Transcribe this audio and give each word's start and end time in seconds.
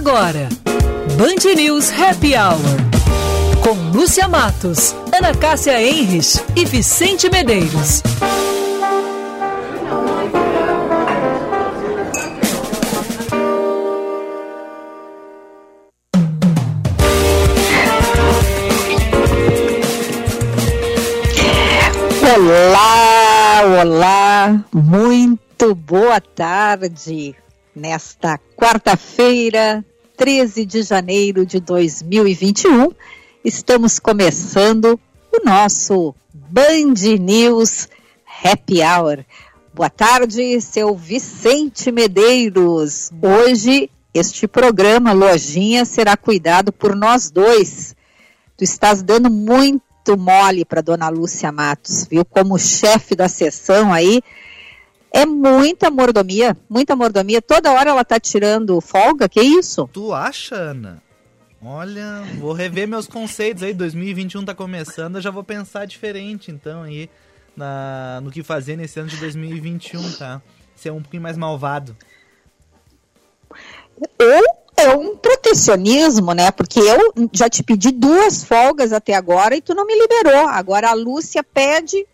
Agora, 0.00 0.48
Band 1.18 1.54
News 1.54 1.90
Happy 1.92 2.32
Hour. 2.34 2.58
Com 3.62 3.90
Lúcia 3.94 4.26
Matos, 4.26 4.94
Ana 5.14 5.34
Cássia 5.34 5.78
Enres 5.78 6.42
e 6.56 6.64
Vicente 6.64 7.28
Medeiros. 7.28 8.02
Olá, 22.34 23.82
olá, 23.82 24.64
muito 24.72 25.74
boa 25.74 26.18
tarde. 26.22 27.36
Nesta 27.76 28.38
quarta-feira, 28.56 29.84
13 30.20 30.66
de 30.66 30.82
janeiro 30.82 31.46
de 31.46 31.60
2021, 31.60 32.90
estamos 33.42 33.98
começando 33.98 35.00
o 35.32 35.42
nosso 35.42 36.14
Band 36.34 37.18
News 37.18 37.88
Happy 38.44 38.82
Hour. 38.82 39.24
Boa 39.72 39.88
tarde, 39.88 40.60
seu 40.60 40.94
Vicente 40.94 41.90
Medeiros. 41.90 43.10
Hoje, 43.22 43.90
este 44.12 44.46
programa, 44.46 45.14
Lojinha, 45.14 45.86
será 45.86 46.18
cuidado 46.18 46.70
por 46.70 46.94
nós 46.94 47.30
dois. 47.30 47.96
Tu 48.58 48.64
estás 48.64 49.02
dando 49.02 49.30
muito 49.30 50.18
mole 50.18 50.66
para 50.66 50.82
dona 50.82 51.08
Lúcia 51.08 51.50
Matos, 51.50 52.04
viu? 52.04 52.26
Como 52.26 52.58
chefe 52.58 53.16
da 53.16 53.26
sessão 53.26 53.90
aí, 53.90 54.20
é 55.12 55.26
muita 55.26 55.90
mordomia, 55.90 56.56
muita 56.68 56.94
mordomia. 56.94 57.42
Toda 57.42 57.72
hora 57.72 57.90
ela 57.90 58.04
tá 58.04 58.18
tirando 58.18 58.80
folga, 58.80 59.28
que 59.28 59.40
isso? 59.40 59.88
Tu 59.92 60.12
acha, 60.12 60.54
Ana? 60.54 61.02
Olha, 61.62 62.22
vou 62.38 62.52
rever 62.52 62.88
meus 62.88 63.06
conceitos 63.06 63.62
aí. 63.62 63.74
2021 63.74 64.44
tá 64.44 64.54
começando, 64.54 65.16
eu 65.16 65.20
já 65.20 65.30
vou 65.30 65.44
pensar 65.44 65.84
diferente 65.84 66.50
então 66.50 66.82
aí 66.82 67.10
na, 67.56 68.20
no 68.22 68.30
que 68.30 68.42
fazer 68.42 68.76
nesse 68.76 68.98
ano 68.98 69.08
de 69.08 69.16
2021, 69.16 70.12
tá? 70.12 70.40
Ser 70.74 70.90
um 70.90 71.02
pouquinho 71.02 71.22
mais 71.22 71.36
malvado. 71.36 71.94
Ou 74.18 74.60
é 74.76 74.96
um 74.96 75.16
protecionismo, 75.16 76.32
né? 76.32 76.50
Porque 76.50 76.80
eu 76.80 77.12
já 77.32 77.50
te 77.50 77.62
pedi 77.62 77.90
duas 77.90 78.42
folgas 78.42 78.92
até 78.92 79.14
agora 79.14 79.54
e 79.54 79.60
tu 79.60 79.74
não 79.74 79.86
me 79.86 79.94
liberou. 79.94 80.48
Agora 80.48 80.88
a 80.88 80.94
Lúcia 80.94 81.42
pede 81.44 82.06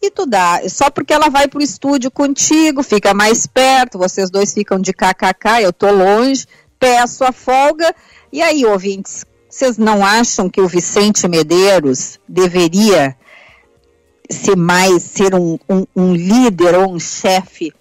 e 0.00 0.10
tu 0.10 0.26
dá. 0.26 0.60
Só 0.68 0.90
porque 0.90 1.12
ela 1.12 1.28
vai 1.28 1.48
pro 1.48 1.62
estúdio 1.62 2.10
contigo, 2.10 2.82
fica 2.82 3.14
mais 3.14 3.46
perto, 3.46 3.98
vocês 3.98 4.30
dois 4.30 4.52
ficam 4.52 4.78
de 4.78 4.92
kkk, 4.92 5.62
eu 5.62 5.72
tô 5.72 5.90
longe, 5.90 6.46
peço 6.78 7.24
a 7.24 7.32
folga. 7.32 7.94
E 8.32 8.42
aí, 8.42 8.64
ouvintes, 8.64 9.24
vocês 9.48 9.78
não 9.78 10.04
acham 10.04 10.50
que 10.50 10.60
o 10.60 10.68
Vicente 10.68 11.26
Medeiros 11.26 12.18
deveria 12.28 13.16
ser 14.30 14.56
mais, 14.56 15.02
ser 15.02 15.34
um, 15.34 15.58
um, 15.68 15.86
um 15.94 16.14
líder 16.14 16.74
ou 16.74 16.92
um 16.92 16.98
chefe 16.98 17.72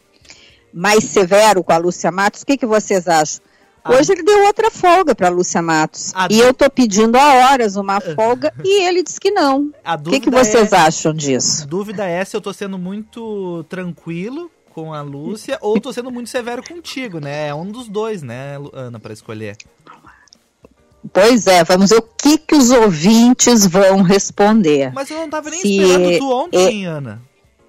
mais 0.73 1.03
severo 1.03 1.63
com 1.63 1.73
a 1.73 1.77
Lúcia 1.77 2.11
Matos? 2.11 2.41
O 2.41 2.45
que, 2.45 2.57
que 2.57 2.65
vocês 2.65 3.07
acham? 3.07 3.41
Hoje 3.87 4.13
ele 4.13 4.23
deu 4.23 4.45
outra 4.45 4.71
folga 4.71 5.13
para 5.13 5.29
Lúcia 5.29 5.61
Matos. 5.61 6.11
A 6.15 6.27
e 6.31 6.39
eu 6.39 6.53
tô 6.53 6.69
pedindo 6.69 7.15
há 7.17 7.51
horas 7.51 7.75
uma 7.75 8.01
folga 8.01 8.51
e 8.63 8.83
ele 8.83 9.03
disse 9.03 9.19
que 9.19 9.29
não. 9.29 9.71
O 9.85 10.09
que, 10.09 10.19
que 10.19 10.29
vocês 10.31 10.73
é... 10.73 10.77
acham 10.77 11.13
disso? 11.13 11.63
A 11.63 11.65
dúvida 11.65 12.05
é 12.05 12.25
se 12.25 12.35
eu 12.35 12.41
tô 12.41 12.51
sendo 12.51 12.79
muito 12.79 13.63
tranquilo 13.69 14.49
com 14.73 14.93
a 14.93 15.01
Lúcia 15.01 15.57
ou 15.61 15.79
tô 15.79 15.93
sendo 15.93 16.11
muito 16.11 16.29
severo 16.29 16.63
contigo, 16.67 17.19
né? 17.19 17.47
É 17.49 17.53
um 17.53 17.71
dos 17.71 17.87
dois, 17.87 18.23
né, 18.23 18.57
Ana, 18.73 18.99
para 18.99 19.13
escolher. 19.13 19.55
Pois 21.13 21.45
é, 21.45 21.63
vamos 21.63 21.91
ver 21.91 21.97
o 21.97 22.01
que, 22.01 22.39
que 22.39 22.55
os 22.55 22.71
ouvintes 22.71 23.67
vão 23.67 24.01
responder. 24.01 24.91
Mas 24.91 25.11
eu 25.11 25.17
não 25.17 25.29
tava 25.29 25.51
nem 25.51 25.61
se... 25.61 25.79
esperando 25.79 26.17
tu 26.17 26.31
ontem, 26.33 26.85
é... 26.85 26.89
Ana. 26.89 27.21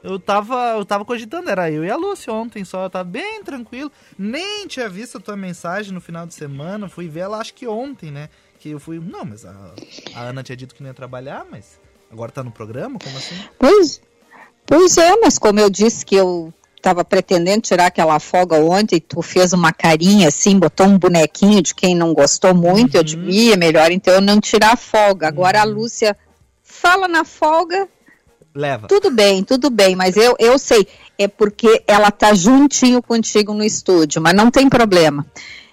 Eu 0.03 0.19
tava, 0.19 0.75
eu 0.77 0.85
tava 0.85 1.05
cogitando, 1.05 1.51
era 1.51 1.71
eu 1.71 1.85
e 1.85 1.91
a 1.91 1.97
Lúcia 1.97 2.33
ontem 2.33 2.65
só, 2.65 2.85
eu 2.85 2.91
tava 2.91 3.05
bem 3.05 3.43
tranquilo. 3.43 3.91
Nem 4.19 4.67
tinha 4.67 4.89
visto 4.89 5.19
a 5.19 5.21
tua 5.21 5.37
mensagem 5.37 5.93
no 5.93 6.01
final 6.01 6.27
de 6.27 6.35
semana, 6.35 6.89
fui 6.89 7.09
ver 7.09 7.21
ela 7.21 7.39
acho 7.39 7.55
que 7.55 7.67
ontem, 7.67 8.11
né? 8.11 8.29
Que 8.59 8.71
eu 8.71 8.79
fui. 8.81 9.01
Não, 9.01 9.25
mas 9.25 9.45
a, 9.45 9.75
a 10.15 10.21
Ana 10.23 10.43
tinha 10.43 10.57
dito 10.57 10.75
que 10.75 10.83
não 10.83 10.91
ia 10.91 10.95
trabalhar, 10.95 11.45
mas 11.51 11.81
agora 12.11 12.31
tá 12.31 12.43
no 12.43 12.51
programa? 12.51 12.99
Como 13.03 13.17
assim? 13.17 13.35
Pois, 13.59 14.01
pois 14.65 14.97
é, 14.97 15.17
mas 15.17 15.39
como 15.39 15.59
eu 15.59 15.69
disse 15.69 16.05
que 16.05 16.15
eu 16.15 16.53
tava 16.87 17.05
pretendendo 17.05 17.63
tirar 17.63 17.87
aquela 17.87 18.21
folga 18.21 18.57
ontem, 18.57 19.01
tu 19.01 19.21
fez 19.21 19.53
uma 19.53 19.73
carinha 19.73 20.29
assim, 20.29 20.57
botou 20.57 20.87
um 20.87 20.97
bonequinho 20.97 21.61
de 21.61 21.75
quem 21.75 21.97
não 21.97 22.15
gostou 22.15 22.55
muito, 22.55 22.95
uhum. 22.95 23.01
eu 23.01 23.03
digo, 23.03 23.53
é 23.53 23.57
melhor 23.57 23.91
então 23.91 24.15
eu 24.15 24.21
não 24.21 24.41
tirar 24.41 24.75
a 24.75 24.77
folga. 24.77 25.27
Agora 25.27 25.59
uhum. 25.59 25.63
a 25.65 25.67
Lúcia 25.67 26.17
fala 26.63 27.09
na 27.09 27.25
folga, 27.25 27.89
Leva. 28.57 28.89
Tudo 28.89 29.11
bem, 29.11 29.45
tudo 29.45 29.69
bem, 29.69 29.95
mas 29.95 30.17
eu, 30.17 30.35
eu 30.39 30.59
sei, 30.59 30.89
é 31.19 31.29
porque 31.29 31.83
ela 31.87 32.11
tá 32.11 32.33
juntinho 32.33 33.03
contigo 33.03 33.53
no 33.53 33.63
estúdio, 33.63 34.23
mas 34.23 34.35
não 34.35 34.51
tem 34.51 34.67
problema. 34.67 35.27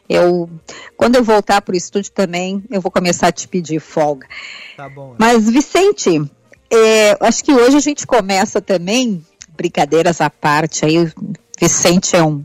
Eu, 0.07 0.49
quando 0.97 1.15
eu 1.15 1.23
voltar 1.23 1.61
para 1.61 1.73
o 1.73 1.77
estúdio 1.77 2.11
também, 2.11 2.61
eu 2.69 2.81
vou 2.81 2.91
começar 2.91 3.27
a 3.27 3.31
te 3.31 3.47
pedir 3.47 3.79
folga. 3.79 4.27
Tá 4.75 4.89
bom. 4.89 5.15
Mas, 5.17 5.49
Vicente, 5.49 6.21
é, 6.69 7.17
acho 7.21 7.41
que 7.41 7.53
hoje 7.53 7.77
a 7.77 7.79
gente 7.79 8.05
começa 8.05 8.61
também, 8.61 9.25
brincadeiras 9.55 10.19
à 10.19 10.29
parte, 10.29 10.85
aí 10.85 11.09
Vicente 11.57 12.17
é 12.17 12.21
um 12.23 12.43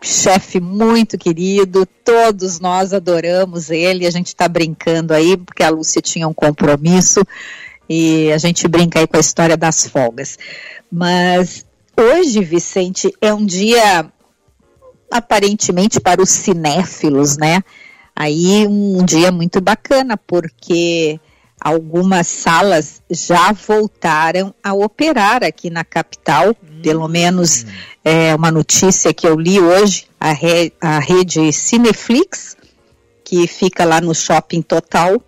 chefe 0.00 0.58
muito 0.58 1.18
querido, 1.18 1.84
todos 2.02 2.60
nós 2.60 2.94
adoramos 2.94 3.70
ele, 3.70 4.06
a 4.06 4.10
gente 4.10 4.28
está 4.28 4.48
brincando 4.48 5.12
aí, 5.12 5.36
porque 5.36 5.62
a 5.62 5.68
Lúcia 5.68 6.00
tinha 6.00 6.26
um 6.26 6.32
compromisso, 6.32 7.22
e 7.88 8.32
a 8.32 8.38
gente 8.38 8.66
brinca 8.66 9.00
aí 9.00 9.06
com 9.06 9.16
a 9.16 9.20
história 9.20 9.56
das 9.56 9.86
folgas. 9.86 10.38
Mas 10.90 11.64
hoje, 11.96 12.42
Vicente, 12.42 13.12
é 13.20 13.32
um 13.32 13.44
dia 13.44 14.10
aparentemente 15.10 16.00
para 16.00 16.22
os 16.22 16.30
cinéfilos, 16.30 17.36
né? 17.36 17.62
Aí 18.14 18.66
um 18.66 19.04
dia 19.04 19.30
muito 19.30 19.60
bacana, 19.60 20.16
porque 20.16 21.20
algumas 21.60 22.26
salas 22.26 23.02
já 23.10 23.52
voltaram 23.52 24.54
a 24.62 24.72
operar 24.72 25.42
aqui 25.42 25.70
na 25.70 25.84
capital, 25.84 26.50
hum. 26.50 26.82
pelo 26.82 27.08
menos 27.08 27.66
é 28.04 28.34
uma 28.34 28.50
notícia 28.50 29.12
que 29.12 29.26
eu 29.26 29.38
li 29.38 29.60
hoje, 29.60 30.06
a, 30.18 30.32
re, 30.32 30.72
a 30.80 30.98
rede 30.98 31.52
Cineflix, 31.52 32.56
que 33.24 33.46
fica 33.46 33.84
lá 33.84 34.00
no 34.00 34.14
Shopping 34.14 34.62
Total, 34.62 35.20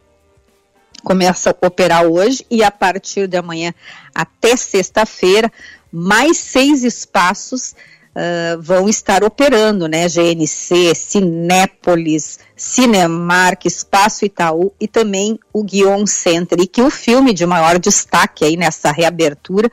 começa 1.03 1.51
a 1.51 1.67
operar 1.67 2.05
hoje 2.05 2.45
e 2.51 2.63
a 2.63 2.71
partir 2.71 3.27
de 3.27 3.37
amanhã 3.37 3.73
até 4.15 4.57
sexta-feira, 4.57 5.51
mais 5.93 6.37
seis 6.37 6.85
espaços 6.85 7.75
uh, 8.19 8.61
vão 8.61 8.89
estar 8.89 9.23
operando, 9.23 9.87
né? 9.87 10.07
GNC, 10.09 10.95
Cinépolis, 10.95 12.39
Cinemark, 12.57 13.65
Espaço 13.65 14.25
Itaú 14.25 14.73
e 14.81 14.89
também 14.89 15.39
o 15.53 15.63
Guion 15.63 16.07
Center. 16.07 16.59
E 16.61 16.67
que 16.67 16.83
o 16.83 16.91
filme 16.91 17.33
de 17.33 17.47
maior 17.47 17.79
destaque 17.79 18.45
aí 18.45 18.57
nessa 18.57 18.91
reabertura 18.91 19.71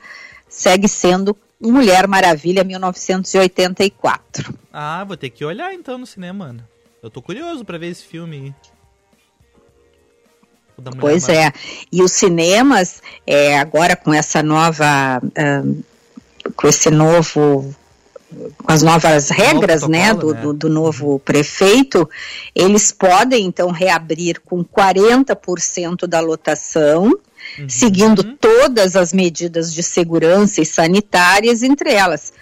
segue 0.48 0.88
sendo 0.88 1.36
Mulher 1.60 2.06
Maravilha 2.06 2.62
1984. 2.62 4.54
Ah, 4.72 5.04
vou 5.04 5.16
ter 5.16 5.30
que 5.30 5.44
olhar 5.44 5.72
então 5.72 5.98
no 5.98 6.06
cinema, 6.06 6.46
Ana. 6.46 6.68
Eu 7.02 7.10
tô 7.10 7.22
curioso 7.22 7.64
para 7.64 7.78
ver 7.78 7.88
esse 7.88 8.04
filme 8.04 8.54
aí. 10.84 11.00
Pois 11.00 11.28
é. 11.28 11.52
E 11.90 12.02
os 12.02 12.12
cinemas, 12.12 13.02
é, 13.26 13.58
agora 13.58 13.96
com 13.96 14.12
essa 14.12 14.42
nova, 14.42 15.20
uh, 15.22 15.84
com 16.54 16.68
esse 16.68 16.90
novo 16.90 17.74
com 18.62 18.72
as 18.72 18.82
novas 18.82 19.30
regras 19.30 19.86
né, 19.86 20.12
do, 20.12 20.34
né? 20.34 20.40
Do, 20.40 20.52
do, 20.52 20.68
novo 20.68 21.12
uhum. 21.12 21.18
prefeito, 21.18 22.08
eles 22.54 22.90
podem 22.90 23.46
então 23.46 23.70
reabrir 23.70 24.40
com 24.44 24.64
40% 24.64 26.06
da 26.06 26.20
lotação, 26.20 27.04
uhum. 27.58 27.68
seguindo 27.68 28.20
uhum. 28.20 28.36
todas 28.40 28.96
as 28.96 29.12
medidas 29.12 29.72
de 29.72 29.82
segurança 29.82 30.60
e 30.60 30.66
sanitárias, 30.66 31.62
entre 31.62 31.92
elas, 31.92 32.32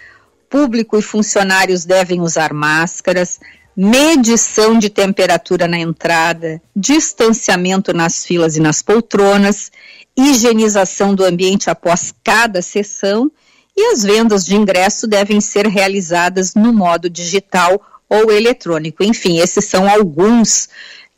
público 0.49 0.97
e 0.97 1.01
funcionários 1.01 1.85
devem 1.85 2.19
usar 2.19 2.51
máscaras, 2.51 3.39
medição 3.75 4.79
de 4.79 4.89
temperatura 4.89 5.67
na 5.67 5.77
entrada, 5.77 6.61
distanciamento 6.75 7.93
nas 7.93 8.25
filas 8.25 8.55
e 8.55 8.59
nas 8.61 8.81
poltronas, 8.81 9.71
higienização 10.15 11.13
do 11.13 11.25
ambiente 11.25 11.69
após 11.69 12.13
cada 12.23 12.61
sessão 12.61 13.29
e 13.75 13.91
as 13.91 14.03
vendas 14.03 14.45
de 14.45 14.55
ingresso 14.55 15.05
devem 15.05 15.41
ser 15.41 15.67
realizadas 15.67 16.55
no 16.55 16.71
modo 16.71 17.09
digital 17.09 17.81
ou 18.09 18.31
eletrônico. 18.31 19.03
Enfim, 19.03 19.39
esses 19.39 19.65
são 19.65 19.89
alguns 19.89 20.69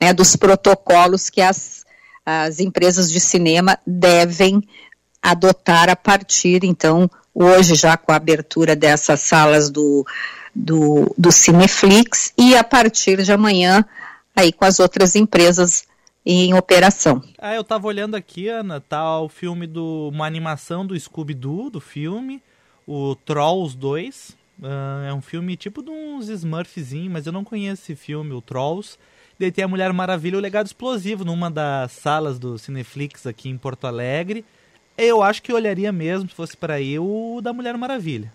né, 0.02 0.12
dos 0.12 0.36
protocolos 0.36 1.30
que 1.30 1.42
as, 1.42 1.86
as 2.26 2.60
empresas 2.60 3.12
de 3.12 3.20
cinema 3.20 3.78
devem 3.86 4.64
adotar 5.22 5.90
a 5.90 5.96
partir, 5.96 6.64
então, 6.64 7.10
hoje 7.34 7.76
já 7.76 7.98
com 7.98 8.12
a 8.12 8.16
abertura 8.16 8.76
dessas 8.76 9.20
salas 9.22 9.70
do 9.70 10.06
do, 10.58 11.14
do 11.16 11.32
Cineflix 11.32 12.34
e 12.36 12.56
a 12.56 12.64
partir 12.64 13.22
de 13.22 13.32
amanhã 13.32 13.86
aí 14.36 14.52
com 14.52 14.66
as 14.66 14.80
outras 14.80 15.16
empresas 15.16 15.88
em 16.26 16.54
operação. 16.54 17.24
Ah, 17.38 17.54
eu 17.54 17.64
tava 17.64 17.88
olhando 17.88 18.16
aqui, 18.16 18.50
Ana, 18.50 18.82
tá 18.82 19.20
o 19.22 19.30
filme 19.30 19.66
do 19.68 20.10
uma 20.12 20.26
animação 20.26 20.86
do 20.86 21.00
Scooby-Doo, 21.00 21.70
do 21.70 21.80
filme, 21.80 22.42
o 22.86 23.16
Trolls 23.16 23.78
2. 23.78 24.30
Uh, 24.60 24.66
ah, 24.66 25.06
é 25.10 25.14
um 25.14 25.22
filme 25.22 25.56
tipo 25.56 25.84
de 25.84 25.90
uns 25.90 26.28
Smurfzinho, 26.28 27.12
mas 27.12 27.28
eu 27.28 27.32
não 27.32 27.44
conheço 27.44 27.84
esse 27.84 27.96
filme, 27.96 28.34
o 28.34 28.42
Trolls. 28.42 28.98
Daí 29.40 29.52
tem 29.52 29.64
a 29.64 29.68
Mulher 29.68 29.94
Maravilha, 29.94 30.38
o 30.38 30.42
Legado 30.42 30.66
Explosivo, 30.66 31.24
numa 31.24 31.50
das 31.50 31.92
salas 31.92 32.40
do 32.40 32.58
Cineflix 32.58 33.28
aqui 33.28 33.50
em 33.50 33.58
Porto 33.58 33.86
Alegre. 33.86 34.44
Eu 34.98 35.22
acho 35.22 35.44
que 35.44 35.54
olharia 35.54 35.92
mesmo, 35.92 36.28
se 36.28 36.36
fosse 36.36 36.58
para 36.58 36.82
ir, 36.82 37.00
o 37.00 37.40
da 37.42 37.54
Mulher 37.54 37.78
Maravilha. 37.78 38.32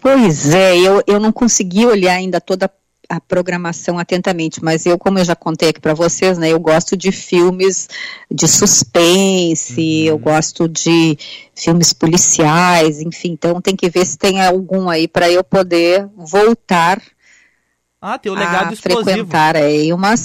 Pois 0.00 0.52
é, 0.52 0.76
eu, 0.78 1.02
eu 1.06 1.20
não 1.20 1.32
consegui 1.32 1.86
olhar 1.86 2.14
ainda 2.14 2.40
toda 2.40 2.70
a 3.08 3.20
programação 3.20 3.98
atentamente, 3.98 4.62
mas 4.62 4.84
eu, 4.84 4.98
como 4.98 5.18
eu 5.18 5.24
já 5.24 5.34
contei 5.34 5.70
aqui 5.70 5.80
para 5.80 5.94
vocês, 5.94 6.36
né, 6.36 6.50
eu 6.50 6.60
gosto 6.60 6.94
de 6.94 7.10
filmes 7.10 7.88
de 8.30 8.46
suspense, 8.46 9.80
uhum. 9.80 10.06
eu 10.06 10.18
gosto 10.18 10.68
de 10.68 11.16
filmes 11.54 11.94
policiais, 11.94 13.00
enfim, 13.00 13.30
então 13.30 13.62
tem 13.62 13.74
que 13.74 13.88
ver 13.88 14.04
se 14.04 14.18
tem 14.18 14.44
algum 14.44 14.90
aí 14.90 15.08
para 15.08 15.30
eu 15.30 15.42
poder 15.42 16.06
voltar 16.14 17.00
ah, 18.00 18.16
tem 18.16 18.30
o 18.30 18.34
legado 18.34 18.74
a 18.74 18.76
frequentar 18.76 19.56
aí 19.56 19.92
uma 19.92 20.16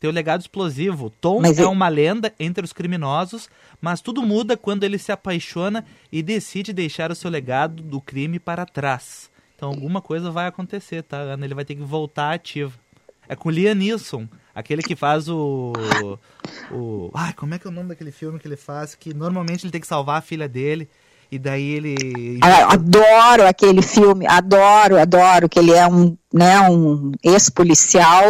tem 0.00 0.08
o 0.08 0.12
legado 0.12 0.40
explosivo. 0.40 1.10
Tom 1.20 1.40
mas 1.42 1.58
é 1.58 1.66
uma 1.66 1.88
lenda 1.88 2.32
entre 2.40 2.64
os 2.64 2.72
criminosos, 2.72 3.50
mas 3.80 4.00
tudo 4.00 4.22
muda 4.22 4.56
quando 4.56 4.82
ele 4.82 4.98
se 4.98 5.12
apaixona 5.12 5.84
e 6.10 6.22
decide 6.22 6.72
deixar 6.72 7.12
o 7.12 7.14
seu 7.14 7.30
legado 7.30 7.82
do 7.82 8.00
crime 8.00 8.38
para 8.38 8.64
trás. 8.64 9.30
Então 9.54 9.68
alguma 9.68 10.00
coisa 10.00 10.30
vai 10.30 10.46
acontecer, 10.46 11.02
tá, 11.02 11.18
Ana? 11.18 11.44
Ele 11.44 11.54
vai 11.54 11.66
ter 11.66 11.74
que 11.74 11.82
voltar 11.82 12.32
ativo. 12.32 12.78
É 13.28 13.36
com 13.36 13.50
Liam 13.50 13.74
Neeson, 13.74 14.26
aquele 14.54 14.82
que 14.82 14.96
faz 14.96 15.28
o. 15.28 15.74
o. 16.72 17.10
Ai, 17.14 17.34
como 17.34 17.54
é 17.54 17.58
que 17.58 17.66
é 17.66 17.70
o 17.70 17.72
nome 17.72 17.90
daquele 17.90 18.10
filme 18.10 18.38
que 18.40 18.48
ele 18.48 18.56
faz? 18.56 18.94
Que 18.94 19.12
normalmente 19.12 19.64
ele 19.64 19.70
tem 19.70 19.80
que 19.80 19.86
salvar 19.86 20.18
a 20.18 20.22
filha 20.22 20.48
dele. 20.48 20.88
E 21.30 21.38
daí 21.38 21.62
ele. 21.62 22.40
Ah, 22.42 22.72
adoro 22.72 23.46
aquele 23.46 23.82
filme, 23.82 24.26
adoro, 24.26 24.98
adoro, 24.98 25.48
que 25.48 25.58
ele 25.58 25.72
é 25.72 25.86
um, 25.86 26.16
né, 26.32 26.60
um 26.70 27.10
ex-policial, 27.24 28.28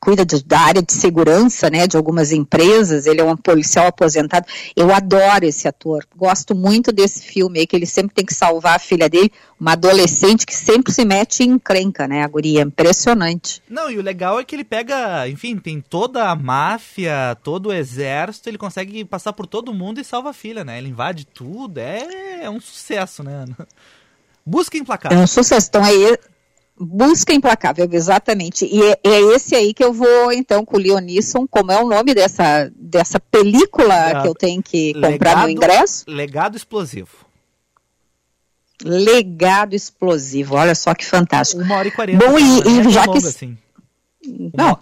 cuida 0.00 0.24
de, 0.24 0.42
da 0.42 0.60
área 0.60 0.82
de 0.82 0.92
segurança, 0.94 1.68
né, 1.68 1.86
de 1.86 1.96
algumas 1.96 2.32
empresas, 2.32 3.06
ele 3.06 3.20
é 3.20 3.24
um 3.24 3.36
policial 3.36 3.86
aposentado. 3.86 4.46
Eu 4.74 4.92
adoro 4.94 5.44
esse 5.44 5.68
ator, 5.68 6.06
gosto 6.16 6.54
muito 6.54 6.90
desse 6.92 7.22
filme 7.22 7.60
aí, 7.60 7.66
que 7.66 7.76
ele 7.76 7.84
sempre 7.84 8.14
tem 8.14 8.24
que 8.24 8.32
salvar 8.32 8.76
a 8.76 8.78
filha 8.78 9.10
dele, 9.10 9.30
uma 9.60 9.72
adolescente 9.72 10.46
que 10.46 10.54
sempre 10.54 10.90
se 10.90 11.04
mete 11.04 11.42
em 11.42 11.50
encrenca, 11.50 12.08
né, 12.08 12.22
a 12.22 12.28
guria, 12.28 12.62
impressionante. 12.62 13.62
Não, 13.68 13.90
e 13.90 13.98
o 13.98 14.02
legal 14.02 14.40
é 14.40 14.44
que 14.44 14.56
ele 14.56 14.64
pega, 14.64 15.28
enfim, 15.28 15.58
tem 15.58 15.82
toda 15.82 16.30
a 16.30 16.34
máfia, 16.34 17.36
todo 17.42 17.66
o 17.66 17.72
exército, 17.72 18.48
ele 18.48 18.58
consegue 18.58 19.04
passar 19.04 19.34
por 19.34 19.46
todo 19.46 19.74
mundo 19.74 20.00
e 20.00 20.04
salva 20.04 20.30
a 20.30 20.34
filha, 20.34 20.64
né, 20.64 20.78
ele 20.78 20.88
invade 20.88 21.26
tudo, 21.26 21.76
é, 21.78 22.44
é 22.44 22.50
um 22.50 22.60
sucesso, 22.60 23.22
né, 23.22 23.44
Busca 24.48 24.78
emplacar. 24.78 25.12
É 25.12 25.16
um 25.16 25.26
sucesso. 25.26 25.66
Então 25.68 25.82
aí 25.82 26.16
Busca 26.78 27.32
Implacável, 27.32 27.88
exatamente. 27.90 28.66
E 28.66 28.82
é, 28.82 28.98
é, 29.02 29.20
esse 29.34 29.54
aí 29.54 29.72
que 29.72 29.82
eu 29.82 29.92
vou, 29.92 30.30
então, 30.30 30.64
com 30.64 30.76
o 30.76 30.80
Leonisson, 30.80 31.46
como 31.48 31.72
é 31.72 31.82
o 31.82 31.88
nome 31.88 32.14
dessa, 32.14 32.70
dessa 32.76 33.18
película 33.18 34.20
que 34.20 34.28
eu 34.28 34.34
tenho 34.34 34.62
que 34.62 34.92
comprar 34.92 35.10
legado, 35.10 35.40
meu 35.40 35.50
ingresso? 35.50 36.04
Legado 36.06 36.56
Explosivo. 36.56 37.26
Legado 38.84 39.74
Explosivo, 39.74 40.54
olha 40.54 40.74
só 40.74 40.94
que 40.94 41.06
fantástico. 41.06 41.62
Uma 41.62 41.76
hora 41.76 41.88
e 41.88 41.90
quarenta. 41.90 42.26
Bom, 42.26 42.38
e, 42.38 42.88
e 42.88 42.90
já 42.90 43.08
que... 43.08 43.18
Assim. 43.18 43.56
Não, 44.54 44.78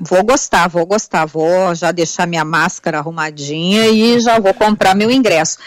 vou 0.00 0.24
gostar, 0.24 0.68
vou 0.68 0.86
gostar. 0.86 1.26
Vou 1.26 1.74
já 1.74 1.92
deixar 1.92 2.26
minha 2.26 2.44
máscara 2.44 2.98
arrumadinha 2.98 3.88
e 3.88 4.20
já 4.20 4.38
vou 4.38 4.54
comprar 4.54 4.94
meu 4.94 5.10
ingresso. 5.10 5.58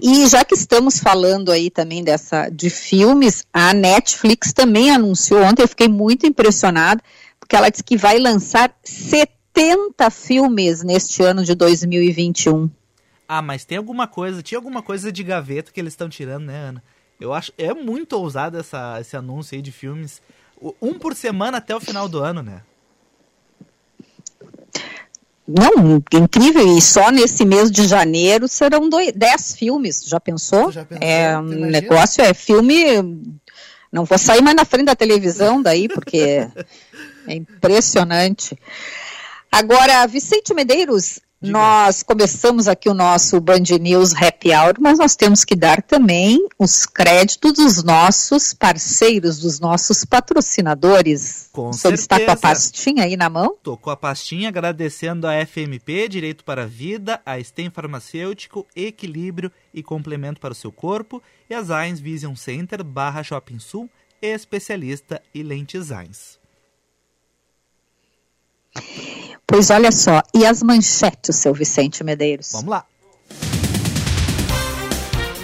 E 0.00 0.26
já 0.26 0.44
que 0.44 0.54
estamos 0.54 0.98
falando 0.98 1.52
aí 1.52 1.70
também 1.70 2.02
dessa 2.02 2.48
de 2.48 2.68
filmes, 2.68 3.44
a 3.52 3.72
Netflix 3.72 4.52
também 4.52 4.90
anunciou 4.90 5.42
ontem, 5.42 5.62
eu 5.62 5.68
fiquei 5.68 5.88
muito 5.88 6.26
impressionada, 6.26 7.02
porque 7.38 7.54
ela 7.54 7.70
disse 7.70 7.84
que 7.84 7.96
vai 7.96 8.18
lançar 8.18 8.74
70 8.82 10.10
filmes 10.10 10.82
neste 10.82 11.22
ano 11.22 11.44
de 11.44 11.54
2021. 11.54 12.68
Ah, 13.28 13.40
mas 13.40 13.64
tem 13.64 13.78
alguma 13.78 14.06
coisa, 14.06 14.42
tinha 14.42 14.58
alguma 14.58 14.82
coisa 14.82 15.12
de 15.12 15.22
gaveta 15.22 15.70
que 15.72 15.80
eles 15.80 15.92
estão 15.92 16.08
tirando, 16.08 16.46
né, 16.46 16.68
Ana? 16.68 16.82
Eu 17.20 17.32
acho 17.32 17.52
é 17.56 17.72
muito 17.72 18.14
ousado 18.14 18.58
essa, 18.58 19.00
esse 19.00 19.16
anúncio 19.16 19.54
aí 19.54 19.62
de 19.62 19.70
filmes. 19.70 20.20
Um 20.82 20.98
por 20.98 21.14
semana 21.14 21.58
até 21.58 21.74
o 21.74 21.80
final 21.80 22.08
do 22.08 22.18
ano, 22.18 22.42
né? 22.42 22.62
Não, 25.46 26.02
incrível, 26.12 26.76
e 26.76 26.80
só 26.80 27.10
nesse 27.10 27.44
mês 27.44 27.70
de 27.70 27.86
janeiro 27.86 28.48
serão 28.48 28.88
dois, 28.88 29.12
dez 29.12 29.54
filmes, 29.54 30.02
já 30.06 30.18
pensou? 30.18 30.72
Já 30.72 30.86
pensou? 30.86 31.06
É, 31.06 31.38
um 31.38 31.66
negócio 31.66 32.24
é 32.24 32.32
filme, 32.32 33.02
não 33.92 34.06
vou 34.06 34.16
sair 34.16 34.40
mais 34.40 34.56
na 34.56 34.64
frente 34.64 34.86
da 34.86 34.96
televisão 34.96 35.60
daí, 35.60 35.86
porque 35.86 36.48
é 37.28 37.34
impressionante. 37.34 38.58
Agora, 39.52 40.06
Vicente 40.06 40.54
Medeiros, 40.54 41.20
nós 41.40 42.02
começamos 42.02 42.66
aqui 42.68 42.88
o 42.88 42.94
nosso 42.94 43.40
Band 43.40 43.64
News 43.80 44.14
Happy 44.14 44.50
Hour, 44.50 44.74
mas 44.80 44.98
nós 44.98 45.14
temos 45.14 45.44
que 45.44 45.54
dar 45.54 45.82
também 45.82 46.38
os 46.58 46.86
créditos 46.86 47.52
dos 47.52 47.84
nossos 47.84 48.54
parceiros, 48.54 49.38
dos 49.38 49.60
nossos 49.60 50.04
patrocinadores. 50.04 51.50
Com 51.52 51.72
Você 51.72 51.80
certeza. 51.80 52.02
está 52.02 52.20
com 52.20 52.30
a 52.30 52.36
pastinha 52.36 53.04
aí 53.04 53.16
na 53.16 53.28
mão? 53.28 53.54
Estou 53.56 53.76
com 53.76 53.90
a 53.90 53.96
pastinha 53.96 54.48
agradecendo 54.48 55.26
a 55.26 55.34
FMP, 55.44 56.08
Direito 56.08 56.44
para 56.44 56.62
a 56.62 56.66
Vida, 56.66 57.20
a 57.26 57.38
STEM 57.42 57.70
Farmacêutico, 57.70 58.66
Equilíbrio 58.74 59.52
e 59.72 59.82
Complemento 59.82 60.40
para 60.40 60.52
o 60.52 60.56
seu 60.56 60.72
corpo 60.72 61.22
e 61.48 61.54
a 61.54 61.62
Zines 61.62 62.00
Vision 62.00 62.34
Center, 62.34 62.82
barra 62.82 63.22
Shopping 63.22 63.58
Sul, 63.58 63.90
especialista 64.22 65.20
e 65.34 65.42
lentesines. 65.42 66.43
Pois 69.46 69.70
olha 69.70 69.92
só, 69.92 70.22
e 70.34 70.44
as 70.44 70.62
manchetes, 70.62 71.36
seu 71.36 71.54
Vicente 71.54 72.02
Medeiros? 72.02 72.50
Vamos 72.52 72.68
lá. 72.68 72.86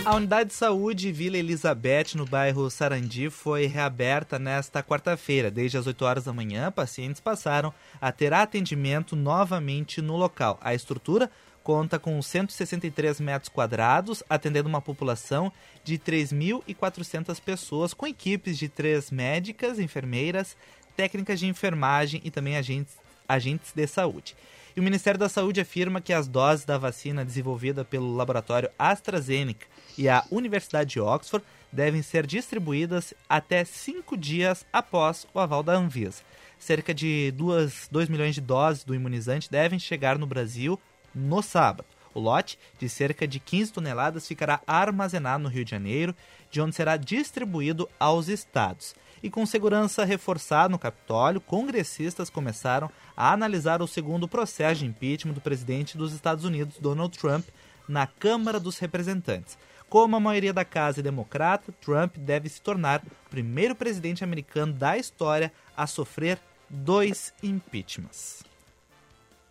A 0.04 0.16
unidade 0.16 0.48
de 0.48 0.56
saúde 0.56 1.12
Vila 1.12 1.36
Elizabeth, 1.36 2.16
no 2.16 2.26
bairro 2.26 2.68
Sarandi, 2.68 3.30
foi 3.30 3.66
reaberta 3.66 4.38
nesta 4.38 4.82
quarta-feira. 4.82 5.50
Desde 5.50 5.78
as 5.78 5.86
8 5.86 6.04
horas 6.04 6.24
da 6.24 6.32
manhã, 6.32 6.72
pacientes 6.72 7.20
passaram 7.20 7.72
a 8.00 8.10
ter 8.10 8.32
atendimento 8.32 9.14
novamente 9.14 10.02
no 10.02 10.16
local. 10.16 10.58
A 10.60 10.74
estrutura 10.74 11.30
conta 11.62 11.98
com 11.98 12.20
163 12.20 13.20
metros 13.20 13.48
quadrados, 13.48 14.22
atendendo 14.28 14.68
uma 14.68 14.80
população 14.80 15.52
de 15.84 15.98
3.400 15.98 17.40
pessoas, 17.40 17.94
com 17.94 18.06
equipes 18.06 18.58
de 18.58 18.68
três 18.68 19.10
médicas, 19.10 19.78
enfermeiras, 19.78 20.56
técnicas 20.96 21.38
de 21.38 21.46
enfermagem 21.46 22.20
e 22.24 22.30
também 22.30 22.56
agentes 22.56 22.94
agentes 23.30 23.72
de 23.72 23.86
saúde. 23.86 24.34
E 24.76 24.80
o 24.80 24.82
Ministério 24.82 25.18
da 25.18 25.28
Saúde 25.28 25.60
afirma 25.60 26.00
que 26.00 26.12
as 26.12 26.28
doses 26.28 26.64
da 26.64 26.78
vacina 26.78 27.24
desenvolvida 27.24 27.84
pelo 27.84 28.14
laboratório 28.14 28.70
AstraZeneca 28.78 29.66
e 29.98 30.08
a 30.08 30.24
Universidade 30.30 30.90
de 30.90 31.00
Oxford 31.00 31.44
devem 31.72 32.02
ser 32.02 32.26
distribuídas 32.26 33.12
até 33.28 33.64
cinco 33.64 34.16
dias 34.16 34.64
após 34.72 35.26
o 35.34 35.40
aval 35.40 35.62
da 35.62 35.74
Anvisa. 35.74 36.22
Cerca 36.58 36.92
de 36.92 37.32
2, 37.32 37.88
2 37.90 38.08
milhões 38.08 38.34
de 38.34 38.40
doses 38.40 38.84
do 38.84 38.94
imunizante 38.94 39.50
devem 39.50 39.78
chegar 39.78 40.18
no 40.18 40.26
Brasil 40.26 40.78
no 41.14 41.42
sábado. 41.42 41.86
O 42.14 42.20
lote, 42.20 42.58
de 42.78 42.88
cerca 42.88 43.26
de 43.26 43.38
15 43.38 43.72
toneladas, 43.72 44.26
ficará 44.26 44.60
armazenado 44.66 45.44
no 45.44 45.48
Rio 45.48 45.64
de 45.64 45.70
Janeiro, 45.70 46.14
de 46.50 46.60
onde 46.60 46.74
será 46.74 46.96
distribuído 46.96 47.88
aos 47.98 48.28
estados. 48.28 48.94
E 49.22 49.30
com 49.30 49.44
segurança 49.44 50.04
reforçada 50.04 50.70
no 50.70 50.78
Capitólio, 50.78 51.40
congressistas 51.40 52.30
começaram 52.30 52.90
a 53.16 53.32
analisar 53.32 53.82
o 53.82 53.86
segundo 53.86 54.26
processo 54.26 54.80
de 54.80 54.86
impeachment 54.86 55.34
do 55.34 55.40
presidente 55.40 55.96
dos 55.96 56.12
Estados 56.12 56.44
Unidos, 56.44 56.78
Donald 56.78 57.16
Trump, 57.18 57.46
na 57.86 58.06
Câmara 58.06 58.58
dos 58.58 58.78
Representantes. 58.78 59.58
Como 59.88 60.16
a 60.16 60.20
maioria 60.20 60.52
da 60.52 60.64
casa 60.64 61.00
é 61.00 61.02
democrata, 61.02 61.72
Trump 61.80 62.16
deve 62.16 62.48
se 62.48 62.62
tornar 62.62 63.02
o 63.02 63.30
primeiro 63.30 63.74
presidente 63.74 64.22
americano 64.22 64.72
da 64.72 64.96
história 64.96 65.52
a 65.76 65.86
sofrer 65.86 66.38
dois 66.68 67.34
impeachments. 67.42 68.44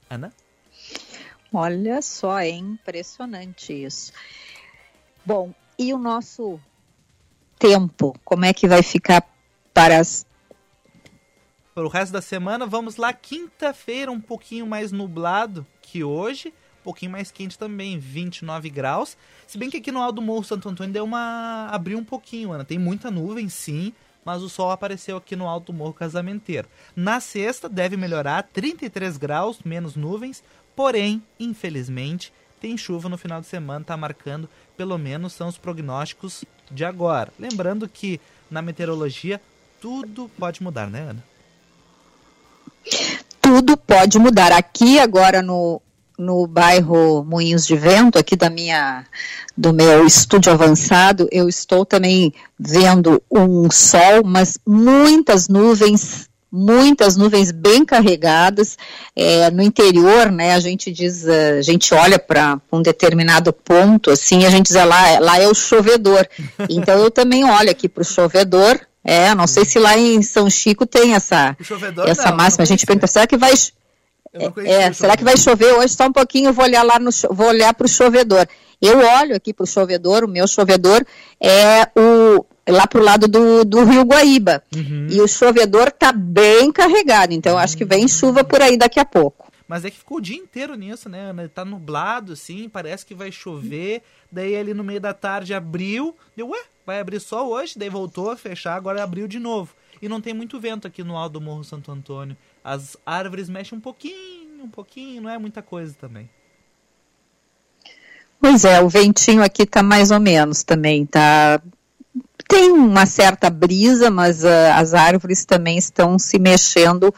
Ana? 0.10 0.34
Olha 1.54 2.02
só, 2.02 2.40
é 2.40 2.50
impressionante 2.50 3.74
isso. 3.74 4.14
Bom, 5.26 5.54
e 5.78 5.94
o 5.94 5.98
nosso 5.98 6.60
tempo? 7.58 8.16
Como 8.24 8.46
é 8.46 8.54
que 8.54 8.68
vai 8.68 8.84
ficar 8.84 9.28
para 9.74 10.00
as 10.00 10.26
para 11.80 11.86
o 11.86 11.90
resto 11.90 12.12
da 12.12 12.22
semana, 12.22 12.66
vamos 12.66 12.98
lá, 12.98 13.14
quinta-feira 13.14 14.12
um 14.12 14.20
pouquinho 14.20 14.68
mais 14.68 14.92
nublado 14.92 15.66
que 15.82 16.04
hoje, 16.04 16.50
um 16.50 16.84
pouquinho 16.84 17.12
mais 17.12 17.32
quente 17.32 17.58
também, 17.58 17.98
29 17.98 18.70
graus. 18.70 19.16
Se 19.48 19.58
bem 19.58 19.70
que 19.70 19.78
aqui 19.78 19.90
no 19.90 20.02
Alto 20.02 20.22
Morro 20.22 20.44
Santo 20.44 20.68
Antônio 20.68 20.92
deu 20.92 21.06
uma 21.06 21.70
abriu 21.72 21.98
um 21.98 22.04
pouquinho, 22.04 22.52
Ana. 22.52 22.66
Tem 22.66 22.78
muita 22.78 23.10
nuvem, 23.10 23.48
sim, 23.48 23.94
mas 24.26 24.42
o 24.42 24.50
sol 24.50 24.72
apareceu 24.72 25.16
aqui 25.16 25.38
no 25.38 25.48
Alto 25.48 25.72
Morro 25.72 25.94
Casamenteiro. 25.94 26.68
Na 26.94 27.22
sexta 27.22 27.70
deve 27.70 27.96
melhorar, 27.96 28.44
33 28.44 29.16
graus, 29.16 29.60
menos 29.64 29.96
nuvens, 29.96 30.44
porém, 30.80 31.22
infelizmente, 31.38 32.32
tem 32.62 32.78
chuva 32.78 33.10
no 33.10 33.18
final 33.18 33.42
de 33.42 33.48
semana, 33.48 33.82
está 33.82 33.98
marcando, 33.98 34.48
pelo 34.78 34.98
menos 34.98 35.34
são 35.34 35.50
os 35.50 35.58
prognósticos 35.58 36.46
de 36.72 36.86
agora. 36.86 37.34
Lembrando 37.38 37.86
que 37.86 38.18
na 38.50 38.62
meteorologia 38.62 39.42
tudo 39.82 40.32
pode 40.40 40.64
mudar, 40.64 40.90
né, 40.90 41.02
Ana? 41.02 41.24
Tudo 43.42 43.76
pode 43.76 44.18
mudar. 44.18 44.54
Aqui 44.54 45.00
agora 45.00 45.42
no, 45.42 45.82
no 46.18 46.48
bairro 46.48 47.26
Moinhos 47.26 47.68
de 47.68 47.76
Vento, 47.76 48.18
aqui 48.18 48.38
da 48.38 48.50
minha 48.50 49.06
do 49.58 49.74
meu 49.74 50.08
estúdio 50.08 50.54
avançado, 50.54 51.28
eu 51.30 51.50
estou 51.50 51.86
também 51.86 52.34
vendo 52.58 53.22
um 53.30 53.70
sol, 53.70 54.24
mas 54.24 54.58
muitas 54.66 55.50
nuvens 55.50 56.30
muitas 56.52 57.16
nuvens 57.16 57.52
bem 57.52 57.86
carregadas. 57.86 58.78
É, 59.16 59.50
no 59.52 59.62
interior, 59.62 60.32
né, 60.32 60.54
a 60.54 60.60
gente 60.60 60.92
diz, 60.92 61.28
a 61.28 61.62
gente 61.62 61.94
olha 61.94 62.18
para 62.18 62.60
um 62.72 62.82
determinado 62.82 63.54
ponto, 63.54 64.12
assim, 64.12 64.46
a 64.46 64.50
gente 64.50 64.68
diz, 64.68 64.76
ah, 64.76 64.86
lá, 64.86 65.20
lá 65.20 65.40
é 65.40 65.48
o 65.48 65.54
chovedor. 65.54 66.28
Então 66.70 66.98
eu 67.00 67.10
também 67.10 67.44
olho 67.44 67.70
aqui 67.70 67.90
para 67.90 68.02
o 68.02 68.06
chovedor. 68.06 68.80
É, 69.04 69.34
não 69.34 69.48
sei 69.48 69.66
se 69.66 69.80
lá 69.80 69.98
em 69.98 70.22
São 70.22 70.50
Chico 70.50 70.86
tem 70.86 71.14
essa, 71.14 71.56
essa 72.06 72.30
não, 72.30 72.38
máxima. 72.38 72.60
Não 72.60 72.64
a 72.64 72.66
gente 72.66 72.86
pergunta, 72.86 73.08
será 73.08 73.26
que 73.26 73.38
vai 73.38 73.54
é, 74.34 74.74
é 74.74 74.94
será 74.94 75.18
que 75.18 75.24
vai 75.24 75.38
chover 75.38 75.74
hoje? 75.74 75.96
Só 75.96 76.06
um 76.06 76.12
pouquinho, 76.12 76.50
eu 76.50 76.54
vou 76.54 76.66
olhar 76.66 76.84
lá 76.84 77.00
no 77.00 77.10
vou 77.32 77.48
olhar 77.48 77.74
para 77.74 77.86
o 77.86 77.90
chovedor. 77.90 78.46
Eu 78.82 79.00
olho 79.00 79.36
aqui 79.36 79.54
para 79.54 79.64
o 79.64 79.68
chovedor, 79.68 80.24
o 80.24 80.28
meu 80.28 80.48
chovedor 80.48 81.04
é 81.42 81.88
o 81.96 82.46
lá 82.72 82.88
para 82.88 83.00
o 83.00 83.04
lado 83.04 83.28
do, 83.28 83.64
do 83.66 83.84
Rio 83.84 84.04
Guaíba. 84.04 84.64
Uhum. 84.76 85.08
E 85.10 85.22
o 85.22 85.28
chovedor 85.28 85.88
está 85.90 86.12
bem 86.12 86.72
carregado, 86.72 87.34
então 87.34 87.58
acho 87.58 87.78
que 87.78 87.86
vem 87.86 88.08
chuva 88.08 88.44
por 88.44 88.62
aí 88.62 88.78
daqui 88.78 89.00
a 89.00 89.06
pouco. 89.06 89.50
Mas 89.68 89.86
é 89.86 89.92
que 89.92 89.98
ficou 89.98 90.18
o 90.18 90.22
dia 90.22 90.36
inteiro 90.36 90.74
nisso, 90.74 91.08
né, 91.08 91.30
Ana? 91.30 91.48
Tá 91.48 91.64
nublado, 91.64 92.34
assim, 92.34 92.68
parece 92.68 93.06
que 93.06 93.14
vai 93.14 93.32
chover. 93.32 94.02
Daí 94.32 94.56
ali 94.56 94.74
no 94.74 94.84
meio 94.84 95.00
da 95.00 95.14
tarde 95.14 95.54
abriu, 95.54 96.16
deu, 96.36 96.50
ué, 96.50 96.60
vai 96.84 97.00
abrir 97.00 97.20
só 97.20 97.48
hoje, 97.48 97.78
daí 97.78 97.88
voltou 97.88 98.32
a 98.32 98.36
fechar, 98.36 98.76
agora 98.76 99.04
abriu 99.04 99.28
de 99.28 99.38
novo. 99.38 99.76
E 100.02 100.10
não 100.10 100.20
tem 100.20 100.34
muito 100.34 100.60
vento 100.60 100.88
aqui 100.88 101.04
no 101.04 101.16
alto 101.16 101.34
do 101.34 101.42
Morro 101.42 101.64
Santo 101.64 101.92
Antônio. 101.92 102.36
As 102.64 102.98
árvores 103.06 103.48
mexem 103.48 103.78
um 103.78 103.82
pouquinho, 103.82 104.64
um 104.64 104.70
pouquinho, 104.70 105.22
não 105.22 105.30
é 105.30 105.38
muita 105.38 105.62
coisa 105.62 105.94
também. 105.94 106.28
Pois 108.40 108.66
é, 108.66 108.82
o 108.82 108.90
ventinho 108.90 109.44
aqui 109.44 109.68
tá 109.68 109.84
mais 109.84 110.10
ou 110.10 110.20
menos 110.20 110.64
também, 110.64 111.06
tá 111.06 111.62
tem 112.50 112.72
uma 112.72 113.06
certa 113.06 113.48
brisa, 113.48 114.10
mas 114.10 114.44
uh, 114.44 114.74
as 114.74 114.96
árvores 114.96 115.46
também 115.46 115.78
estão 115.78 116.18
se 116.18 116.40
mexendo 116.40 117.14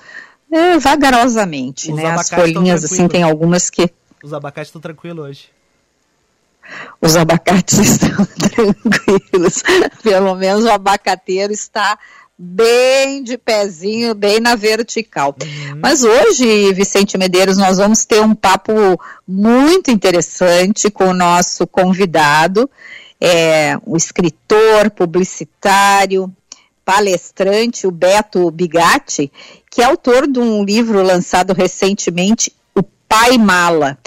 uh, 0.52 0.80
vagarosamente, 0.80 1.90
Os 1.90 1.98
né? 1.98 2.12
As 2.12 2.30
folhinhas, 2.30 2.84
assim, 2.84 3.08
tem 3.08 3.24
algumas 3.24 3.70
que. 3.70 3.90
Os 4.22 4.34
abacates 4.34 4.68
estão 4.68 4.82
tranquilos 4.82 5.26
hoje. 5.26 5.50
Os 7.02 7.16
abacates 7.16 7.80
estão 7.80 8.26
tranquilos. 8.26 9.64
Pelo 10.04 10.36
menos 10.36 10.66
o 10.66 10.70
abacateiro 10.70 11.54
está 11.54 11.98
bem 12.38 13.24
de 13.24 13.38
pezinho, 13.38 14.14
bem 14.14 14.40
na 14.42 14.56
vertical. 14.56 15.36
Uhum. 15.42 15.80
Mas 15.82 16.04
hoje, 16.04 16.74
Vicente 16.74 17.18
Medeiros, 17.18 17.58
nós 17.58 17.78
vamos 17.78 18.04
ter 18.04 18.20
um 18.20 18.36
papo 18.36 18.74
muito 19.26 19.92
interessante 19.92 20.90
com 20.90 21.06
o 21.06 21.14
nosso 21.14 21.66
convidado, 21.66 22.70
é, 23.22 23.78
o 23.86 23.96
escritor, 23.96 24.90
publicitário, 24.90 26.34
palestrante, 26.84 27.86
o 27.86 27.92
Beto 27.92 28.50
Bigatti, 28.50 29.32
que 29.70 29.82
é 29.82 29.86
autor 29.86 30.28
de 30.28 30.40
um 30.40 30.66
livro 30.66 31.04
lançado 31.04 31.54
recentemente, 31.54 32.52
O 32.74 32.82
Pai 32.82 33.38
Mala. 33.38 33.98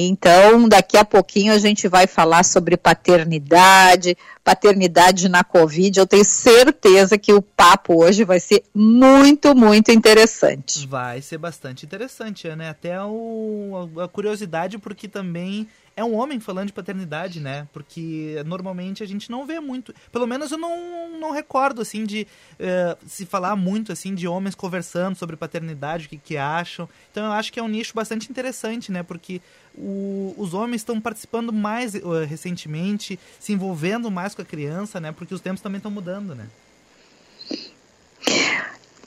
Então, 0.00 0.68
daqui 0.68 0.96
a 0.96 1.04
pouquinho 1.04 1.52
a 1.52 1.58
gente 1.58 1.88
vai 1.88 2.06
falar 2.06 2.44
sobre 2.44 2.76
paternidade, 2.76 4.16
paternidade 4.44 5.28
na 5.28 5.42
Covid. 5.42 5.98
Eu 5.98 6.06
tenho 6.06 6.24
certeza 6.24 7.18
que 7.18 7.32
o 7.32 7.42
papo 7.42 8.04
hoje 8.04 8.22
vai 8.22 8.38
ser 8.38 8.62
muito, 8.72 9.56
muito 9.56 9.90
interessante. 9.90 10.86
Vai 10.86 11.20
ser 11.20 11.38
bastante 11.38 11.84
interessante, 11.84 12.48
né? 12.50 12.68
Até 12.68 13.02
o, 13.02 13.88
a 14.00 14.06
curiosidade, 14.06 14.78
porque 14.78 15.08
também 15.08 15.66
é 15.98 16.04
um 16.04 16.14
homem 16.14 16.38
falando 16.38 16.68
de 16.68 16.72
paternidade, 16.72 17.40
né? 17.40 17.66
Porque 17.72 18.40
normalmente 18.46 19.02
a 19.02 19.06
gente 19.06 19.28
não 19.28 19.44
vê 19.44 19.58
muito. 19.58 19.92
Pelo 20.12 20.28
menos 20.28 20.52
eu 20.52 20.56
não, 20.56 21.18
não 21.18 21.32
recordo, 21.32 21.82
assim, 21.82 22.04
de 22.04 22.24
uh, 22.54 22.96
se 23.04 23.26
falar 23.26 23.56
muito, 23.56 23.90
assim, 23.90 24.14
de 24.14 24.28
homens 24.28 24.54
conversando 24.54 25.16
sobre 25.16 25.36
paternidade, 25.36 26.06
o 26.06 26.08
que, 26.08 26.16
que 26.16 26.36
acham. 26.36 26.88
Então 27.10 27.26
eu 27.26 27.32
acho 27.32 27.52
que 27.52 27.58
é 27.58 27.62
um 27.62 27.68
nicho 27.68 27.94
bastante 27.94 28.30
interessante, 28.30 28.92
né? 28.92 29.02
Porque 29.02 29.42
o, 29.74 30.34
os 30.38 30.54
homens 30.54 30.82
estão 30.82 31.00
participando 31.00 31.52
mais 31.52 31.96
uh, 31.96 32.24
recentemente, 32.24 33.18
se 33.40 33.52
envolvendo 33.52 34.08
mais 34.08 34.36
com 34.36 34.42
a 34.42 34.44
criança, 34.44 35.00
né? 35.00 35.10
Porque 35.10 35.34
os 35.34 35.40
tempos 35.40 35.60
também 35.60 35.78
estão 35.78 35.90
mudando, 35.90 36.32
né? 36.32 36.46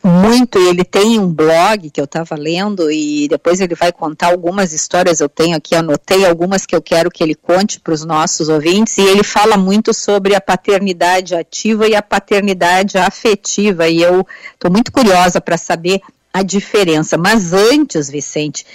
Muito. 0.04 0.58
Ele 0.60 0.84
tem 0.84 1.20
um 1.20 1.32
blog 1.32 1.90
que 1.90 2.00
eu 2.00 2.06
estava 2.06 2.36
lendo 2.36 2.92
e 2.92 3.28
depois 3.28 3.60
ele 3.60 3.76
vai 3.76 3.92
contar 3.92 4.28
algumas 4.28 4.74
histórias. 4.74 5.20
Eu 5.20 5.30
tenho 5.30 5.56
aqui, 5.56 5.76
anotei 5.76 6.26
algumas 6.26 6.66
que 6.66 6.76
eu 6.76 6.82
quero 6.82 7.12
que 7.12 7.24
ele 7.24 7.36
conte 7.36 7.80
para 7.80 7.94
os 7.94 8.04
nossos 8.06 8.50
ouvintes. 8.50 8.98
E 8.98 9.02
ele 9.02 9.24
fala 9.24 9.58
muito 9.58 9.94
sobre 9.94 10.36
a 10.36 10.42
paternidade 10.42 11.36
ativa 11.36 11.88
e 11.88 11.96
a 11.96 12.02
paternidade 12.02 12.98
afetiva. 12.98 13.88
E 13.88 14.02
eu 14.02 14.26
estou 14.54 14.72
muito 14.72 14.92
curiosa 14.92 15.40
para 15.40 15.58
saber 15.58 16.02
a 16.34 16.44
diferença. 16.44 17.18
Mas 17.18 17.54
antes, 17.54 18.10
Vicente, 18.10 18.66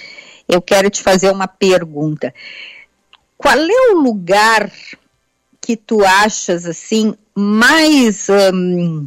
eu 0.47 0.61
quero 0.61 0.89
te 0.89 1.01
fazer 1.01 1.31
uma 1.31 1.47
pergunta. 1.47 2.33
Qual 3.37 3.57
é 3.57 3.93
o 3.93 4.01
lugar 4.01 4.71
que 5.61 5.75
tu 5.75 6.03
achas 6.03 6.65
assim 6.65 7.13
mais 7.35 8.27
hum, 8.53 9.05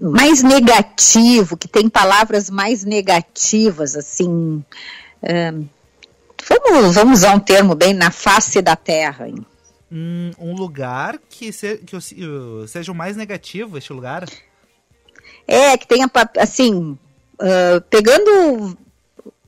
mais 0.00 0.42
negativo, 0.42 1.56
que 1.56 1.68
tem 1.68 1.88
palavras 1.88 2.50
mais 2.50 2.84
negativas, 2.84 3.96
assim. 3.96 4.64
Vamos, 6.48 6.94
vamos 6.94 7.18
usar 7.20 7.34
um 7.34 7.40
termo 7.40 7.74
bem 7.74 7.94
na 7.94 8.10
face 8.10 8.60
da 8.60 8.76
terra. 8.76 9.28
Hein? 9.28 9.44
Hum, 9.90 10.30
um 10.38 10.54
lugar 10.54 11.18
que, 11.28 11.52
se, 11.52 11.78
que 11.78 11.96
seja 12.68 12.92
o 12.92 12.94
mais 12.94 13.16
negativo, 13.16 13.78
este 13.78 13.92
lugar? 13.92 14.28
É, 15.46 15.76
que 15.76 15.86
tenha, 15.86 16.10
assim, 16.38 16.98
uh, 17.34 17.80
pegando 17.88 18.76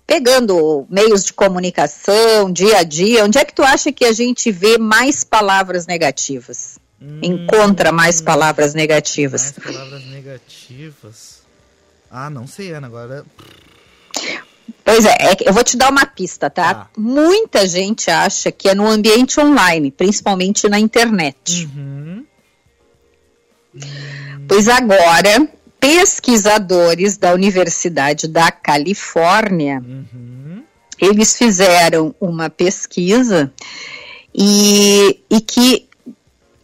pegando 0.06 0.87
meios 0.88 1.25
de 1.25 1.33
comunicação, 1.33 2.52
dia 2.52 2.78
a 2.78 2.83
dia, 2.85 3.25
onde 3.25 3.38
é 3.38 3.45
que 3.45 3.52
tu 3.52 3.64
acha 3.64 3.90
que 3.90 4.04
a 4.04 4.12
gente 4.12 4.52
vê 4.52 4.78
mais 4.78 5.25
palavras 5.25 5.85
negativas? 5.85 6.78
Hum, 7.00 7.20
Encontra 7.22 7.92
mais 7.92 8.20
palavras 8.20 8.74
negativas. 8.74 9.54
Mais 9.54 9.76
palavras 9.76 10.04
negativas. 10.06 11.42
Ah, 12.10 12.30
não 12.30 12.46
sei, 12.46 12.72
Ana, 12.72 12.86
agora. 12.86 13.24
Pois 14.84 15.04
é, 15.04 15.10
é 15.10 15.36
eu 15.44 15.52
vou 15.52 15.64
te 15.64 15.76
dar 15.76 15.90
uma 15.90 16.06
pista, 16.06 16.48
tá? 16.48 16.70
Ah. 16.70 16.86
Muita 16.96 17.66
gente 17.66 18.10
acha 18.10 18.50
que 18.50 18.68
é 18.68 18.74
no 18.74 18.86
ambiente 18.86 19.38
online, 19.40 19.90
principalmente 19.90 20.68
na 20.68 20.78
internet. 20.78 21.68
Uhum. 21.76 22.24
Pois 24.48 24.68
agora, 24.68 25.48
pesquisadores 25.78 27.16
da 27.16 27.34
Universidade 27.34 28.28
da 28.28 28.50
Califórnia, 28.50 29.82
uhum. 29.84 30.62
eles 30.98 31.36
fizeram 31.36 32.14
uma 32.20 32.48
pesquisa 32.48 33.52
e, 34.34 35.20
e 35.28 35.40
que 35.40 35.86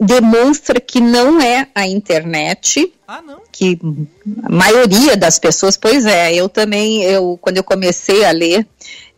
demonstra 0.04 0.80
que 0.80 1.00
não 1.00 1.40
é 1.40 1.68
a 1.74 1.86
internet. 1.86 2.92
Ah, 3.06 3.22
não? 3.22 3.42
Que 3.50 3.78
a 4.42 4.48
maioria 4.48 5.16
das 5.16 5.38
pessoas, 5.38 5.76
pois 5.76 6.04
é, 6.04 6.34
eu 6.34 6.48
também, 6.48 7.02
eu 7.02 7.38
quando 7.40 7.58
eu 7.58 7.64
comecei 7.64 8.24
a 8.24 8.30
ler 8.30 8.66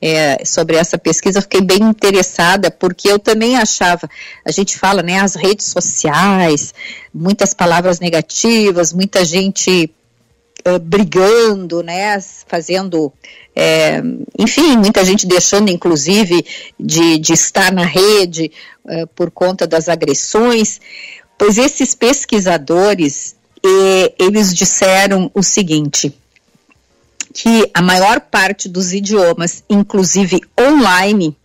é, 0.01 0.45
sobre 0.45 0.77
essa 0.77 0.99
pesquisa, 0.99 1.41
fiquei 1.41 1.63
bem 1.63 1.83
interessada, 1.83 2.71
porque 2.71 3.11
eu 3.11 3.19
também 3.19 3.57
achava, 3.57 4.09
a 4.45 4.51
gente 4.51 4.77
fala, 4.77 5.03
né, 5.03 5.21
as 5.21 5.35
redes 5.35 5.67
sociais, 5.67 6.75
muitas 7.13 7.55
palavras 7.55 8.01
negativas, 8.01 8.93
muita 8.93 9.25
gente 9.25 9.91
uh, 10.67 10.79
brigando, 10.79 11.83
né, 11.83 12.19
fazendo, 12.47 13.13
é, 13.55 14.03
enfim, 14.39 14.77
muita 14.77 15.05
gente 15.05 15.27
deixando, 15.27 15.71
inclusive, 15.71 16.45
de, 16.79 17.19
de 17.19 17.33
estar 17.33 17.73
na 17.73 17.85
rede 17.85 18.51
uh, 18.85 19.07
por 19.09 19.31
conta 19.31 19.67
das 19.67 19.89
agressões, 19.89 20.81
pois 21.39 21.59
esses 21.59 21.95
pesquisadores, 21.95 23.37
eh, 23.65 24.15
eles 24.19 24.55
disseram 24.55 25.31
o 25.35 25.43
seguinte, 25.43 26.15
que 27.33 27.69
a 27.75 27.83
maior 27.83 28.21
parte 28.21 28.69
dos 28.69 28.93
idiomas, 28.93 29.65
inclusive 29.69 30.43
online, 30.59 31.37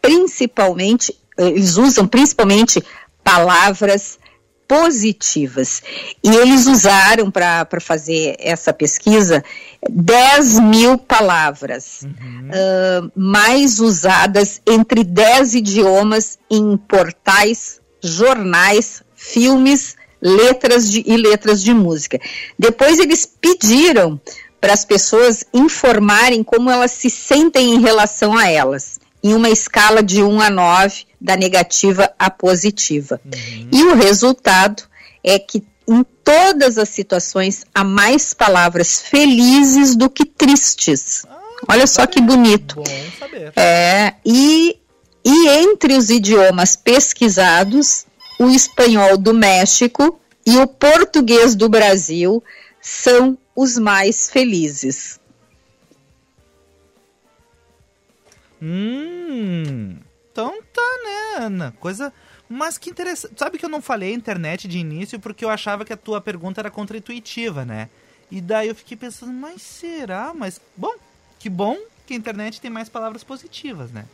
principalmente, 0.00 1.16
eles 1.36 1.76
usam 1.76 2.06
principalmente 2.06 2.82
palavras 3.24 4.18
positivas. 4.72 5.82
E 6.24 6.30
eles 6.34 6.66
usaram 6.66 7.30
para 7.30 7.78
fazer 7.78 8.36
essa 8.38 8.72
pesquisa 8.72 9.44
10 9.86 10.60
mil 10.60 10.96
palavras 10.96 12.00
uhum. 12.02 12.48
uh, 12.48 13.12
mais 13.14 13.80
usadas 13.80 14.62
entre 14.66 15.04
10 15.04 15.56
idiomas 15.56 16.38
em 16.50 16.74
portais, 16.78 17.82
jornais, 18.02 19.02
filmes, 19.14 19.94
letras 20.22 20.90
de, 20.90 21.04
e 21.06 21.18
letras 21.18 21.62
de 21.62 21.74
música. 21.74 22.18
Depois 22.58 22.98
eles 22.98 23.26
pediram 23.26 24.18
para 24.58 24.72
as 24.72 24.86
pessoas 24.86 25.44
informarem 25.52 26.42
como 26.42 26.70
elas 26.70 26.92
se 26.92 27.10
sentem 27.10 27.74
em 27.74 27.80
relação 27.82 28.38
a 28.38 28.48
elas, 28.48 28.98
em 29.22 29.34
uma 29.34 29.50
escala 29.50 30.02
de 30.02 30.22
1 30.22 30.40
a 30.40 30.48
9, 30.48 31.04
da 31.22 31.36
negativa 31.36 32.12
à 32.18 32.28
positiva. 32.28 33.20
Uhum. 33.24 33.68
E 33.72 33.84
o 33.84 33.94
resultado 33.94 34.82
é 35.22 35.38
que 35.38 35.64
em 35.88 36.04
todas 36.24 36.78
as 36.78 36.88
situações 36.88 37.64
há 37.72 37.84
mais 37.84 38.34
palavras 38.34 39.00
felizes 39.00 39.94
do 39.94 40.10
que 40.10 40.24
tristes. 40.24 41.24
Ah, 41.28 41.40
Olha 41.68 41.86
só 41.86 42.06
que 42.06 42.20
bonito. 42.20 42.76
Bom 42.76 42.84
saber. 43.18 43.52
É, 43.56 44.14
e, 44.24 44.76
e 45.24 45.48
entre 45.48 45.94
os 45.94 46.10
idiomas 46.10 46.74
pesquisados, 46.74 48.04
o 48.38 48.48
espanhol 48.48 49.16
do 49.16 49.32
México 49.32 50.20
e 50.44 50.58
o 50.58 50.66
português 50.66 51.54
do 51.54 51.68
Brasil 51.68 52.42
são 52.80 53.38
os 53.54 53.78
mais 53.78 54.28
felizes. 54.28 55.20
Hum, 58.60 59.96
então 60.32 60.62
tá, 60.72 60.98
né, 61.04 61.44
Ana? 61.44 61.74
Coisa. 61.78 62.12
Mas 62.48 62.78
que 62.78 62.90
interessante. 62.90 63.34
Sabe 63.36 63.58
que 63.58 63.64
eu 63.64 63.68
não 63.68 63.82
falei 63.82 64.12
internet 64.12 64.66
de 64.66 64.78
início 64.78 65.20
porque 65.20 65.44
eu 65.44 65.50
achava 65.50 65.84
que 65.84 65.92
a 65.92 65.96
tua 65.96 66.20
pergunta 66.20 66.60
era 66.60 66.70
contra-intuitiva, 66.70 67.64
né? 67.64 67.88
E 68.30 68.40
daí 68.40 68.68
eu 68.68 68.74
fiquei 68.74 68.96
pensando, 68.96 69.32
mas 69.32 69.60
será? 69.60 70.32
Mas, 70.34 70.60
bom, 70.76 70.94
que 71.38 71.50
bom 71.50 71.76
que 72.06 72.14
a 72.14 72.16
internet 72.16 72.60
tem 72.60 72.70
mais 72.70 72.88
palavras 72.88 73.22
positivas, 73.22 73.90
né? 73.90 74.06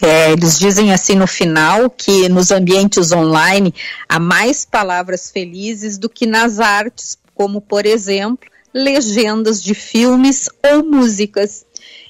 É, 0.00 0.32
eles 0.32 0.58
dizem 0.58 0.92
assim 0.92 1.14
no 1.14 1.26
final 1.26 1.88
que 1.88 2.28
nos 2.28 2.50
ambientes 2.50 3.12
online 3.12 3.72
há 4.08 4.18
mais 4.18 4.64
palavras 4.64 5.30
felizes 5.30 5.96
do 5.96 6.08
que 6.08 6.26
nas 6.26 6.58
artes, 6.58 7.16
como 7.34 7.60
por 7.60 7.86
exemplo, 7.86 8.50
legendas 8.74 9.62
de 9.62 9.74
filmes 9.74 10.48
ou 10.64 10.84
músicas. 10.84 11.64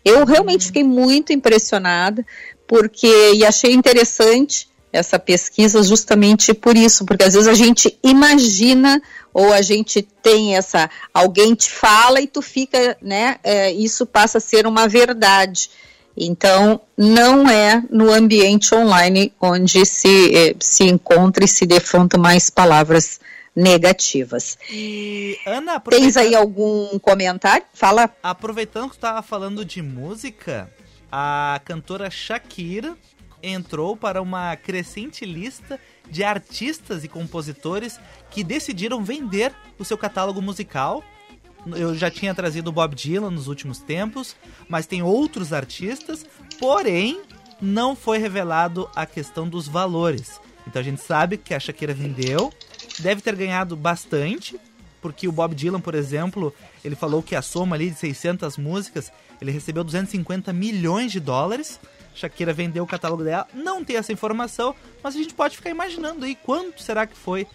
Eu 0.05 0.25
realmente 0.25 0.67
fiquei 0.67 0.85
muito 0.85 1.33
impressionada 1.33 2.25
porque 2.67 3.33
e 3.35 3.45
achei 3.45 3.73
interessante 3.73 4.69
essa 4.93 5.19
pesquisa 5.19 5.83
justamente 5.83 6.53
por 6.53 6.77
isso, 6.77 7.05
porque 7.05 7.25
às 7.25 7.33
vezes 7.33 7.49
a 7.49 7.55
gente 7.55 7.99
imagina 8.03 9.01
ou 9.33 9.53
a 9.53 9.63
gente 9.63 10.03
tem 10.03 10.57
essa 10.57 10.91
alguém 11.15 11.55
te 11.55 11.71
fala 11.71 12.21
e 12.21 12.27
tu 12.27 12.43
fica, 12.43 12.97
né? 13.01 13.37
É, 13.43 13.73
isso 13.73 14.05
passa 14.05 14.39
a 14.39 14.41
ser 14.41 14.67
uma 14.67 14.87
verdade. 14.87 15.71
Então, 16.15 16.81
não 16.97 17.49
é 17.49 17.83
no 17.91 18.13
ambiente 18.13 18.75
online 18.75 19.33
onde 19.41 19.87
se, 19.87 20.35
eh, 20.35 20.55
se 20.61 20.85
encontra 20.85 21.43
e 21.43 21.49
se 21.49 21.65
defronta 21.65 22.19
mais 22.19 22.51
palavras 22.51 23.19
negativas. 23.55 24.59
E, 24.71 25.39
Ana, 25.47 25.79
Tens 25.81 26.17
aí 26.17 26.35
algum 26.35 26.99
comentário? 26.99 27.65
Fala. 27.75 28.11
Aproveitando 28.23 28.85
que 28.85 28.91
tu 28.91 28.97
estava 28.97 29.23
falando 29.23 29.65
de 29.65 29.83
música, 29.83 30.73
a 31.11 31.61
cantora 31.65 32.11
Shakira 32.11 32.97
entrou 33.43 33.97
para 33.97 34.23
uma 34.23 34.55
crescente 34.57 35.25
lista 35.25 35.79
de 36.09 36.23
artistas 36.23 37.03
e 37.03 37.09
compositores 37.09 37.99
que 38.31 38.45
decidiram 38.45 39.03
vender 39.03 39.53
o 39.79 39.85
seu 39.85 39.99
catálogo 39.99 40.41
musical 40.41 41.03
eu 41.67 41.95
já 41.95 42.11
tinha 42.11 42.35
trazido 42.35 42.71
o 42.71 42.73
Bob 42.73 42.95
Dylan 42.95 43.31
nos 43.31 43.47
últimos 43.47 43.79
tempos, 43.79 44.35
mas 44.69 44.87
tem 44.87 45.03
outros 45.03 45.53
artistas, 45.53 46.27
porém 46.59 47.23
não 47.61 47.95
foi 47.95 48.19
revelado 48.19 48.91
a 48.95 49.07
questão 49.07 49.49
dos 49.49 49.69
valores. 49.69 50.41
Então 50.67 50.81
a 50.81 50.85
gente 50.85 51.01
sabe 51.01 51.37
que 51.37 51.55
a 51.55 51.61
Shakira 51.61 51.95
vendeu, 51.95 52.53
deve 53.03 53.21
ter 53.21 53.35
ganhado 53.37 53.77
bastante, 53.77 54.59
porque 55.01 55.27
o 55.27 55.33
Bob 55.33 55.55
Dylan, 55.55 55.81
por 55.81 55.95
exemplo, 55.95 56.55
ele 56.85 56.95
falou 56.95 57.23
que 57.23 57.35
a 57.35 57.43
soma 57.43 57.77
ali 57.77 57.91
de 57.91 57.99
600 57.99 58.57
músicas, 58.57 59.13
ele 59.41 59.51
recebeu 59.51 59.83
250 59.83 60.53
milhões 60.53 61.11
de 61.11 61.19
dólares. 61.19 61.81
Shakira 62.15 62.53
vendeu 62.53 62.85
o 62.85 62.87
catálogo 62.87 63.25
dela, 63.25 63.49
não 63.55 63.85
tem 63.85 63.97
essa 63.97 64.13
informação, 64.13 64.75
mas 65.03 65.15
a 65.15 65.19
gente 65.19 65.35
pode 65.35 65.57
ficar 65.57 65.71
imaginando 65.71 66.25
aí 66.25 66.35
quanto 66.35 66.83
será 66.83 67.07
que 67.07 67.17
foi 67.17 67.47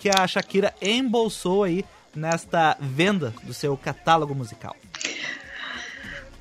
que 0.00 0.08
a 0.08 0.26
Shakira 0.26 0.74
embolsou 0.80 1.64
aí 1.64 1.84
nesta 2.14 2.76
venda 2.80 3.32
do 3.42 3.52
seu 3.52 3.76
catálogo 3.76 4.34
musical? 4.34 4.74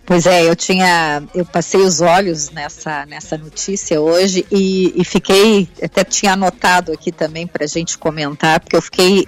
Pois 0.06 0.28
é, 0.28 0.48
eu 0.48 0.56
tinha, 0.56 1.24
eu 1.34 1.44
passei 1.44 1.82
os 1.82 2.00
olhos 2.00 2.52
nessa, 2.52 3.08
nessa 3.08 3.38
notícia 3.38 4.00
hoje 4.00 4.46
e, 4.52 4.94
e 4.96 5.04
fiquei, 5.04 5.68
até 5.82 6.04
tinha 6.04 6.34
anotado 6.34 6.91
aqui 6.91 7.12
também 7.12 7.48
para 7.48 7.63
a 7.63 7.68
gente 7.68 7.98
comentar, 7.98 8.60
porque 8.60 8.76
eu 8.76 8.82
fiquei 8.84 9.28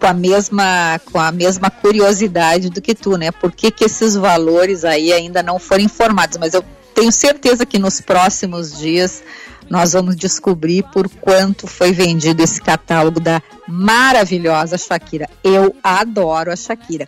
com 0.00 0.06
a 0.06 0.14
mesma, 0.14 0.98
com 1.12 1.18
a 1.18 1.30
mesma 1.30 1.70
curiosidade 1.70 2.70
do 2.70 2.80
que 2.80 2.94
tu, 2.94 3.18
né? 3.18 3.30
Por 3.30 3.52
que, 3.52 3.70
que 3.70 3.84
esses 3.84 4.14
valores 4.14 4.82
aí 4.82 5.12
ainda 5.12 5.42
não 5.42 5.58
foram 5.58 5.84
informados? 5.84 6.38
Mas 6.38 6.54
eu 6.54 6.64
tenho 6.94 7.12
certeza 7.12 7.66
que 7.66 7.78
nos 7.78 8.00
próximos 8.00 8.78
dias 8.78 9.22
nós 9.68 9.92
vamos 9.92 10.16
descobrir 10.16 10.84
por 10.84 11.08
quanto 11.08 11.66
foi 11.66 11.92
vendido 11.92 12.42
esse 12.42 12.62
catálogo 12.62 13.20
da 13.20 13.42
maravilhosa 13.68 14.78
Shakira. 14.78 15.28
Eu 15.42 15.76
adoro 15.82 16.50
a 16.50 16.56
Shakira. 16.56 17.06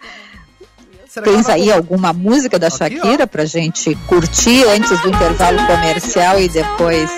Tens 1.23 1.49
aí 1.49 1.73
alguma 1.73 2.13
música 2.13 2.59
da 2.59 2.69
Shakira 2.69 3.25
Aqui, 3.25 3.27
pra 3.27 3.45
gente 3.45 3.95
curtir 4.07 4.65
antes 4.65 5.01
do 5.01 5.09
intervalo 5.09 5.67
comercial 5.67 6.41
e 6.41 6.49
depois. 6.49 7.11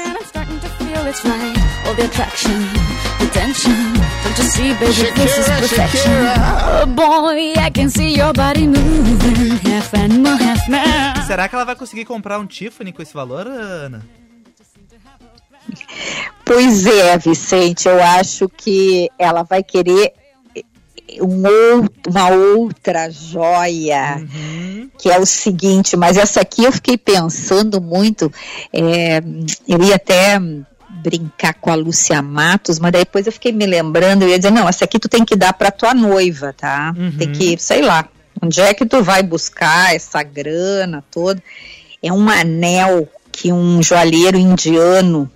Será 11.26 11.48
que 11.48 11.54
ela 11.54 11.64
vai 11.64 11.76
conseguir 11.76 12.04
comprar 12.04 12.38
um 12.38 12.46
Tiffany 12.46 12.92
com 12.92 13.02
esse 13.02 13.14
valor, 13.14 13.46
Ana? 13.46 14.04
Pois 16.44 16.86
é, 16.86 17.18
Vicente, 17.18 17.88
eu 17.88 18.02
acho 18.02 18.48
que 18.48 19.10
ela 19.18 19.42
vai 19.42 19.62
querer 19.62 20.14
um 21.20 21.46
outro, 21.46 22.10
uma 22.10 22.30
outra 22.30 23.10
joia, 23.10 24.18
uhum. 24.18 24.90
que 24.98 25.10
é 25.10 25.18
o 25.18 25.26
seguinte, 25.26 25.96
mas 25.96 26.16
essa 26.16 26.40
aqui 26.40 26.64
eu 26.64 26.72
fiquei 26.72 26.96
pensando 26.96 27.80
muito, 27.80 28.32
é, 28.72 29.22
eu 29.66 29.82
ia 29.82 29.96
até 29.96 30.38
brincar 31.02 31.54
com 31.54 31.70
a 31.70 31.74
Lúcia 31.74 32.20
Matos, 32.20 32.78
mas 32.78 32.92
depois 32.92 33.26
eu 33.26 33.32
fiquei 33.32 33.52
me 33.52 33.66
lembrando, 33.66 34.22
eu 34.22 34.28
ia 34.28 34.38
dizer, 34.38 34.50
não, 34.50 34.68
essa 34.68 34.84
aqui 34.84 34.98
tu 34.98 35.08
tem 35.08 35.24
que 35.24 35.36
dar 35.36 35.52
para 35.52 35.70
tua 35.70 35.94
noiva, 35.94 36.52
tá? 36.52 36.94
Uhum. 36.96 37.12
Tem 37.16 37.32
que, 37.32 37.56
sei 37.58 37.82
lá, 37.82 38.08
onde 38.42 38.60
é 38.60 38.74
que 38.74 38.84
tu 38.84 39.02
vai 39.02 39.22
buscar 39.22 39.94
essa 39.94 40.22
grana 40.22 41.04
toda? 41.10 41.42
É 42.02 42.12
um 42.12 42.28
anel 42.28 43.08
que 43.30 43.52
um 43.52 43.82
joalheiro 43.82 44.36
indiano 44.36 45.30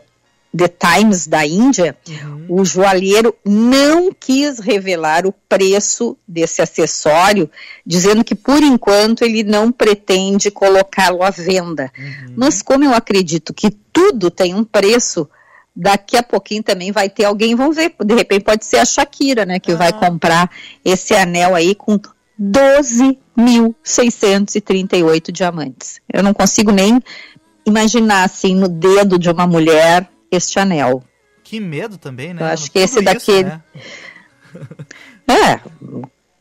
The 0.57 0.69
Times 0.69 1.27
da 1.27 1.45
Índia, 1.45 1.97
uhum. 2.09 2.61
o 2.61 2.65
joalheiro 2.65 3.35
não 3.45 4.13
quis 4.13 4.61
revelar 4.61 5.27
o 5.27 5.33
preço 5.49 6.17
desse 6.29 6.63
acessório, 6.63 7.51
dizendo 7.85 8.23
que 8.23 8.37
por 8.37 8.63
enquanto 8.63 9.23
ele 9.23 9.43
não 9.43 9.73
pretende 9.73 10.49
colocá-lo 10.49 11.25
à 11.25 11.31
venda. 11.31 11.91
Uhum. 11.99 12.35
Mas 12.37 12.63
como 12.63 12.85
eu 12.85 12.95
acredito 12.95 13.53
que 13.53 13.69
tudo 13.93 14.31
tem 14.31 14.55
um 14.55 14.63
preço, 14.63 15.29
daqui 15.75 16.17
a 16.17 16.23
pouquinho 16.23 16.63
também 16.63 16.93
vai 16.93 17.09
ter 17.09 17.25
alguém, 17.25 17.55
vamos 17.55 17.77
ver, 17.77 17.95
de 18.05 18.15
repente 18.15 18.45
pode 18.45 18.63
ser 18.65 18.79
a 18.79 18.85
Shakira, 18.85 19.47
né, 19.47 19.59
que 19.59 19.73
ah. 19.73 19.77
vai 19.77 19.93
comprar 19.93 20.49
esse 20.85 21.15
anel 21.15 21.55
aí 21.55 21.75
com 21.75 21.99
12.638 22.41 25.31
diamantes. 25.31 26.01
Eu 26.13 26.23
não 26.23 26.35
consigo 26.35 26.71
nem 26.71 27.01
imaginar 27.65 28.25
assim 28.25 28.55
no 28.55 28.69
dedo 28.69 29.19
de 29.19 29.31
uma 29.31 29.47
mulher 29.47 30.07
este 30.31 30.59
anel. 30.59 31.03
Que 31.45 31.59
medo 31.61 31.97
também, 31.99 32.35
né? 32.35 32.43
Eu 32.43 32.47
acho 32.47 32.71
que 32.71 32.79
esse 32.79 33.03
daqui 33.03 33.45
né? 33.45 33.63
é, 35.29 35.61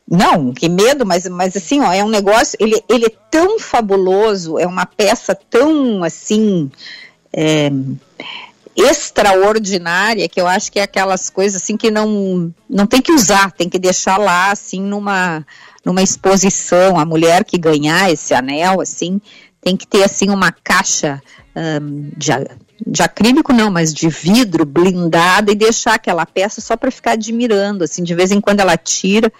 não, 0.08 0.52
que 0.52 0.68
medo, 0.68 1.06
mas, 1.06 1.26
mas 1.28 1.56
assim, 1.56 1.80
ó, 1.80 1.92
é 1.92 2.04
um 2.04 2.08
negócio, 2.08 2.56
ele, 2.60 2.82
ele 2.88 3.06
é 3.06 3.12
tão 3.30 3.58
fabuloso, 3.58 4.58
é 4.58 4.66
uma 4.66 4.84
peça 4.84 5.34
tão 5.34 6.04
assim 6.04 6.70
é, 7.32 7.70
extraordinária 8.76 10.28
que 10.28 10.40
eu 10.40 10.46
acho 10.46 10.72
que 10.72 10.78
é 10.78 10.82
aquelas 10.82 11.28
coisas 11.28 11.62
assim 11.62 11.76
que 11.76 11.90
não 11.90 12.52
não 12.68 12.86
tem 12.86 13.02
que 13.02 13.12
usar, 13.12 13.52
tem 13.52 13.68
que 13.68 13.78
deixar 13.78 14.16
lá 14.16 14.50
assim 14.50 14.80
numa 14.80 15.44
numa 15.84 16.02
exposição. 16.02 16.98
A 16.98 17.04
mulher 17.04 17.44
que 17.44 17.58
ganhar 17.58 18.10
esse 18.10 18.32
anel 18.34 18.80
assim 18.80 19.20
tem 19.60 19.76
que 19.76 19.86
ter 19.86 20.04
assim 20.04 20.30
uma 20.30 20.50
caixa 20.50 21.22
um, 21.54 22.10
de, 22.16 22.32
de 22.86 23.02
acrílico 23.02 23.52
não, 23.52 23.70
mas 23.70 23.92
de 23.92 24.08
vidro 24.08 24.64
blindada 24.64 25.52
e 25.52 25.54
deixar 25.54 25.94
aquela 25.94 26.26
peça 26.26 26.60
só 26.60 26.76
para 26.76 26.90
ficar 26.90 27.12
admirando, 27.12 27.84
assim, 27.84 28.02
de 28.02 28.14
vez 28.14 28.32
em 28.32 28.40
quando 28.40 28.60
ela 28.60 28.76
tira 28.76 29.32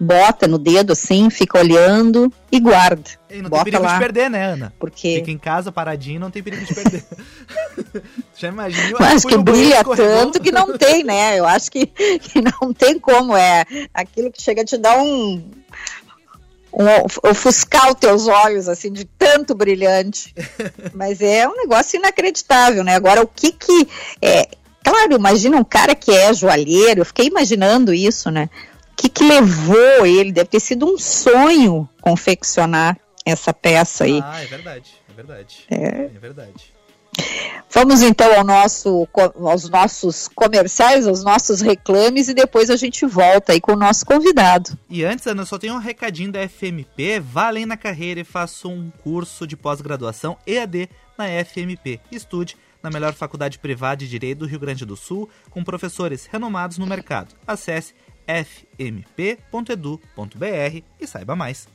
bota 0.00 0.48
no 0.48 0.56
dedo 0.56 0.92
assim, 0.94 1.28
fica 1.28 1.58
olhando 1.58 2.32
e 2.50 2.58
guarda. 2.58 3.10
E 3.28 3.42
não 3.42 3.50
bota 3.50 3.64
tem 3.64 3.72
perigo 3.72 3.86
lá. 3.86 3.92
de 3.92 3.98
perder, 3.98 4.30
né, 4.30 4.44
Ana? 4.44 4.72
Porque... 4.78 5.16
Fica 5.16 5.30
em 5.30 5.38
casa 5.38 5.70
paradinho, 5.70 6.18
não 6.18 6.30
tem 6.30 6.42
perigo 6.42 6.64
de 6.64 6.74
perder. 6.74 7.04
Já 8.34 8.48
imagina. 8.48 8.98
Acho 8.98 9.26
que 9.26 9.36
brilha 9.36 9.84
tanto 9.84 10.40
que 10.40 10.50
não 10.50 10.78
tem, 10.78 11.04
né? 11.04 11.38
Eu 11.38 11.44
acho 11.44 11.70
que, 11.70 11.84
que 12.18 12.40
não 12.40 12.72
tem 12.72 12.98
como. 12.98 13.36
É 13.36 13.64
aquilo 13.92 14.32
que 14.32 14.40
chega 14.40 14.62
a 14.62 14.64
te 14.64 14.78
dar 14.78 14.98
um, 14.98 15.44
um, 16.72 17.28
ofuscar 17.28 17.90
os 17.90 17.96
teus 17.96 18.26
olhos, 18.26 18.68
assim, 18.68 18.90
de 18.90 19.04
tanto 19.04 19.54
brilhante. 19.54 20.34
Mas 20.94 21.20
é 21.20 21.46
um 21.46 21.56
negócio 21.56 21.98
inacreditável, 21.98 22.82
né? 22.82 22.94
Agora, 22.94 23.22
o 23.22 23.26
que 23.26 23.52
que. 23.52 23.86
É, 24.22 24.48
claro, 24.82 25.12
imagina 25.12 25.58
um 25.58 25.64
cara 25.64 25.94
que 25.94 26.10
é 26.10 26.32
joalheiro, 26.32 27.02
eu 27.02 27.06
fiquei 27.06 27.26
imaginando 27.26 27.92
isso, 27.92 28.30
né? 28.30 28.48
Que, 29.00 29.08
que 29.08 29.24
levou 29.24 30.04
ele? 30.04 30.30
Deve 30.30 30.50
ter 30.50 30.60
sido 30.60 30.86
um 30.86 30.98
sonho 30.98 31.88
confeccionar 32.02 32.98
essa 33.24 33.52
peça 33.54 34.04
aí. 34.04 34.20
Ah, 34.22 34.42
é 34.42 34.46
verdade, 34.46 34.90
é 35.08 35.12
verdade. 35.14 35.64
É, 35.70 36.04
é 36.04 36.18
verdade. 36.20 36.74
Vamos 37.72 38.02
então 38.02 38.32
ao 38.36 38.44
nosso, 38.44 39.08
aos 39.42 39.68
nossos 39.68 40.28
comerciais, 40.28 41.06
aos 41.06 41.24
nossos 41.24 41.60
reclames 41.60 42.28
e 42.28 42.34
depois 42.34 42.68
a 42.68 42.76
gente 42.76 43.06
volta 43.06 43.52
aí 43.52 43.60
com 43.60 43.72
o 43.72 43.76
nosso 43.76 44.04
convidado. 44.04 44.78
E 44.88 45.04
antes, 45.04 45.26
Ana, 45.26 45.46
só 45.46 45.58
tem 45.58 45.70
um 45.70 45.78
recadinho 45.78 46.32
da 46.32 46.46
FMP. 46.46 47.20
Vá 47.20 47.48
além 47.48 47.66
na 47.66 47.76
carreira 47.76 48.20
e 48.20 48.24
faça 48.24 48.68
um 48.68 48.90
curso 49.02 49.46
de 49.46 49.56
pós-graduação 49.56 50.36
EAD 50.46 50.88
na 51.16 51.26
FMP. 51.44 52.00
Estude 52.12 52.56
na 52.82 52.90
melhor 52.90 53.12
faculdade 53.12 53.58
privada 53.58 53.98
de 53.98 54.08
Direito 54.08 54.38
do 54.38 54.46
Rio 54.46 54.58
Grande 54.58 54.86
do 54.86 54.96
Sul, 54.96 55.28
com 55.50 55.62
professores 55.62 56.26
renomados 56.26 56.78
no 56.78 56.86
mercado. 56.86 57.34
Acesse 57.46 57.94
fmp.edu.br 58.30 60.02
e 61.00 61.06
saiba 61.06 61.34
mais. 61.34 61.68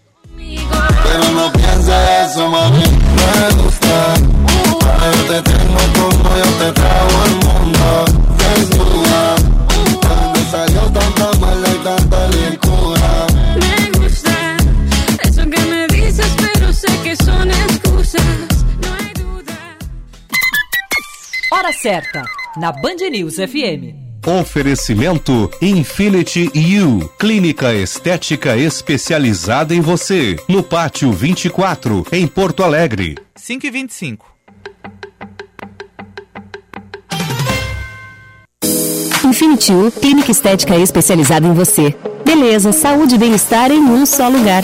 Hora 21.51 21.71
certa, 21.71 22.23
na 22.57 22.71
Band 22.71 23.09
News 23.11 23.35
FM. 23.35 24.04
Oferecimento 24.25 25.51
Infinity 25.61 26.49
U, 26.83 27.07
clínica 27.19 27.75
estética 27.75 28.57
especializada 28.57 29.75
em 29.75 29.81
você, 29.81 30.35
no 30.49 30.63
Pátio 30.63 31.11
24, 31.11 32.03
em 32.11 32.25
Porto 32.25 32.63
Alegre. 32.63 33.19
5 33.35 33.67
e 33.67 33.69
25. 33.69 34.25
Infinity 39.23 39.71
U, 39.73 39.91
clínica 39.91 40.31
estética 40.31 40.75
especializada 40.75 41.45
em 41.45 41.53
você. 41.53 41.95
Beleza, 42.25 42.71
saúde 42.71 43.13
e 43.13 43.17
bem-estar 43.19 43.71
em 43.71 43.79
um 43.79 44.07
só 44.07 44.27
lugar. 44.27 44.63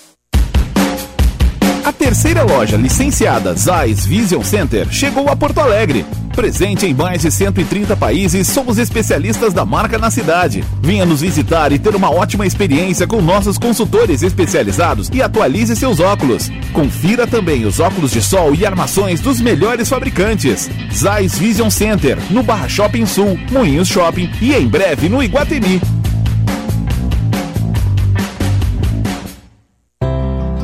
Terceira 2.01 2.41
loja 2.41 2.77
licenciada 2.77 3.53
Zeiss 3.53 4.07
Vision 4.07 4.41
Center 4.41 4.91
chegou 4.91 5.29
a 5.29 5.35
Porto 5.35 5.59
Alegre. 5.59 6.03
Presente 6.35 6.87
em 6.87 6.95
mais 6.95 7.21
de 7.21 7.29
130 7.29 7.95
países, 7.95 8.47
somos 8.47 8.79
especialistas 8.79 9.53
da 9.53 9.63
marca 9.63 9.99
na 9.99 10.09
cidade. 10.09 10.63
Venha 10.81 11.05
nos 11.05 11.21
visitar 11.21 11.71
e 11.71 11.77
ter 11.77 11.95
uma 11.95 12.09
ótima 12.09 12.47
experiência 12.47 13.05
com 13.05 13.21
nossos 13.21 13.59
consultores 13.59 14.23
especializados 14.23 15.11
e 15.13 15.21
atualize 15.21 15.75
seus 15.75 15.99
óculos. 15.99 16.49
Confira 16.73 17.27
também 17.27 17.65
os 17.65 17.79
óculos 17.79 18.09
de 18.09 18.21
sol 18.21 18.55
e 18.55 18.65
armações 18.65 19.21
dos 19.21 19.39
melhores 19.39 19.87
fabricantes. 19.87 20.71
Zeiss 20.91 21.37
Vision 21.37 21.69
Center, 21.69 22.17
no 22.31 22.41
Barra 22.41 22.67
Shopping 22.67 23.05
Sul, 23.05 23.39
Moinhos 23.51 23.87
Shopping 23.87 24.27
e 24.41 24.55
em 24.55 24.67
breve 24.67 25.07
no 25.07 25.21
Iguatemi. 25.21 25.79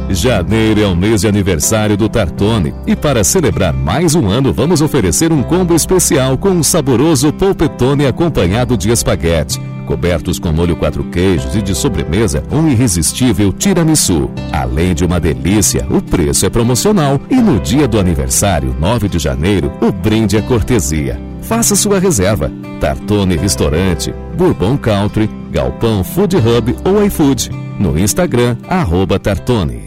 Janeiro 0.09 0.81
é 0.81 0.87
o 0.87 0.95
mês 0.95 1.21
de 1.21 1.27
aniversário 1.27 1.97
do 1.97 2.07
Tartone 2.07 2.73
e 2.85 2.95
para 2.95 3.23
celebrar 3.23 3.73
mais 3.73 4.15
um 4.15 4.29
ano 4.29 4.53
vamos 4.53 4.81
oferecer 4.81 5.33
um 5.33 5.43
combo 5.43 5.75
especial 5.75 6.37
com 6.37 6.49
um 6.49 6.63
saboroso 6.63 7.31
polpetone 7.33 8.05
acompanhado 8.05 8.77
de 8.77 8.89
espaguete, 8.89 9.59
cobertos 9.85 10.39
com 10.39 10.51
molho 10.53 10.77
quatro 10.77 11.03
queijos 11.03 11.55
e 11.55 11.61
de 11.61 11.75
sobremesa 11.75 12.41
um 12.49 12.69
irresistível 12.69 13.51
tiramisu. 13.51 14.29
Além 14.51 14.95
de 14.95 15.03
uma 15.03 15.19
delícia, 15.19 15.85
o 15.89 16.01
preço 16.01 16.45
é 16.45 16.49
promocional 16.49 17.19
e 17.29 17.35
no 17.35 17.59
dia 17.59 17.87
do 17.87 17.99
aniversário, 17.99 18.73
9 18.79 19.09
de 19.09 19.19
janeiro, 19.19 19.71
o 19.81 19.91
brinde 19.91 20.37
é 20.37 20.41
cortesia. 20.41 21.19
Faça 21.41 21.75
sua 21.75 21.99
reserva. 21.99 22.51
Tartone 22.79 23.35
Restaurante, 23.35 24.13
Bourbon 24.37 24.77
Country, 24.77 25.29
Galpão 25.51 26.03
Food 26.03 26.37
Hub 26.37 26.75
ou 26.85 27.05
iFood. 27.05 27.49
No 27.79 27.97
Instagram, 27.97 28.57
arroba 28.67 29.17
Tartone. 29.17 29.86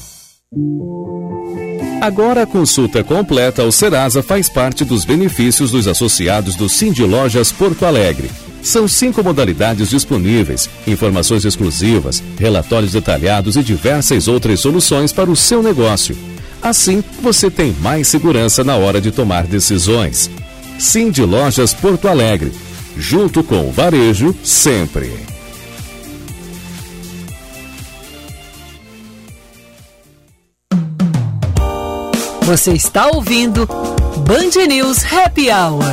Agora 2.01 2.43
a 2.43 2.45
consulta 2.45 3.01
completa 3.05 3.61
ao 3.61 3.71
Serasa 3.71 4.21
faz 4.21 4.49
parte 4.49 4.83
dos 4.83 5.05
benefícios 5.05 5.71
dos 5.71 5.87
associados 5.87 6.55
do 6.55 6.67
Cindy 6.67 7.05
Lojas 7.05 7.53
Porto 7.53 7.85
Alegre. 7.85 8.29
São 8.61 8.85
cinco 8.85 9.23
modalidades 9.23 9.89
disponíveis, 9.89 10.69
informações 10.85 11.45
exclusivas, 11.45 12.21
relatórios 12.37 12.91
detalhados 12.91 13.55
e 13.55 13.63
diversas 13.63 14.27
outras 14.27 14.59
soluções 14.59 15.13
para 15.13 15.31
o 15.31 15.37
seu 15.37 15.63
negócio. 15.63 16.17
Assim, 16.61 17.01
você 17.21 17.49
tem 17.49 17.71
mais 17.79 18.09
segurança 18.09 18.61
na 18.61 18.75
hora 18.75 18.99
de 18.99 19.09
tomar 19.09 19.47
decisões. 19.47 20.29
Cindy 20.77 21.23
Lojas 21.23 21.73
Porto 21.73 22.09
Alegre. 22.09 22.51
Junto 22.97 23.41
com 23.41 23.69
o 23.69 23.71
varejo, 23.71 24.35
sempre. 24.43 25.30
Você 32.51 32.73
está 32.73 33.07
ouvindo 33.07 33.65
Band 33.65 34.67
News 34.67 35.05
Happy 35.05 35.47
Hour. 35.49 35.85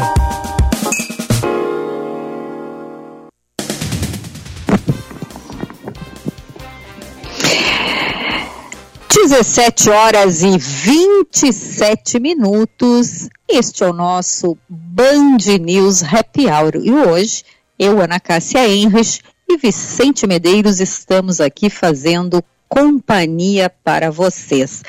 Dezessete 9.14 9.88
horas 9.88 10.42
e 10.42 10.58
vinte 10.58 11.44
e 11.44 11.52
sete 11.52 12.18
minutos. 12.18 13.28
Este 13.48 13.84
é 13.84 13.86
o 13.86 13.92
nosso 13.92 14.58
Band 14.68 15.36
News 15.60 16.02
Happy 16.02 16.46
Hour. 16.48 16.72
E 16.82 16.90
hoje, 16.90 17.44
eu, 17.78 18.00
Ana 18.02 18.18
Cássia 18.18 18.68
Henrich 18.68 19.22
e 19.48 19.56
Vicente 19.56 20.26
Medeiros 20.26 20.80
estamos 20.80 21.40
aqui 21.40 21.70
fazendo 21.70 22.42
companhia 22.68 23.70
para 23.70 24.10
vocês. 24.10 24.82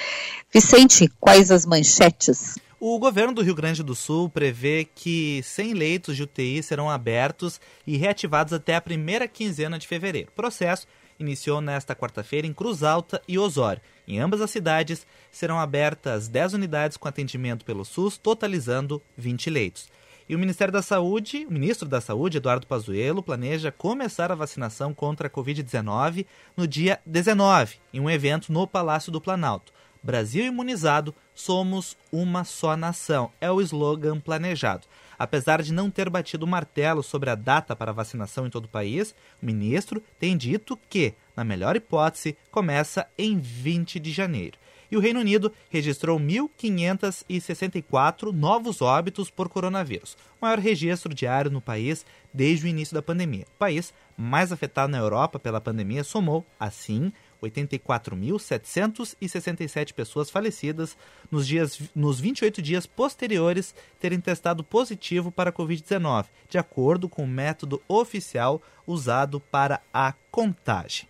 Vicente, 0.51 1.07
quais 1.19 1.51
as 1.51 1.63
manchetes? 1.63 2.57
O 2.79 2.97
governo 2.97 3.35
do 3.35 3.43
Rio 3.43 3.53
Grande 3.53 3.83
do 3.83 3.93
Sul 3.93 4.27
prevê 4.27 4.83
que 4.95 5.43
100 5.43 5.73
leitos 5.75 6.15
de 6.15 6.23
UTI 6.23 6.63
serão 6.63 6.89
abertos 6.89 7.61
e 7.85 7.97
reativados 7.97 8.51
até 8.51 8.75
a 8.75 8.81
primeira 8.81 9.27
quinzena 9.27 9.77
de 9.77 9.85
fevereiro. 9.85 10.29
O 10.29 10.35
processo 10.35 10.87
iniciou 11.19 11.61
nesta 11.61 11.95
quarta-feira 11.95 12.47
em 12.47 12.53
Cruz 12.53 12.81
Alta 12.81 13.21
e 13.27 13.37
Osório. 13.37 13.79
Em 14.07 14.17
ambas 14.17 14.41
as 14.41 14.49
cidades 14.49 15.05
serão 15.31 15.59
abertas 15.59 16.27
10 16.27 16.55
unidades 16.55 16.97
com 16.97 17.07
atendimento 17.07 17.63
pelo 17.63 17.85
SUS, 17.85 18.17
totalizando 18.17 18.99
20 19.15 19.51
leitos. 19.51 19.87
E 20.27 20.35
o 20.35 20.39
Ministério 20.39 20.71
da 20.71 20.81
Saúde, 20.81 21.45
o 21.47 21.53
ministro 21.53 21.87
da 21.87 22.01
Saúde, 22.01 22.37
Eduardo 22.37 22.65
Pazuello, 22.65 23.21
planeja 23.21 23.71
começar 23.71 24.31
a 24.31 24.35
vacinação 24.35 24.95
contra 24.95 25.27
a 25.27 25.29
Covid-19 25.29 26.25
no 26.57 26.67
dia 26.67 26.99
19, 27.05 27.75
em 27.93 27.99
um 27.99 28.09
evento 28.09 28.51
no 28.51 28.65
Palácio 28.65 29.11
do 29.11 29.21
Planalto. 29.21 29.77
Brasil 30.01 30.45
imunizado, 30.45 31.13
somos 31.35 31.97
uma 32.11 32.43
só 32.43 32.75
nação. 32.77 33.31
É 33.39 33.51
o 33.51 33.61
slogan 33.61 34.19
planejado. 34.19 34.87
Apesar 35.17 35.61
de 35.61 35.73
não 35.73 35.91
ter 35.91 36.09
batido 36.09 36.45
o 36.45 36.47
martelo 36.47 37.03
sobre 37.03 37.29
a 37.29 37.35
data 37.35 37.75
para 37.75 37.91
a 37.91 37.93
vacinação 37.93 38.47
em 38.47 38.49
todo 38.49 38.65
o 38.65 38.69
país, 38.69 39.13
o 39.41 39.45
ministro 39.45 40.01
tem 40.17 40.37
dito 40.37 40.79
que, 40.89 41.13
na 41.35 41.43
melhor 41.43 41.75
hipótese, 41.75 42.37
começa 42.49 43.05
em 43.17 43.37
20 43.37 43.99
de 43.99 44.11
janeiro. 44.11 44.57
E 44.91 44.97
o 44.97 44.99
Reino 44.99 45.19
Unido 45.19 45.53
registrou 45.69 46.19
1.564 46.19 48.31
novos 48.31 48.81
óbitos 48.81 49.29
por 49.29 49.47
coronavírus, 49.47 50.17
o 50.41 50.45
maior 50.45 50.57
registro 50.57 51.13
diário 51.13 51.51
no 51.51 51.61
país 51.61 52.03
desde 52.33 52.65
o 52.65 52.69
início 52.69 52.95
da 52.95 53.01
pandemia. 53.01 53.45
O 53.55 53.59
país 53.59 53.93
mais 54.17 54.51
afetado 54.51 54.91
na 54.91 54.97
Europa 54.97 55.37
pela 55.37 55.61
pandemia 55.61 56.03
somou, 56.03 56.43
assim, 56.59 57.13
84.767 57.41 59.93
pessoas 59.93 60.29
falecidas 60.29 60.97
nos, 61.31 61.47
dias, 61.47 61.79
nos 61.95 62.19
28 62.19 62.61
dias 62.61 62.85
posteriores 62.85 63.73
terem 63.99 64.19
testado 64.19 64.63
positivo 64.63 65.31
para 65.31 65.49
a 65.49 65.53
Covid-19, 65.53 66.25
de 66.47 66.57
acordo 66.57 67.09
com 67.09 67.23
o 67.23 67.27
método 67.27 67.81
oficial 67.87 68.61
usado 68.85 69.39
para 69.39 69.81
a 69.93 70.13
contagem. 70.31 71.07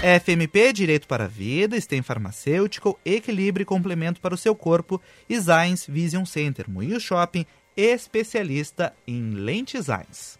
FMP, 0.00 0.72
Direito 0.72 1.06
para 1.06 1.24
a 1.24 1.28
Vida, 1.28 1.78
STEM 1.78 2.00
Farmacêutico, 2.00 2.98
Equilíbrio 3.04 3.64
e 3.64 3.66
Complemento 3.66 4.18
para 4.18 4.34
o 4.34 4.38
seu 4.38 4.54
corpo 4.54 5.00
e 5.28 5.38
Zines 5.38 5.86
Vision 5.86 6.24
Center, 6.24 6.70
Moinho 6.70 6.98
Shopping, 6.98 7.44
especialista 7.76 8.94
em 9.06 9.32
lentes 9.32 9.86
Zines. 9.86 10.39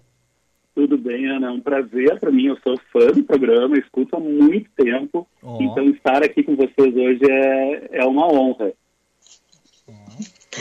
Tudo 0.75 0.99
bem, 0.99 1.27
Ana. 1.27 1.49
É 1.49 1.51
um 1.51 1.61
prazer 1.61 2.19
para 2.21 2.31
mim. 2.31 2.47
Eu 2.47 2.59
sou 2.63 2.79
fã 2.93 3.07
do 3.07 3.23
programa, 3.25 3.79
escuto 3.79 4.17
há 4.17 4.21
muito 4.21 4.69
tempo. 4.77 5.27
Oh. 5.43 5.59
Então, 5.61 5.89
estar 5.91 6.23
aqui 6.23 6.43
com 6.43 6.55
vocês 6.55 6.95
hoje 6.95 7.25
é, 7.31 8.01
é 8.01 8.05
uma 8.05 8.27
honra. 8.31 8.73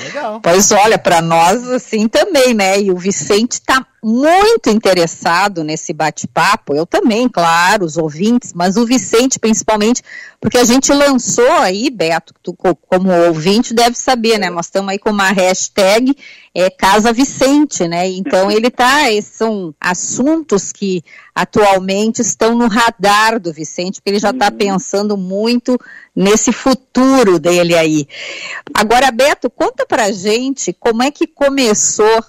Legal. 0.04 0.42
Pois 0.42 0.72
olha, 0.72 0.98
para 0.98 1.22
nós 1.22 1.70
assim 1.70 2.08
também, 2.08 2.54
né? 2.54 2.80
E 2.80 2.92
o 2.92 2.98
Vicente 2.98 3.54
está 3.54 3.86
muito 4.08 4.70
interessado 4.70 5.64
nesse 5.64 5.92
bate-papo. 5.92 6.76
Eu 6.76 6.86
também, 6.86 7.28
claro, 7.28 7.84
os 7.84 7.98
ouvintes, 7.98 8.54
mas 8.54 8.78
o 8.78 8.86
Vicente 8.86 9.40
principalmente, 9.40 10.04
porque 10.40 10.60
a 10.60 10.64
gente 10.64 10.94
lançou 10.94 11.52
aí, 11.54 11.90
Beto, 11.90 12.32
tu 12.44 12.54
como 12.54 13.12
ouvinte 13.26 13.74
deve 13.74 13.98
saber, 13.98 14.38
né? 14.38 14.48
Nós 14.52 14.68
estamos 14.68 14.92
aí 14.92 15.00
com 15.00 15.10
uma 15.10 15.32
hashtag 15.32 16.16
é, 16.54 16.70
Casa 16.70 17.12
Vicente, 17.12 17.88
né? 17.88 18.08
Então 18.08 18.52
ele 18.52 18.70
tá, 18.70 19.12
esses 19.12 19.38
são 19.38 19.74
assuntos 19.82 20.72
que 20.72 21.04
atualmente 21.34 22.22
estão 22.22 22.56
no 22.56 22.68
radar 22.68 23.40
do 23.40 23.52
Vicente, 23.52 23.96
porque 23.96 24.12
ele 24.12 24.20
já 24.20 24.30
está 24.30 24.52
pensando 24.52 25.18
muito 25.18 25.80
nesse 26.16 26.52
futuro 26.54 27.40
dele 27.40 27.76
aí. 27.76 28.08
Agora, 28.72 29.10
Beto, 29.10 29.50
conta 29.50 29.84
pra 29.84 30.12
gente 30.12 30.72
como 30.74 31.02
é 31.02 31.10
que 31.10 31.26
começou 31.26 32.24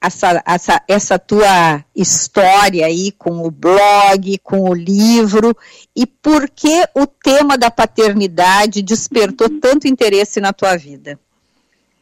essa, 0.00 0.42
essa, 0.46 0.82
essa 0.88 1.18
tua 1.18 1.84
história 1.94 2.86
aí 2.86 3.10
com 3.12 3.46
o 3.46 3.50
blog, 3.50 4.38
com 4.42 4.70
o 4.70 4.74
livro, 4.74 5.54
e 5.96 6.06
por 6.06 6.48
que 6.48 6.84
o 6.94 7.06
tema 7.06 7.58
da 7.58 7.70
paternidade 7.70 8.82
despertou 8.82 9.48
tanto 9.60 9.88
interesse 9.88 10.40
na 10.40 10.52
tua 10.52 10.76
vida? 10.76 11.18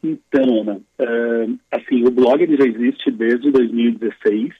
Então, 0.03 0.61
Ana, 0.61 0.81
uh, 1.01 1.59
assim, 1.73 2.05
o 2.07 2.11
blog 2.11 2.43
ele 2.43 2.57
já 2.57 2.65
existe 2.65 3.11
desde 3.11 3.51
2016 3.51 4.51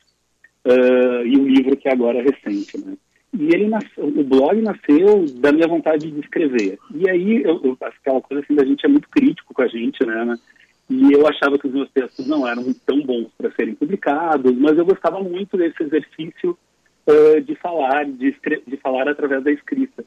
uh, 0.65 1.27
e 1.27 1.37
o 1.37 1.47
livro 1.47 1.77
que 1.77 1.89
agora 1.89 2.19
é 2.19 2.23
recente, 2.23 2.79
né? 2.79 2.95
E 3.39 3.55
ele 3.55 3.71
o 3.99 4.25
blog 4.25 4.63
nasceu 4.63 5.27
da 5.41 5.53
minha 5.53 5.69
vontade 5.69 6.11
de 6.11 6.21
escrever. 6.21 6.79
E 6.95 7.11
aí, 7.11 7.43
eu, 7.43 7.77
aquela 7.83 8.21
coisa 8.23 8.43
assim, 8.43 8.55
da 8.55 8.65
gente 8.65 8.87
é 8.87 8.89
muito 8.89 9.09
crítico 9.11 9.53
com 9.53 9.61
a 9.61 9.67
gente, 9.67 10.05
né? 10.07 10.39
E 10.89 11.13
eu 11.13 11.27
achava 11.27 11.59
que 11.59 11.67
os 11.67 11.75
meus 11.75 11.91
textos 11.91 12.27
não 12.27 12.47
eram 12.47 12.73
tão 12.87 13.01
bons 13.03 13.29
para 13.37 13.51
serem 13.53 13.75
publicados, 13.75 14.57
mas 14.57 14.79
eu 14.79 14.87
gostava 14.87 15.21
muito 15.21 15.57
desse 15.57 15.83
exercício 15.83 16.57
uh, 17.07 17.41
de 17.41 17.55
falar, 17.57 18.05
de, 18.05 18.35
de 18.67 18.77
falar 18.77 19.09
através 19.09 19.43
da 19.43 19.51
escrita. 19.51 20.05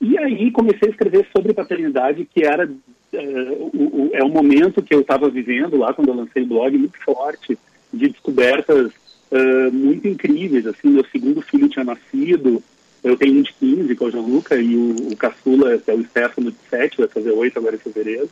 E 0.00 0.18
aí 0.18 0.50
comecei 0.50 0.88
a 0.88 0.90
escrever 0.90 1.28
sobre 1.34 1.54
paternidade, 1.54 2.24
que 2.24 2.44
era 2.44 2.66
uh, 2.66 3.70
o, 3.72 4.08
o, 4.08 4.10
é 4.12 4.24
um 4.24 4.30
momento 4.30 4.82
que 4.82 4.92
eu 4.92 5.00
estava 5.00 5.30
vivendo 5.30 5.76
lá 5.76 5.94
quando 5.94 6.08
eu 6.08 6.16
lancei 6.16 6.42
o 6.42 6.46
blog 6.46 6.76
muito 6.76 6.98
forte, 6.98 7.56
de 7.92 8.08
descobertas 8.08 8.90
uh, 9.30 9.72
muito 9.72 10.08
incríveis. 10.08 10.66
Assim, 10.66 10.88
meu 10.88 11.04
segundo 11.06 11.40
filho 11.42 11.68
tinha 11.68 11.84
nascido, 11.84 12.60
eu 13.04 13.16
tenho 13.16 13.38
um 13.38 13.42
de 13.42 13.52
15, 13.52 13.94
que 13.94 14.02
é 14.02 14.06
o 14.06 14.10
Gianluca, 14.10 14.56
e 14.56 14.74
o, 14.74 15.12
o 15.12 15.16
caçula, 15.16 15.78
que 15.78 15.90
é 15.92 15.94
o 15.94 16.04
Stefano, 16.04 16.50
de 16.50 16.58
7, 16.68 16.98
vai 16.98 17.08
fazer 17.08 17.30
8 17.30 17.56
agora 17.56 17.76
em 17.76 17.78
fevereiro. 17.78 18.28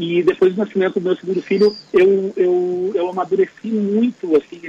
E 0.00 0.22
depois 0.22 0.54
do 0.54 0.58
nascimento 0.58 0.94
do 0.94 1.02
meu 1.02 1.14
segundo 1.14 1.42
filho, 1.42 1.76
eu, 1.92 2.32
eu, 2.34 2.92
eu 2.94 3.10
amadureci 3.10 3.68
muito, 3.68 4.34
assim, 4.34 4.62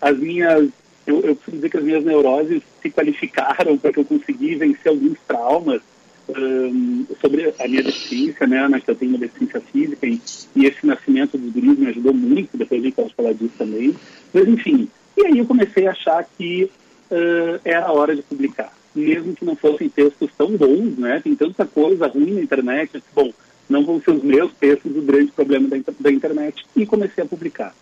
as 0.00 0.16
minhas... 0.16 0.68
Eu, 1.04 1.20
eu 1.22 1.34
preciso 1.34 1.56
dizer 1.56 1.70
que 1.70 1.76
as 1.76 1.84
minhas 1.84 2.04
neuroses 2.04 2.62
se 2.80 2.90
qualificaram 2.90 3.76
para 3.76 3.92
que 3.92 3.98
eu 3.98 4.04
consegui 4.04 4.54
vencer 4.54 4.88
alguns 4.88 5.18
traumas 5.26 5.82
um, 6.28 7.04
sobre 7.20 7.52
a 7.58 7.68
minha 7.68 7.82
deficiência, 7.82 8.46
né, 8.46 8.68
né, 8.68 8.80
que 8.80 8.90
eu 8.90 8.94
tenho 8.94 9.12
uma 9.12 9.18
deficiência 9.18 9.60
física, 9.60 10.06
e, 10.06 10.20
e 10.54 10.66
esse 10.66 10.86
nascimento 10.86 11.36
dos 11.36 11.52
guris 11.52 11.78
me 11.78 11.88
ajudou 11.88 12.14
muito, 12.14 12.56
depois 12.56 12.84
a 12.84 12.90
pode 12.92 13.14
falar 13.14 13.32
disso 13.32 13.54
também. 13.58 13.94
Mas, 14.32 14.48
enfim, 14.48 14.88
e 15.16 15.26
aí 15.26 15.38
eu 15.38 15.46
comecei 15.46 15.86
a 15.86 15.92
achar 15.92 16.28
que 16.36 16.70
uh, 17.10 17.60
era 17.64 17.86
a 17.86 17.92
hora 17.92 18.14
de 18.14 18.22
publicar, 18.22 18.72
mesmo 18.94 19.34
que 19.34 19.44
não 19.44 19.56
fossem 19.56 19.88
textos 19.88 20.30
tão 20.36 20.56
bons, 20.56 20.96
né? 20.96 21.20
Tem 21.22 21.34
tanta 21.34 21.64
coisa 21.64 22.06
ruim 22.06 22.34
na 22.34 22.42
internet. 22.42 23.02
Bom, 23.14 23.32
não 23.68 23.84
vão 23.84 24.00
ser 24.00 24.12
os 24.12 24.22
meus 24.22 24.52
textos 24.54 24.96
o 24.96 25.02
grande 25.02 25.32
problema 25.32 25.68
da, 25.68 25.76
da 25.98 26.12
internet. 26.12 26.64
E 26.74 26.86
comecei 26.86 27.24
a 27.24 27.26
publicar. 27.26 27.74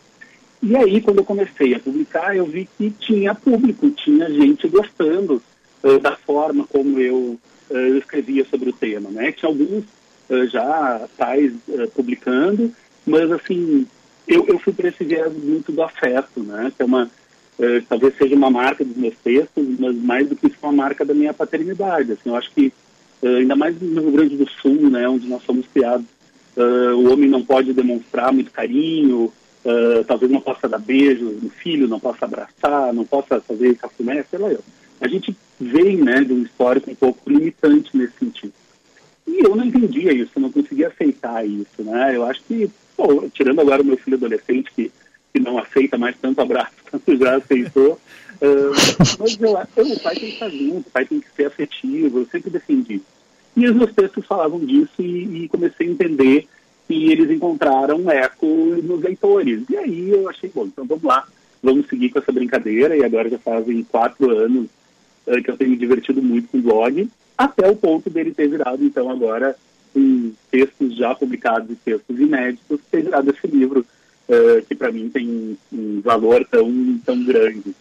E 0.67 0.75
aí, 0.75 0.99
quando 1.03 1.19
eu 1.19 1.25
comecei 1.25 1.75
a 1.75 1.79
publicar, 1.79 2.35
eu 2.35 2.47
vi 2.47 2.67
que 2.79 2.91
tinha 2.91 3.35
público, 3.35 3.91
tinha 3.91 4.31
gente 4.31 4.67
gostando 4.67 5.43
uh, 5.83 5.99
da 5.99 6.17
forma 6.17 6.67
como 6.67 6.99
eu 6.99 7.39
uh, 7.71 7.99
escrevia 7.99 8.47
sobre 8.47 8.71
o 8.71 8.73
tema, 8.73 9.11
né? 9.11 9.31
Tinha 9.31 9.51
alguns 9.51 9.85
uh, 10.31 10.47
já 10.47 11.07
pais 11.19 11.53
publicando, 11.95 12.73
mas 13.07 13.31
assim, 13.31 13.87
eu, 14.27 14.47
eu 14.47 14.59
fui 14.59 14.73
para 14.73 14.89
esse 14.89 15.05
viés 15.05 15.35
muito 15.35 15.71
do 15.71 15.83
afeto, 15.83 16.41
né? 16.41 16.73
Que 16.75 16.83
é 16.83 16.87
uma 16.87 17.11
talvez 17.89 18.17
seja 18.17 18.35
uma 18.35 18.51
marca 18.51 18.85
dos 18.85 18.97
meus 18.97 19.15
textos, 19.23 19.65
mas 19.79 19.95
mais 19.95 20.29
do 20.29 20.35
que 20.35 20.49
isso, 20.49 20.57
uma 20.61 20.73
marca 20.73 21.05
da 21.05 21.15
minha 21.15 21.33
paternidade. 21.33 22.11
Assim, 22.11 22.31
eu 22.31 22.35
acho 22.35 22.51
que, 22.51 22.73
uh, 23.25 23.37
ainda 23.39 23.57
mais 23.57 23.81
no 23.81 24.03
Rio 24.03 24.13
Grande 24.13 24.37
do 24.37 24.49
Sul, 24.49 24.91
né, 24.91 25.09
onde 25.09 25.27
nós 25.27 25.43
somos 25.45 25.67
criados, 25.67 26.07
uh, 26.57 26.95
o 26.97 27.13
homem 27.13 27.29
não 27.29 27.45
pode 27.45 27.73
demonstrar 27.73 28.33
muito 28.33 28.51
carinho, 28.51 29.33
talvez 30.07 30.31
não 30.31 30.43
possa 30.43 30.69
dar 30.69 30.79
beijo 30.79 31.25
no 31.41 31.49
filho, 31.49 31.89
não 31.89 31.99
possa 31.99 32.27
abraçar, 32.27 32.93
não 32.93 33.03
possa 33.03 33.41
fazer 33.41 33.75
cafuné, 33.77 34.23
sei 34.31 34.39
lá 34.39 34.53
eu. 34.53 34.61
A 35.01 35.09
gente 35.09 35.35
vem 35.59 35.97
né, 35.97 36.23
de 36.23 36.35
um 36.35 36.43
histórico 36.43 36.91
um 36.91 36.95
pouco 36.95 37.31
limitante 37.31 37.97
nesse 37.97 38.13
sentido. 38.19 38.53
E 39.27 39.43
eu 39.43 39.57
não 39.57 39.65
entendia 39.65 40.13
isso, 40.13 40.39
não 40.39 40.53
conseguia 40.53 40.89
aceitar 40.89 41.49
isso, 41.49 41.83
né? 41.83 42.15
Eu 42.15 42.27
acho 42.27 42.43
que, 42.43 42.71
tirando 43.33 43.63
agora 43.63 43.81
o 43.81 43.87
meu 43.87 43.97
filho 43.97 44.19
adolescente, 44.19 44.71
que 44.77 44.93
que 45.35 45.41
não 45.41 45.59
aceita 45.59 45.99
mais 45.99 46.17
tanto 46.17 46.41
abraço 46.41 46.73
quanto 46.89 47.17
já 47.17 47.37
aceitou. 47.37 48.01
Uh, 48.35 48.71
mas 49.19 49.41
eu, 49.41 49.59
eu, 49.77 49.93
o 49.93 50.01
pai 50.01 50.15
tem 50.15 50.29
que 50.29 50.35
estar 50.35 50.49
junto, 50.49 50.89
o 50.89 50.91
pai 50.91 51.05
tem 51.05 51.21
que 51.21 51.27
ser 51.35 51.47
afetivo, 51.47 52.21
eu 52.21 52.27
sempre 52.27 52.51
defendi. 52.51 53.03
E 53.57 53.67
os 53.67 53.77
meus 53.77 53.93
textos 53.93 54.27
falavam 54.27 54.59
disso 54.61 55.01
e, 55.01 55.45
e 55.45 55.49
comecei 55.49 55.87
a 55.87 55.91
entender 55.91 56.47
que 56.87 57.11
eles 57.11 57.31
encontraram 57.31 58.11
eco 58.11 58.47
nos 58.83 59.01
leitores. 59.01 59.63
E 59.71 59.77
aí 59.77 60.11
eu 60.11 60.29
achei, 60.29 60.51
bom, 60.53 60.67
então 60.67 60.85
vamos 60.85 61.05
lá, 61.05 61.27
vamos 61.63 61.87
seguir 61.89 62.11
com 62.11 62.19
essa 62.19 62.33
brincadeira. 62.33 62.97
E 62.97 63.05
agora 63.05 63.31
já 63.31 63.39
fazem 63.39 63.83
quatro 63.85 64.31
anos 64.31 64.67
uh, 65.27 65.43
que 65.43 65.51
eu 65.51 65.57
tenho 65.57 65.71
me 65.71 65.77
divertido 65.77 66.23
muito 66.23 66.49
com 66.49 66.59
o 66.59 66.63
blog, 66.63 67.09
até 67.37 67.69
o 67.69 67.77
ponto 67.77 68.09
dele 68.11 68.33
ter 68.33 68.49
virado, 68.49 68.85
então, 68.85 69.11
agora, 69.11 69.57
em 69.95 70.35
textos 70.51 70.97
já 70.97 71.15
publicados 71.15 71.71
e 71.71 71.77
textos 71.77 72.19
inéditos, 72.19 72.81
ter 72.91 73.03
virado 73.03 73.31
esse 73.31 73.47
livro 73.47 73.85
uh, 74.29 74.65
que 74.67 74.75
para 74.75 74.93
mim 74.93 75.09
tem 75.09 75.57
um 75.73 76.01
valor 76.01 76.47
tão, 76.51 77.01
tão 77.05 77.25
grande. 77.25 77.75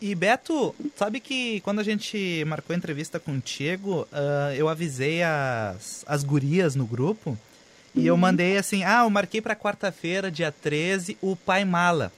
E 0.00 0.14
Beto, 0.14 0.74
sabe 0.94 1.18
que 1.18 1.60
quando 1.60 1.80
a 1.80 1.82
gente 1.82 2.44
marcou 2.46 2.72
a 2.72 2.76
entrevista 2.76 3.18
contigo, 3.18 4.06
uh, 4.12 4.54
eu 4.56 4.68
avisei 4.68 5.22
as, 5.22 6.04
as 6.06 6.22
gurias 6.22 6.76
no 6.76 6.86
grupo 6.86 7.36
e 7.94 8.06
eu 8.06 8.14
uhum. 8.14 8.20
mandei 8.20 8.56
assim: 8.56 8.84
ah, 8.84 9.02
eu 9.02 9.10
marquei 9.10 9.40
para 9.40 9.56
quarta-feira, 9.56 10.30
dia 10.30 10.52
13, 10.52 11.18
o 11.20 11.34
Pai 11.34 11.64
Mala. 11.64 12.12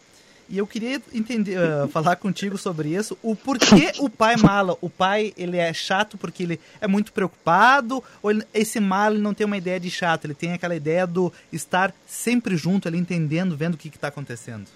E 0.50 0.58
eu 0.58 0.66
queria 0.66 1.00
entender, 1.14 1.56
uh, 1.56 1.86
falar 1.88 2.16
contigo 2.16 2.58
sobre 2.58 2.88
isso. 2.90 3.16
O 3.22 3.36
porquê 3.36 3.92
o 4.00 4.10
pai 4.10 4.36
mala? 4.36 4.76
O 4.80 4.90
pai 4.90 5.32
ele 5.36 5.56
é 5.56 5.72
chato 5.72 6.18
porque 6.18 6.42
ele 6.42 6.60
é 6.80 6.88
muito 6.88 7.12
preocupado 7.12 8.02
ou 8.20 8.32
ele, 8.32 8.42
esse 8.52 8.80
mala 8.80 9.16
não 9.16 9.32
tem 9.32 9.46
uma 9.46 9.56
ideia 9.56 9.78
de 9.78 9.88
chato? 9.88 10.24
Ele 10.24 10.34
tem 10.34 10.52
aquela 10.52 10.74
ideia 10.74 11.06
do 11.06 11.32
estar 11.52 11.94
sempre 12.04 12.56
junto, 12.56 12.88
ali 12.88 12.98
entendendo, 12.98 13.56
vendo 13.56 13.74
o 13.74 13.78
que 13.78 13.86
está 13.88 14.08
acontecendo. 14.08 14.66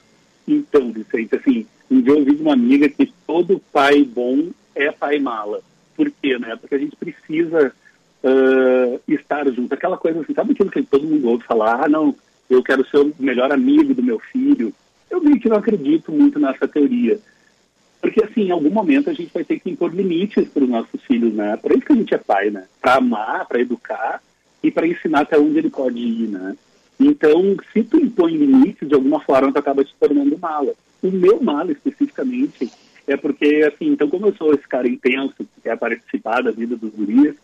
Então, 0.47 0.93
Vicente, 0.93 1.35
assim, 1.35 1.67
um 1.91 2.01
dia 2.01 2.13
eu 2.13 2.19
ouvi 2.19 2.35
de 2.35 2.43
uma 2.43 2.53
amiga 2.53 2.89
que 2.89 3.13
todo 3.27 3.61
pai 3.73 4.03
bom 4.03 4.51
é 4.75 4.91
pai 4.91 5.19
mala. 5.19 5.61
Por 5.97 6.11
quê, 6.11 6.39
né? 6.39 6.57
Porque 6.57 6.75
a 6.75 6.79
gente 6.79 6.97
precisa 6.97 7.73
uh, 8.23 9.01
estar 9.07 9.49
junto. 9.53 9.73
Aquela 9.73 9.97
coisa 9.97 10.21
assim, 10.21 10.35
sabe 10.35 10.53
aquilo 10.53 10.71
que 10.71 10.83
todo 10.83 11.07
mundo 11.07 11.29
ouve 11.29 11.45
falar? 11.45 11.85
Ah, 11.85 11.89
não, 11.89 12.15
eu 12.51 12.63
quero 12.63 12.87
ser 12.89 12.99
o 12.99 13.15
melhor 13.19 13.53
amigo 13.53 13.95
do 13.95 14.03
meu 14.03 14.19
filho 14.19 14.75
eu 15.15 15.23
meio 15.23 15.39
que 15.39 15.49
não 15.49 15.57
acredito 15.57 16.13
muito 16.13 16.39
nessa 16.39 16.67
teoria. 16.67 17.19
Porque, 18.01 18.23
assim, 18.23 18.43
em 18.43 18.51
algum 18.51 18.71
momento 18.71 19.09
a 19.09 19.15
gente 19.15 19.33
vai 19.33 19.45
ter 19.45 19.59
que 19.59 19.71
impor 19.71 19.95
limites 19.95 20.49
para 20.49 20.65
os 20.65 20.69
nossos 20.69 21.03
filhos, 21.03 21.33
né? 21.33 21.57
Para 21.57 21.75
isso 21.75 21.87
que 21.87 21.93
a 21.93 21.97
gente 21.97 22.15
é 22.15 22.19
pai, 22.19 22.51
né? 22.51 22.67
Para 22.81 22.97
amar, 22.97 23.47
para 23.47 23.61
educar 23.61 24.23
e 24.63 24.71
para 24.71 24.87
ensinar 24.87 25.21
até 25.21 25.39
onde 25.39 25.59
ele 25.59 25.71
pode 25.71 25.99
ir, 25.99 26.29
né? 26.29 26.57
Então, 27.01 27.57
se 27.73 27.83
tu 27.83 27.97
impõe 27.97 28.37
limites, 28.37 28.87
de 28.87 28.95
alguma 28.95 29.21
forma 29.21 29.53
tu 29.53 29.59
acaba 29.59 29.85
te 29.85 29.95
tornando 29.99 30.39
mala. 30.39 30.75
O 31.05 31.11
meu 31.11 31.39
mala, 31.39 31.71
especificamente, 31.71 32.71
é 33.07 33.15
porque, 33.15 33.71
assim, 33.71 33.89
então 33.93 34.09
como 34.09 34.29
eu 34.29 34.35
sou 34.35 34.55
esse 34.55 34.67
cara 34.67 34.89
intenso, 34.89 35.35
que 35.37 35.61
quer 35.63 35.77
participar 35.77 36.43
da 36.43 36.51
vida 36.51 36.75
dos 36.77 36.95
guris, 36.95 37.35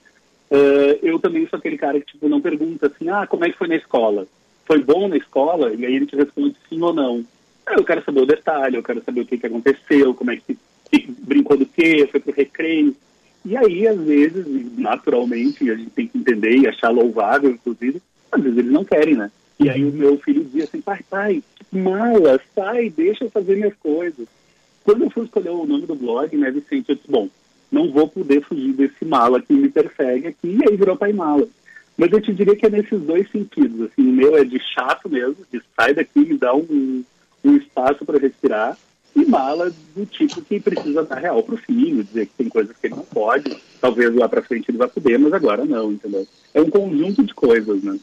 uh, 0.50 0.98
eu 1.02 1.18
também 1.18 1.46
sou 1.46 1.58
aquele 1.58 1.76
cara 1.76 2.00
que, 2.00 2.06
tipo, 2.06 2.26
não 2.26 2.40
pergunta 2.40 2.86
assim, 2.86 3.10
ah, 3.10 3.26
como 3.26 3.44
é 3.44 3.50
que 3.50 3.58
foi 3.58 3.68
na 3.68 3.76
escola? 3.76 4.26
Foi 4.64 4.82
bom 4.82 5.08
na 5.08 5.18
escola? 5.18 5.74
E 5.74 5.84
aí 5.84 5.94
ele 5.94 6.06
te 6.06 6.16
responde 6.16 6.56
sim 6.70 6.80
ou 6.80 6.94
não. 6.94 7.22
Eu 7.68 7.84
quero 7.84 8.02
saber 8.02 8.20
o 8.20 8.26
detalhe, 8.26 8.76
eu 8.76 8.82
quero 8.82 9.02
saber 9.04 9.20
o 9.20 9.26
que, 9.26 9.36
que 9.36 9.46
aconteceu, 9.46 10.14
como 10.14 10.30
é 10.30 10.36
que, 10.36 10.56
que 10.90 11.12
brincou 11.18 11.58
do 11.58 11.66
quê, 11.66 12.08
foi 12.10 12.18
pro 12.18 12.32
recreio. 12.32 12.96
E 13.44 13.54
aí, 13.58 13.86
às 13.86 14.00
vezes, 14.00 14.46
naturalmente, 14.78 15.70
a 15.70 15.74
gente 15.74 15.90
tem 15.90 16.06
que 16.06 16.16
entender 16.16 16.56
e 16.56 16.66
achar 16.66 16.88
louvável, 16.88 17.50
inclusive, 17.50 18.00
às 18.32 18.42
vezes 18.42 18.58
eles 18.58 18.72
não 18.72 18.86
querem, 18.86 19.16
né? 19.16 19.30
E 19.60 19.68
aí 19.68 19.84
o 19.84 19.92
meu 19.92 20.18
filho 20.18 20.42
dizia 20.42 20.64
assim, 20.64 20.80
pai, 20.80 21.00
pai, 21.08 21.42
mala, 21.70 22.40
sai, 22.54 22.88
deixa 22.88 23.24
eu 23.24 23.30
fazer 23.30 23.56
minhas 23.56 23.74
coisas. 23.74 24.26
quando 24.82 25.04
eu 25.04 25.10
fui 25.10 25.24
escolher 25.24 25.50
o 25.50 25.66
nome 25.66 25.86
do 25.86 25.94
blog, 25.94 26.34
né, 26.34 26.50
Vicente, 26.50 26.88
eu 26.88 26.96
disse, 26.96 27.10
bom, 27.10 27.28
não 27.70 27.92
vou 27.92 28.08
poder 28.08 28.42
fugir 28.42 28.72
desse 28.72 29.04
mala 29.04 29.40
que 29.40 29.52
me 29.52 29.68
persegue 29.68 30.28
aqui, 30.28 30.58
e 30.58 30.68
aí 30.68 30.76
virou 30.76 30.96
pai 30.96 31.12
mala. 31.12 31.46
Mas 31.96 32.10
eu 32.10 32.20
te 32.22 32.32
diria 32.32 32.56
que 32.56 32.64
é 32.64 32.70
nesses 32.70 33.00
dois 33.02 33.30
sentidos, 33.30 33.82
assim, 33.82 34.08
o 34.08 34.12
meu 34.12 34.34
é 34.34 34.44
de 34.44 34.58
chato 34.58 35.10
mesmo, 35.10 35.36
de 35.52 35.60
sai 35.76 35.92
daqui 35.92 36.20
e 36.20 36.38
dá 36.38 36.54
um, 36.54 37.04
um 37.44 37.56
espaço 37.56 38.04
para 38.06 38.18
respirar, 38.18 38.78
e 39.14 39.26
mala 39.26 39.70
do 39.94 40.06
tipo 40.06 40.40
que 40.40 40.58
precisa 40.58 41.02
dar 41.02 41.18
real 41.18 41.42
para 41.42 41.56
o 41.56 41.58
filho, 41.58 42.02
dizer 42.02 42.26
que 42.26 42.34
tem 42.38 42.48
coisas 42.48 42.74
que 42.74 42.86
ele 42.86 42.94
não 42.94 43.04
pode, 43.04 43.54
talvez 43.78 44.14
lá 44.14 44.26
para 44.26 44.40
frente 44.42 44.70
ele 44.70 44.78
vá 44.78 44.88
poder, 44.88 45.18
mas 45.18 45.34
agora 45.34 45.66
não, 45.66 45.92
entendeu? 45.92 46.26
É 46.54 46.60
um 46.62 46.70
conjunto 46.70 47.22
de 47.22 47.34
coisas, 47.34 47.82
né? 47.82 47.98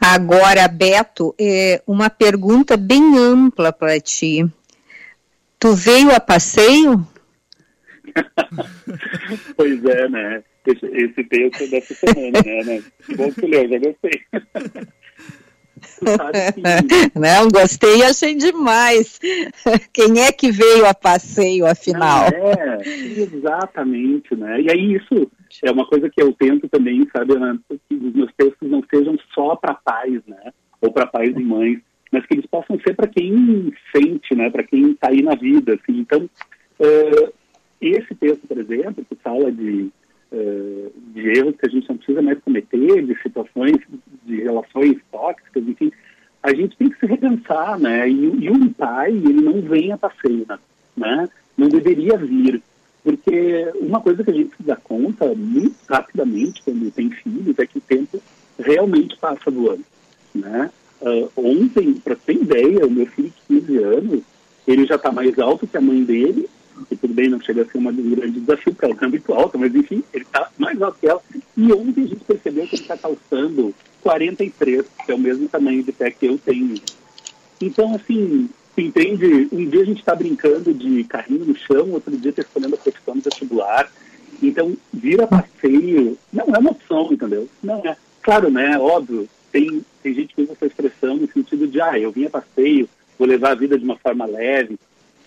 Agora, 0.00 0.68
Beto, 0.68 1.34
é 1.38 1.82
uma 1.86 2.08
pergunta 2.08 2.76
bem 2.76 3.18
ampla 3.18 3.72
para 3.72 3.98
ti. 4.00 4.46
Tu 5.58 5.74
veio 5.74 6.14
a 6.14 6.20
passeio? 6.20 7.06
pois 9.56 9.84
é, 9.84 10.08
né? 10.08 10.42
Esse, 10.66 10.86
esse 10.86 11.24
texto 11.24 11.62
é 11.62 11.66
dessa 11.68 11.94
semana, 11.94 12.42
né? 12.44 12.62
né? 12.64 12.82
Bom 13.16 13.32
que 13.32 13.46
leu, 13.46 13.68
já 13.68 13.78
gostei. 13.78 14.22
Não, 17.14 17.48
gostei 17.48 17.98
e 17.98 18.04
achei 18.04 18.34
demais. 18.34 19.18
Quem 19.92 20.20
é 20.20 20.32
que 20.32 20.50
veio 20.50 20.86
a 20.86 20.94
passeio, 20.94 21.66
afinal? 21.66 22.26
é, 22.28 22.78
exatamente, 23.20 24.34
né? 24.34 24.60
E 24.60 24.70
aí 24.70 24.94
isso 24.94 25.30
é 25.64 25.70
uma 25.70 25.86
coisa 25.86 26.08
que 26.08 26.22
eu 26.22 26.32
tento 26.32 26.68
também, 26.68 27.06
sabe, 27.14 27.34
Ana, 27.34 27.58
que 27.68 27.94
os 27.94 28.14
meus 28.14 28.30
textos 28.36 28.70
não 28.70 28.82
sejam 28.92 29.16
só 29.34 29.56
para 29.56 29.74
pais, 29.74 30.20
né? 30.26 30.52
Ou 30.80 30.92
para 30.92 31.06
pais 31.06 31.34
e 31.36 31.42
mães, 31.42 31.78
mas 32.12 32.24
que 32.26 32.34
eles 32.34 32.46
possam 32.46 32.78
ser 32.80 32.94
para 32.94 33.08
quem 33.08 33.72
sente, 33.94 34.34
né? 34.34 34.50
Para 34.50 34.62
quem 34.62 34.92
está 34.92 35.08
aí 35.08 35.22
na 35.22 35.34
vida, 35.34 35.74
assim. 35.74 36.00
Então, 36.00 36.28
uh, 36.78 37.32
esse 37.80 38.14
texto, 38.14 38.46
por 38.46 38.58
exemplo, 38.58 39.04
que 39.08 39.16
fala 39.22 39.50
de 39.50 39.90
uh, 40.32 40.92
de 41.12 41.38
erros 41.38 41.56
que 41.56 41.66
a 41.66 41.68
gente 41.68 41.88
não 41.88 41.96
precisa 41.96 42.22
mais 42.22 42.38
cometer, 42.40 43.04
de 43.04 43.22
situações, 43.22 43.76
de 44.24 44.42
relações 44.42 44.98
tóxicas, 45.10 45.66
enfim, 45.66 45.92
a 46.42 46.54
gente 46.54 46.76
tem 46.76 46.88
que 46.88 46.98
se 46.98 47.06
repensar, 47.06 47.78
né? 47.78 48.08
E, 48.08 48.44
e 48.44 48.50
um 48.50 48.72
pai, 48.72 49.10
ele 49.10 49.40
não 49.40 49.60
vem 49.60 49.92
a 49.92 49.98
passeio, 49.98 50.46
né? 50.96 51.28
Não 51.56 51.68
deveria 51.68 52.16
vir. 52.16 52.62
Porque 53.02 53.72
uma 53.80 54.00
coisa 54.00 54.22
que 54.22 54.30
a 54.30 54.34
gente 54.34 54.56
se 54.56 54.62
dá 54.62 54.76
conta 54.76 55.34
muito 55.34 55.76
rapidamente 55.88 56.62
quando 56.62 56.90
tem 56.90 57.10
filhos 57.10 57.58
é 57.58 57.66
que 57.66 57.78
o 57.78 57.82
tempo 57.82 58.20
realmente 58.58 59.16
passa 59.16 59.50
voando, 59.50 59.84
né? 60.34 60.70
Uh, 61.00 61.30
ontem, 61.36 61.94
para 61.94 62.16
ter 62.16 62.34
ideia, 62.34 62.86
o 62.86 62.90
meu 62.90 63.06
filho 63.06 63.32
de 63.48 63.60
15 63.60 63.78
anos, 63.78 64.22
ele 64.66 64.84
já 64.84 64.96
está 64.96 65.12
mais 65.12 65.38
alto 65.38 65.66
que 65.66 65.76
a 65.76 65.80
mãe 65.80 66.02
dele 66.02 66.48
que 66.84 66.96
tudo 66.96 67.14
bem, 67.14 67.28
não 67.28 67.40
chega 67.40 67.62
a 67.62 67.64
ser 67.66 67.78
uma 67.78 67.92
grande 67.92 68.40
desafio, 68.40 68.72
porque 68.72 68.84
ela 68.84 68.94
está 68.94 69.08
muito 69.08 69.32
alta, 69.32 69.58
mas 69.58 69.74
enfim, 69.74 70.02
ele 70.12 70.24
está 70.24 70.50
mais 70.58 70.80
alto 70.80 70.98
que 70.98 71.06
ela. 71.06 71.20
E 71.56 71.72
ontem 71.72 72.04
a 72.04 72.06
gente 72.06 72.24
percebeu 72.24 72.66
que 72.66 72.76
ele 72.76 72.82
está 72.82 72.96
calçando 72.96 73.74
43, 74.02 74.84
que 75.04 75.12
é 75.12 75.14
o 75.14 75.18
mesmo 75.18 75.48
tamanho 75.48 75.82
de 75.82 75.92
pé 75.92 76.10
que 76.10 76.26
eu 76.26 76.38
tenho. 76.38 76.74
Então, 77.60 77.94
assim, 77.94 78.48
entende? 78.76 79.48
Um 79.52 79.68
dia 79.68 79.82
a 79.82 79.86
gente 79.86 79.98
está 79.98 80.14
brincando 80.14 80.72
de 80.72 81.04
carrinho 81.04 81.44
no 81.44 81.56
chão, 81.56 81.90
outro 81.90 82.16
dia 82.16 82.30
está 82.30 82.42
escolhendo 82.42 82.74
a 82.74 82.78
profissão 82.78 83.16
do 83.16 83.22
vestibular. 83.22 83.90
Então, 84.42 84.76
vir 84.92 85.20
a 85.20 85.26
passeio 85.26 86.16
não 86.32 86.44
é 86.54 86.58
uma 86.58 86.70
opção, 86.70 87.12
entendeu? 87.12 87.48
Não 87.62 87.76
é. 87.84 87.96
Claro, 88.22 88.50
né? 88.50 88.78
Óbvio, 88.78 89.28
tem, 89.50 89.84
tem 90.02 90.14
gente 90.14 90.34
que 90.34 90.42
usa 90.42 90.52
essa 90.52 90.66
expressão 90.66 91.16
no 91.16 91.30
sentido 91.30 91.66
de, 91.66 91.80
ah, 91.80 91.98
eu 91.98 92.12
vim 92.12 92.26
a 92.26 92.30
passeio, 92.30 92.88
vou 93.18 93.26
levar 93.26 93.52
a 93.52 93.54
vida 93.54 93.78
de 93.78 93.84
uma 93.84 93.96
forma 93.96 94.26
leve 94.26 94.78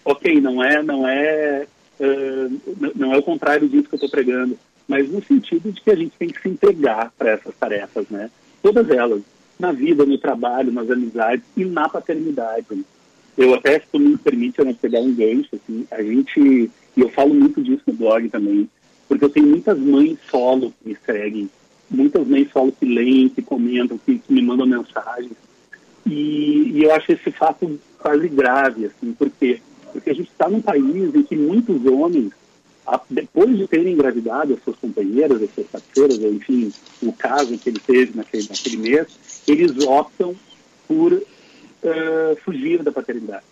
ok, 0.05 0.41
não 0.41 0.63
é, 0.63 0.81
não 0.81 1.07
é, 1.07 1.67
uh, 1.99 2.91
não 2.95 3.13
é 3.13 3.17
o 3.17 3.23
contrário 3.23 3.67
disso 3.67 3.87
que 3.87 3.95
eu 3.95 3.97
estou 3.97 4.09
pregando, 4.09 4.57
mas 4.87 5.09
no 5.09 5.23
sentido 5.23 5.71
de 5.71 5.81
que 5.81 5.91
a 5.91 5.95
gente 5.95 6.13
tem 6.17 6.29
que 6.29 6.41
se 6.41 6.49
entregar 6.49 7.11
para 7.17 7.31
essas 7.31 7.55
tarefas, 7.55 8.05
né? 8.09 8.29
Todas 8.61 8.89
elas, 8.89 9.21
na 9.59 9.71
vida, 9.71 10.05
no 10.05 10.17
trabalho, 10.17 10.71
nas 10.71 10.89
amizades 10.89 11.45
e 11.55 11.63
na 11.63 11.87
paternidade. 11.87 12.65
Eu 13.37 13.53
até, 13.53 13.79
se 13.79 13.85
tu 13.91 13.99
me 13.99 14.17
permite, 14.17 14.59
eu 14.59 14.65
não 14.65 14.73
pegar 14.73 14.99
um 14.99 15.13
gancho, 15.13 15.49
assim, 15.55 15.87
a 15.89 16.01
gente, 16.01 16.39
e 16.39 16.71
eu 17.01 17.09
falo 17.09 17.33
muito 17.33 17.61
disso 17.61 17.83
no 17.87 17.93
blog 17.93 18.27
também, 18.29 18.69
porque 19.07 19.23
eu 19.23 19.29
tenho 19.29 19.47
muitas 19.47 19.79
mães 19.79 20.17
solo 20.29 20.73
que 20.81 20.89
me 20.89 20.97
seguem, 21.05 21.49
muitas 21.89 22.27
mães 22.27 22.49
solo 22.51 22.71
que 22.71 22.85
leem, 22.85 23.29
que 23.29 23.41
comentam, 23.41 23.97
que, 23.97 24.19
que 24.19 24.33
me 24.33 24.41
mandam 24.41 24.65
mensagens, 24.65 25.31
e, 26.05 26.71
e, 26.73 26.83
eu 26.83 26.93
acho 26.93 27.11
esse 27.11 27.31
fato 27.31 27.79
quase 27.99 28.27
grave, 28.27 28.85
assim, 28.85 29.13
porque 29.13 29.61
está 30.41 30.49
num 30.49 30.61
país 30.61 31.13
em 31.13 31.21
que 31.21 31.35
muitos 31.35 31.85
homens, 31.85 32.31
depois 33.07 33.55
de 33.55 33.67
terem 33.67 33.93
engravidado 33.93 34.55
as 34.55 34.63
suas 34.63 34.75
companheiras, 34.77 35.41
as 35.41 35.53
suas 35.53 35.67
parceiras, 35.67 36.17
ou 36.17 36.33
enfim, 36.33 36.73
o 37.03 37.13
caso 37.13 37.55
que 37.59 37.69
ele 37.69 37.79
teve 37.79 38.17
naquele, 38.17 38.47
naquele 38.49 38.77
mês, 38.77 39.43
eles 39.47 39.85
optam 39.85 40.35
por 40.87 41.13
uh, 41.13 41.21
fugir 42.43 42.81
da 42.81 42.91
paternidade. 42.91 43.45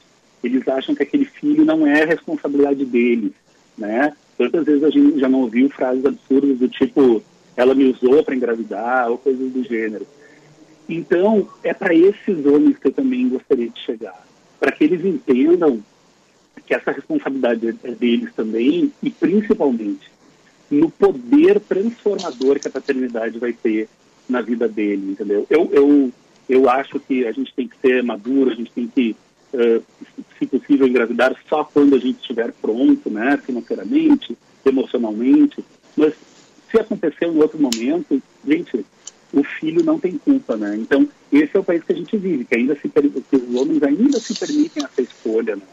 Eles 0.44 0.68
acham 0.68 0.96
que 0.96 1.04
aquele 1.04 1.26
filho 1.26 1.64
não 1.64 1.86
é 1.86 2.06
responsabilidade 2.06 2.84
deles, 2.86 3.34
né? 3.78 4.14
Quantas 4.36 4.66
vezes 4.66 4.84
a 4.84 4.90
gente 4.90 5.20
já 5.20 5.30
não 5.30 5.42
ouviu 5.42 5.70
frases 5.70 6.04
absurdas 6.04 6.58
do 6.58 6.68
tipo 6.68 7.22
ela 7.56 7.76
me 7.76 7.92
usou 7.92 8.24
para 8.24 8.36
engravidar 8.36 9.12
ou 9.12 9.18
coisas 9.18 9.52
do 9.52 9.62
gênero. 9.66 10.08
Então, 10.88 11.48
é 11.62 11.74
para 11.74 11.94
esses 11.94 12.46
homens 12.46 12.78
que 12.78 12.88
eu 12.88 12.94
também 12.94 13.28
gostaria 13.28 13.68
de 13.68 13.80
chegar, 13.82 14.26
para 14.58 14.72
que 14.72 14.86
eles 14.86 15.04
entendam 15.04 15.84
que 16.70 16.76
essa 16.76 16.92
responsabilidade 16.92 17.76
é 17.84 17.92
deles 17.92 18.30
também 18.36 18.94
e 19.02 19.10
principalmente 19.10 20.08
no 20.70 20.88
poder 20.88 21.60
transformador 21.62 22.60
que 22.60 22.68
a 22.68 22.72
paternidade 22.72 23.40
vai 23.40 23.52
ter 23.54 23.90
na 24.30 24.40
vida 24.40 24.68
dele, 24.68 25.14
entendeu? 25.14 25.48
Eu, 25.50 25.68
eu, 25.74 26.12
eu 26.48 26.70
acho 26.70 27.00
que 27.00 27.26
a 27.26 27.32
gente 27.32 27.52
tem 27.56 27.68
que 27.68 27.76
ser 27.82 28.04
maduro, 28.04 28.52
a 28.52 28.54
gente 28.54 28.72
tem 28.72 28.88
que, 28.88 29.16
uh, 29.52 29.84
se 30.38 30.46
possível, 30.46 30.86
engravidar 30.86 31.36
só 31.50 31.64
quando 31.64 31.96
a 31.96 32.00
gente 32.00 32.20
estiver 32.20 32.54
pronto, 32.62 33.10
né, 33.10 33.36
financeiramente, 33.44 34.38
emocionalmente, 34.64 35.66
mas 35.98 36.14
se 36.70 36.80
acontecer 36.80 37.26
em 37.26 37.40
outro 37.40 37.60
momento, 37.60 38.22
gente, 38.48 38.86
o 39.34 39.44
filho 39.44 39.84
não 39.84 40.00
tem 40.00 40.20
culpa, 40.20 40.56
né? 40.56 40.76
Então, 40.76 41.10
esse 41.34 41.58
é 41.58 41.60
o 41.60 41.64
país 41.64 41.84
que 41.84 41.94
a 41.94 41.96
gente 41.96 42.16
vive, 42.16 42.46
que 42.46 42.56
ainda 42.56 42.76
se 42.76 42.88
que 42.88 43.36
os 43.36 43.56
homens 43.56 43.82
ainda 43.82 44.20
se 44.20 44.36
permitem 44.38 44.84
essa 44.84 45.02
escolha, 45.02 45.56
né? 45.56 45.64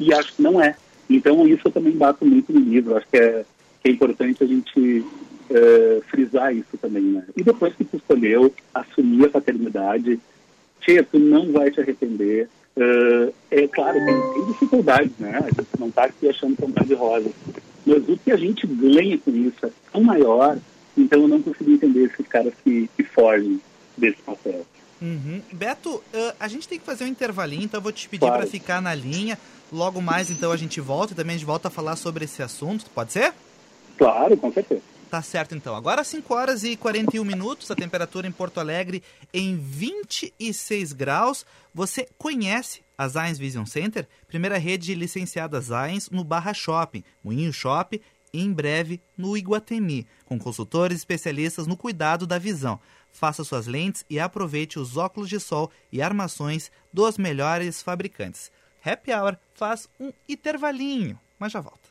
E 0.00 0.12
acho 0.12 0.34
que 0.34 0.42
não 0.42 0.60
é. 0.60 0.76
Então, 1.08 1.46
isso 1.46 1.62
eu 1.66 1.72
também 1.72 1.92
bato 1.92 2.24
muito 2.24 2.52
no 2.52 2.60
livro. 2.60 2.96
Acho 2.96 3.06
que 3.08 3.16
é, 3.16 3.44
que 3.82 3.88
é 3.88 3.92
importante 3.92 4.42
a 4.42 4.46
gente 4.46 5.04
é, 5.50 6.00
frisar 6.08 6.54
isso 6.54 6.76
também, 6.80 7.02
né? 7.02 7.24
E 7.36 7.42
depois 7.42 7.74
que 7.74 7.84
tu 7.84 7.96
escolheu 7.96 8.52
assumir 8.74 9.26
a 9.26 9.30
paternidade, 9.30 10.18
tia, 10.80 11.02
tu 11.02 11.18
não 11.18 11.52
vai 11.52 11.70
te 11.70 11.80
arrepender. 11.80 12.48
Uh, 12.76 13.32
é 13.50 13.66
claro, 13.68 13.98
tem, 14.04 14.32
tem, 14.34 14.52
dificuldades, 14.52 15.12
né? 15.18 15.38
A 15.38 15.48
gente 15.48 15.80
não 15.80 15.88
está 15.88 16.04
aqui 16.04 16.28
achando 16.28 16.56
que 16.56 16.64
é 16.64 16.84
de 16.84 16.94
rosa. 16.94 17.30
Mas 17.86 18.08
o 18.08 18.18
que 18.18 18.30
a 18.30 18.36
gente 18.36 18.66
ganha 18.66 19.16
com 19.16 19.30
isso 19.30 19.64
é 19.64 19.70
tão 19.90 20.02
maior, 20.02 20.58
então 20.96 21.22
eu 21.22 21.28
não 21.28 21.40
consigo 21.40 21.70
entender 21.70 22.04
esses 22.04 22.26
caras 22.26 22.52
que, 22.62 22.90
que 22.94 23.02
fogem 23.02 23.60
desse 23.96 24.18
papel. 24.18 24.66
Uhum. 25.00 25.40
Beto, 25.52 25.90
uh, 25.90 26.02
a 26.38 26.48
gente 26.48 26.68
tem 26.68 26.78
que 26.78 26.84
fazer 26.84 27.04
um 27.04 27.08
intervalinho, 27.08 27.64
então 27.64 27.78
eu 27.78 27.82
vou 27.82 27.92
te 27.92 28.08
pedir 28.08 28.26
para 28.26 28.46
ficar 28.46 28.82
na 28.82 28.94
linha. 28.94 29.38
Logo 29.72 30.00
mais, 30.00 30.30
então, 30.30 30.52
a 30.52 30.56
gente 30.56 30.80
volta 30.80 31.12
e 31.12 31.16
também 31.16 31.34
a 31.34 31.38
gente 31.38 31.46
volta 31.46 31.68
a 31.68 31.70
falar 31.70 31.96
sobre 31.96 32.24
esse 32.24 32.42
assunto. 32.42 32.88
Pode 32.90 33.12
ser? 33.12 33.34
Claro, 33.96 34.36
com 34.36 34.52
certeza. 34.52 34.82
Tá 35.10 35.22
certo, 35.22 35.54
então. 35.54 35.74
Agora 35.74 36.02
5 36.02 36.34
horas 36.34 36.64
e 36.64 36.76
41 36.76 37.24
minutos, 37.24 37.70
a 37.70 37.76
temperatura 37.76 38.26
em 38.26 38.32
Porto 38.32 38.58
Alegre 38.58 39.02
em 39.32 39.56
26 39.56 40.92
graus. 40.92 41.46
Você 41.72 42.08
conhece 42.18 42.82
a 42.98 43.06
Zines 43.06 43.38
Vision 43.38 43.64
Center? 43.64 44.08
Primeira 44.26 44.58
rede 44.58 44.94
licenciada 44.94 45.60
Zines 45.60 46.10
no 46.10 46.24
Barra 46.24 46.52
Shopping, 46.52 47.04
Moinho 47.22 47.52
Shopping 47.52 48.00
e 48.32 48.42
em 48.42 48.52
breve 48.52 49.00
no 49.16 49.36
Iguatemi, 49.36 50.06
com 50.24 50.38
consultores 50.38 50.98
especialistas 50.98 51.66
no 51.66 51.76
cuidado 51.76 52.26
da 52.26 52.38
visão. 52.38 52.80
Faça 53.12 53.44
suas 53.44 53.66
lentes 53.66 54.04
e 54.10 54.18
aproveite 54.18 54.78
os 54.78 54.96
óculos 54.96 55.28
de 55.28 55.38
sol 55.38 55.70
e 55.90 56.02
armações 56.02 56.70
dos 56.92 57.16
melhores 57.16 57.80
fabricantes. 57.80 58.50
Happy 58.86 59.12
Hour 59.12 59.36
faz 59.54 59.88
um 59.98 60.12
intervalinho, 60.28 61.18
mas 61.40 61.50
já 61.50 61.60
volta. 61.60 61.88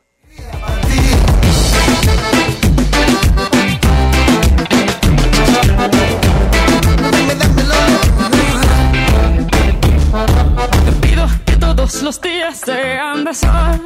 pido 11.02 11.28
que 11.46 11.58
todos 11.58 12.02
los 12.02 12.22
días 12.22 12.62
sean 12.64 13.26
de 13.26 13.34
sol. 13.34 13.86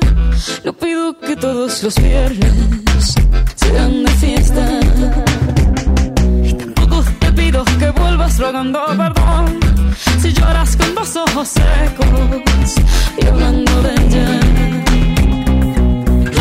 No 0.64 0.74
pido 0.74 1.18
que 1.18 1.36
todos 1.36 1.82
los 1.82 1.95
viernes 1.95 3.16
sean 3.55 4.03
de 4.03 4.12
fiesta. 4.12 4.80
Y 6.43 6.53
tampoco 6.53 7.03
te 7.20 7.32
pido 7.32 7.66
que 7.80 7.89
vuelvas 7.89 8.38
rogando 8.38 8.86
perdón 8.95 9.59
Lloras 10.39 10.75
con 10.75 10.95
los 10.95 11.15
ojos 11.15 11.49
secos 11.49 12.75
y 13.21 13.25
hablando 13.25 13.81
de. 13.81 13.89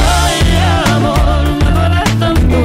Ay, 0.00 0.40
amor, 0.92 1.44
me 1.64 1.70
duele 1.70 2.04
tanto. 2.18 2.58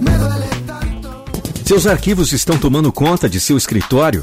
Me 0.00 0.18
duele 0.18 0.48
tanto. 0.66 1.24
Seus 1.64 1.86
arquivos 1.86 2.32
estão 2.32 2.58
tomando 2.58 2.92
conta 2.92 3.28
de 3.28 3.40
seu 3.40 3.56
escritório? 3.56 4.22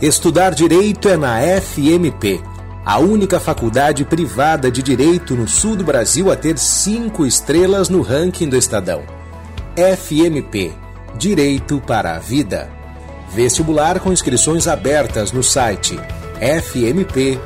Estudar 0.00 0.54
direito 0.54 1.08
é 1.08 1.16
na 1.16 1.38
FMP, 1.40 2.42
a 2.84 2.98
única 2.98 3.40
faculdade 3.40 4.04
privada 4.04 4.70
de 4.70 4.82
direito 4.82 5.34
no 5.34 5.48
sul 5.48 5.74
do 5.74 5.84
Brasil 5.84 6.30
a 6.30 6.36
ter 6.36 6.58
cinco 6.58 7.24
estrelas 7.24 7.88
no 7.88 8.02
ranking 8.02 8.46
do 8.46 8.58
Estadão. 8.58 9.02
FMP 9.74 10.70
Direito 11.16 11.80
para 11.80 12.14
a 12.14 12.18
Vida. 12.18 12.70
Vestibular 13.34 13.98
com 13.98 14.12
inscrições 14.12 14.68
abertas 14.68 15.32
no 15.32 15.42
site 15.42 15.98
fmp.edu.br. 16.40 17.40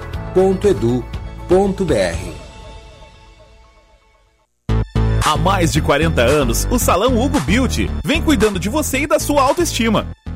Há 5.24 5.36
mais 5.36 5.72
de 5.72 5.80
40 5.80 6.20
anos, 6.20 6.66
o 6.68 6.80
Salão 6.80 7.16
Hugo 7.16 7.38
Beauty 7.42 7.88
vem 8.04 8.20
cuidando 8.20 8.58
de 8.58 8.68
você 8.68 9.02
e 9.02 9.06
da 9.06 9.20
sua 9.20 9.40
autoestima 9.42 10.08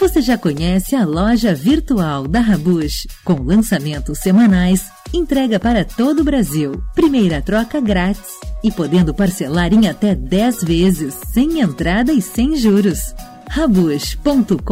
Você 0.00 0.22
já 0.22 0.38
conhece 0.38 0.96
a 0.96 1.04
loja 1.04 1.54
virtual 1.54 2.26
da 2.26 2.40
Rabush, 2.40 3.06
com 3.22 3.34
lançamentos 3.34 4.18
semanais, 4.18 4.86
entrega 5.12 5.60
para 5.60 5.84
todo 5.84 6.20
o 6.20 6.24
Brasil, 6.24 6.82
primeira 6.94 7.42
troca 7.42 7.78
grátis 7.82 8.38
e 8.64 8.72
podendo 8.72 9.12
parcelar 9.12 9.74
em 9.74 9.88
até 9.88 10.14
10 10.14 10.64
vezes, 10.64 11.14
sem 11.34 11.60
entrada 11.60 12.14
e 12.14 12.22
sem 12.22 12.56
juros. 12.56 13.14
Rabush.com.br 13.50 14.64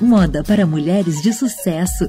Moda 0.00 0.44
para 0.44 0.64
mulheres 0.64 1.20
de 1.20 1.32
sucesso. 1.32 2.08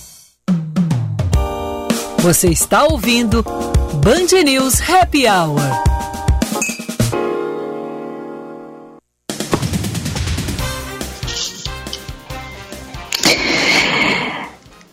Você 2.21 2.49
está 2.49 2.83
ouvindo 2.83 3.43
Band 3.95 4.43
News 4.45 4.79
Happy 4.87 5.25
Hour. 5.27 5.59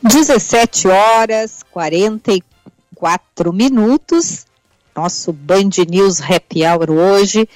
Dezessete 0.02 0.88
horas 0.88 1.62
quarenta 1.70 2.32
e 2.32 2.42
quatro 2.94 3.52
minutos. 3.52 4.46
Nosso 4.96 5.30
Band 5.30 5.84
News 5.86 6.22
Happy 6.22 6.64
Hour 6.64 6.90
hoje, 6.90 7.46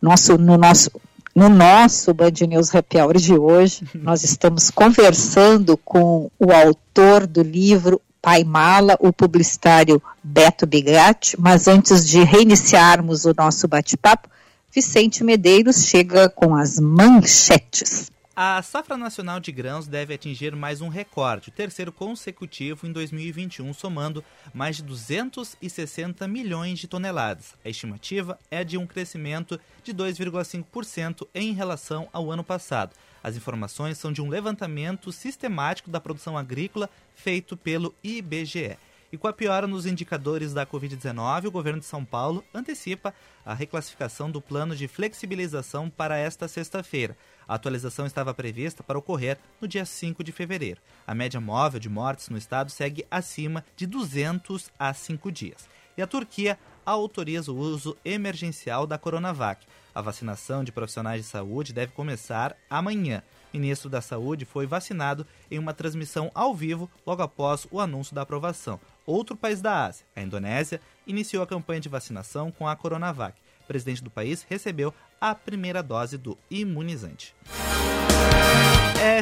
nosso, 0.00 0.36
no 0.36 0.58
nosso 0.58 0.90
no 1.34 1.48
nosso 1.48 2.12
Band 2.12 2.32
News 2.46 2.74
Happy 2.74 2.98
Hour 2.98 3.16
de 3.16 3.32
hoje, 3.32 3.82
nós 3.94 4.24
estamos 4.24 4.70
conversando 4.70 5.78
com 5.78 6.30
o 6.38 6.52
autor 6.52 7.26
do 7.26 7.42
livro 7.42 7.98
Pai 8.22 8.44
Mala, 8.44 8.96
o 9.00 9.12
publicitário 9.12 10.00
Beto 10.22 10.64
Bigatti, 10.64 11.34
mas 11.40 11.66
antes 11.66 12.08
de 12.08 12.22
reiniciarmos 12.22 13.24
o 13.24 13.34
nosso 13.36 13.66
bate-papo, 13.66 14.30
Vicente 14.72 15.24
Medeiros 15.24 15.88
chega 15.88 16.28
com 16.28 16.54
as 16.54 16.78
manchetes. 16.78 18.12
A 18.34 18.62
safra 18.62 18.96
nacional 18.96 19.40
de 19.40 19.50
grãos 19.50 19.88
deve 19.88 20.14
atingir 20.14 20.54
mais 20.54 20.80
um 20.80 20.88
recorde, 20.88 21.48
o 21.48 21.52
terceiro 21.52 21.90
consecutivo 21.90 22.86
em 22.86 22.92
2021, 22.92 23.74
somando 23.74 24.24
mais 24.54 24.76
de 24.76 24.84
260 24.84 26.26
milhões 26.28 26.78
de 26.78 26.86
toneladas. 26.86 27.54
A 27.64 27.68
estimativa 27.68 28.38
é 28.50 28.62
de 28.62 28.78
um 28.78 28.86
crescimento 28.86 29.60
de 29.82 29.92
2,5% 29.92 31.26
em 31.34 31.52
relação 31.52 32.08
ao 32.12 32.30
ano 32.30 32.44
passado. 32.44 32.94
As 33.22 33.36
informações 33.36 33.98
são 33.98 34.12
de 34.12 34.20
um 34.20 34.28
levantamento 34.28 35.12
sistemático 35.12 35.90
da 35.90 36.00
produção 36.00 36.36
agrícola 36.36 36.90
feito 37.14 37.56
pelo 37.56 37.94
IBGE. 38.02 38.76
E 39.12 39.18
com 39.18 39.28
a 39.28 39.32
piora 39.32 39.66
nos 39.66 39.84
indicadores 39.84 40.54
da 40.54 40.64
Covid-19, 40.64 41.44
o 41.44 41.50
governo 41.50 41.80
de 41.80 41.84
São 41.84 42.02
Paulo 42.02 42.42
antecipa 42.54 43.12
a 43.44 43.52
reclassificação 43.52 44.30
do 44.30 44.40
plano 44.40 44.74
de 44.74 44.88
flexibilização 44.88 45.90
para 45.90 46.16
esta 46.16 46.48
sexta-feira. 46.48 47.14
A 47.46 47.56
atualização 47.56 48.06
estava 48.06 48.32
prevista 48.32 48.82
para 48.82 48.98
ocorrer 48.98 49.38
no 49.60 49.68
dia 49.68 49.84
5 49.84 50.24
de 50.24 50.32
fevereiro. 50.32 50.80
A 51.06 51.14
média 51.14 51.38
móvel 51.38 51.78
de 51.78 51.90
mortes 51.90 52.30
no 52.30 52.38
estado 52.38 52.70
segue 52.70 53.04
acima 53.10 53.62
de 53.76 53.86
200 53.86 54.70
a 54.78 54.94
5 54.94 55.30
dias. 55.30 55.68
E 55.94 56.00
a 56.00 56.06
Turquia 56.06 56.58
autoriza 56.84 57.52
o 57.52 57.56
uso 57.56 57.96
emergencial 58.04 58.86
da 58.86 58.98
Coronavac. 58.98 59.66
A 59.94 60.00
vacinação 60.00 60.64
de 60.64 60.72
profissionais 60.72 61.22
de 61.22 61.28
saúde 61.28 61.72
deve 61.72 61.92
começar 61.92 62.56
amanhã. 62.68 63.22
O 63.52 63.58
ministro 63.58 63.90
da 63.90 64.00
Saúde 64.00 64.46
foi 64.46 64.66
vacinado 64.66 65.26
em 65.50 65.58
uma 65.58 65.74
transmissão 65.74 66.30
ao 66.34 66.54
vivo 66.54 66.90
logo 67.06 67.22
após 67.22 67.66
o 67.70 67.78
anúncio 67.78 68.14
da 68.14 68.22
aprovação. 68.22 68.80
Outro 69.04 69.36
país 69.36 69.60
da 69.60 69.84
Ásia, 69.84 70.06
a 70.16 70.22
Indonésia, 70.22 70.80
iniciou 71.06 71.42
a 71.42 71.46
campanha 71.46 71.80
de 71.80 71.88
vacinação 71.88 72.50
com 72.50 72.66
a 72.66 72.74
Coronavac. 72.74 73.38
O 73.72 73.74
presidente 73.74 74.04
do 74.04 74.10
país 74.10 74.44
recebeu 74.50 74.92
a 75.18 75.34
primeira 75.34 75.82
dose 75.82 76.18
do 76.18 76.36
imunizante. 76.50 77.34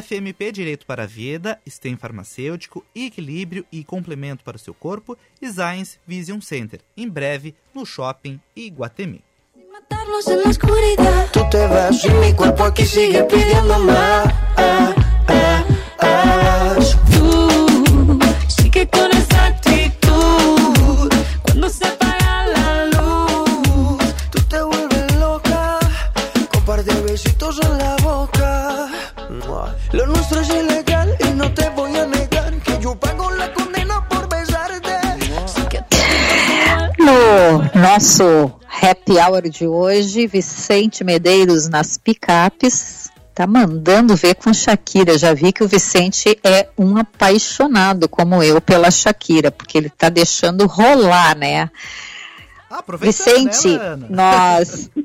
FMP 0.03 0.51
Direito 0.51 0.85
para 0.85 1.03
a 1.03 1.05
Vida, 1.05 1.57
STEM 1.65 1.95
Farmacêutico, 1.95 2.85
Equilíbrio 2.93 3.65
e 3.71 3.81
Complemento 3.85 4.43
para 4.43 4.57
o 4.57 4.59
seu 4.59 4.73
corpo 4.73 5.17
e 5.41 5.49
Science 5.49 5.97
Vision 6.05 6.41
Center, 6.41 6.81
em 6.97 7.07
breve 7.07 7.55
no 7.73 7.85
Shopping 7.85 8.41
Iguatemi. 8.53 9.23
Tú 11.31 11.49
te 11.49 11.67
vas 11.67 12.03
y 12.03 12.09
mi 12.09 12.33
cuerpo 12.33 12.65
aquí 12.65 12.85
sigue 12.85 13.23
pidiendo 13.23 13.79
más. 13.79 15.00
Nosso 38.01 38.51
happy 38.81 39.19
hour 39.19 39.47
de 39.47 39.67
hoje, 39.67 40.25
Vicente 40.25 41.03
Medeiros 41.03 41.69
nas 41.69 41.99
picapes 41.99 43.11
tá 43.33 43.45
mandando 43.45 44.15
ver 44.15 44.33
com 44.33 44.51
Shakira. 44.51 45.19
Já 45.19 45.35
vi 45.35 45.53
que 45.53 45.63
o 45.63 45.67
Vicente 45.67 46.35
é 46.43 46.67
um 46.75 46.97
apaixonado, 46.97 48.09
como 48.09 48.41
eu, 48.41 48.59
pela 48.59 48.89
Shakira, 48.89 49.51
porque 49.51 49.77
ele 49.77 49.89
tá 49.89 50.09
deixando 50.09 50.65
rolar, 50.65 51.37
né? 51.37 51.69
Ah, 52.71 52.83
Vicente, 52.99 53.77
né, 53.77 53.97
nós. 54.09 54.89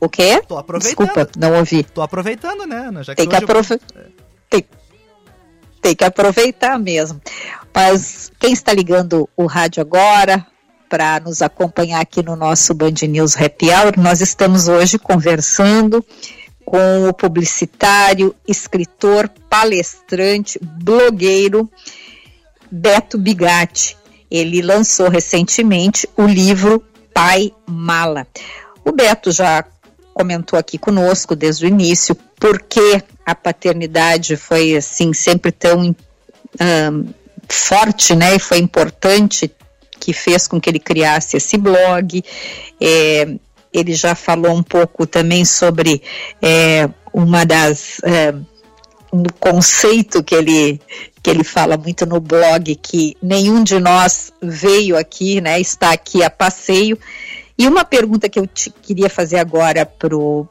O 0.00 0.08
quê? 0.08 0.40
Tô 0.46 0.56
aproveitando. 0.56 1.06
Desculpa, 1.06 1.28
não 1.36 1.58
ouvi. 1.58 1.82
Tô 1.82 2.02
aproveitando, 2.02 2.64
né, 2.64 2.86
Ana? 2.86 3.02
Já 3.02 3.16
que 3.16 3.22
tem, 3.22 3.28
que 3.28 3.34
aprove... 3.34 3.74
eu... 3.74 3.80
tem... 4.48 4.64
tem 5.82 5.96
que 5.96 6.04
aproveitar 6.04 6.78
mesmo. 6.78 7.20
Mas 7.74 8.30
quem 8.38 8.52
está 8.52 8.72
ligando 8.72 9.28
o 9.36 9.46
rádio 9.46 9.80
agora, 9.80 10.46
para 10.88 11.20
nos 11.20 11.42
acompanhar 11.42 12.00
aqui 12.00 12.22
no 12.22 12.34
nosso 12.34 12.72
Band 12.74 12.94
News 13.08 13.36
Happy 13.36 13.70
Hour. 13.70 13.98
Nós 13.98 14.20
estamos 14.20 14.68
hoje 14.68 14.98
conversando 14.98 16.04
com 16.64 17.08
o 17.08 17.12
publicitário, 17.12 18.34
escritor, 18.46 19.28
palestrante, 19.48 20.58
blogueiro 20.62 21.70
Beto 22.70 23.18
Bigatti. 23.18 23.96
Ele 24.30 24.60
lançou 24.62 25.08
recentemente 25.08 26.08
o 26.16 26.26
livro 26.26 26.84
Pai 27.14 27.52
Mala. 27.66 28.26
O 28.84 28.92
Beto 28.92 29.30
já 29.30 29.64
comentou 30.14 30.58
aqui 30.58 30.78
conosco 30.78 31.36
desde 31.36 31.64
o 31.64 31.68
início 31.68 32.14
porque 32.38 33.02
a 33.24 33.34
paternidade 33.34 34.36
foi 34.36 34.76
assim 34.76 35.12
sempre 35.12 35.52
tão 35.52 35.94
um, 36.60 37.08
forte, 37.48 38.14
né? 38.14 38.36
E 38.36 38.38
foi 38.38 38.58
importante 38.58 39.50
que 39.98 40.12
fez 40.12 40.46
com 40.46 40.60
que 40.60 40.70
ele 40.70 40.78
criasse 40.78 41.36
esse 41.36 41.56
blog. 41.56 42.22
É, 42.80 43.28
ele 43.72 43.94
já 43.94 44.14
falou 44.14 44.52
um 44.52 44.62
pouco 44.62 45.06
também 45.06 45.44
sobre 45.44 46.02
é, 46.40 46.88
uma 47.12 47.44
das 47.44 48.00
é, 48.02 48.34
um 49.12 49.24
conceito 49.38 50.22
que 50.22 50.34
ele 50.34 50.80
que 51.22 51.30
ele 51.30 51.44
fala 51.44 51.76
muito 51.76 52.06
no 52.06 52.20
blog 52.20 52.74
que 52.76 53.16
nenhum 53.22 53.62
de 53.62 53.78
nós 53.78 54.32
veio 54.40 54.96
aqui, 54.96 55.40
né? 55.40 55.60
Está 55.60 55.92
aqui 55.92 56.22
a 56.22 56.30
passeio. 56.30 56.98
E 57.58 57.66
uma 57.66 57.84
pergunta 57.84 58.28
que 58.28 58.38
eu 58.38 58.46
te 58.46 58.70
queria 58.70 59.10
fazer 59.10 59.38
agora 59.38 59.84
pro 59.84 60.46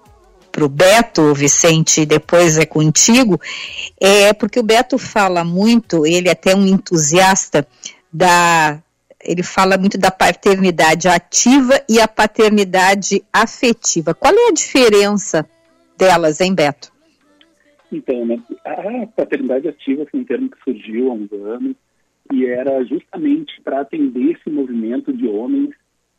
pro 0.51 0.67
Beto, 0.67 1.35
Vicente, 1.35 2.03
depois 2.03 2.57
é 2.57 2.65
contigo, 2.65 3.39
é 4.01 4.33
porque 4.33 4.59
o 4.59 4.63
Beto 4.63 4.97
fala 4.97 5.43
muito, 5.43 6.03
ele 6.03 6.29
é 6.29 6.31
até 6.31 6.55
um 6.55 6.65
entusiasta 6.65 7.67
da 8.11 8.79
ele 9.24 9.43
fala 9.43 9.78
muito 9.78 9.97
da 9.97 10.11
paternidade 10.11 11.07
ativa 11.07 11.74
e 11.89 11.99
a 11.99 12.07
paternidade 12.07 13.24
afetiva. 13.34 14.13
Qual 14.13 14.34
é 14.34 14.49
a 14.49 14.53
diferença 14.53 15.47
delas, 15.97 16.39
hein, 16.39 16.53
Beto? 16.53 16.91
Então, 17.91 18.26
né, 18.26 18.41
a 18.65 19.07
paternidade 19.07 19.68
ativa 19.68 20.05
foi 20.09 20.20
um 20.20 20.26
termo 20.26 20.49
que 20.49 20.61
surgiu 20.63 21.09
há 21.09 21.13
uns 21.13 21.32
anos 21.32 21.76
e 22.32 22.45
era 22.45 22.84
justamente 22.84 23.59
para 23.61 23.82
atender 23.82 24.32
esse 24.32 24.49
movimento 24.49 25.13
de 25.13 25.28
homens 25.28 25.70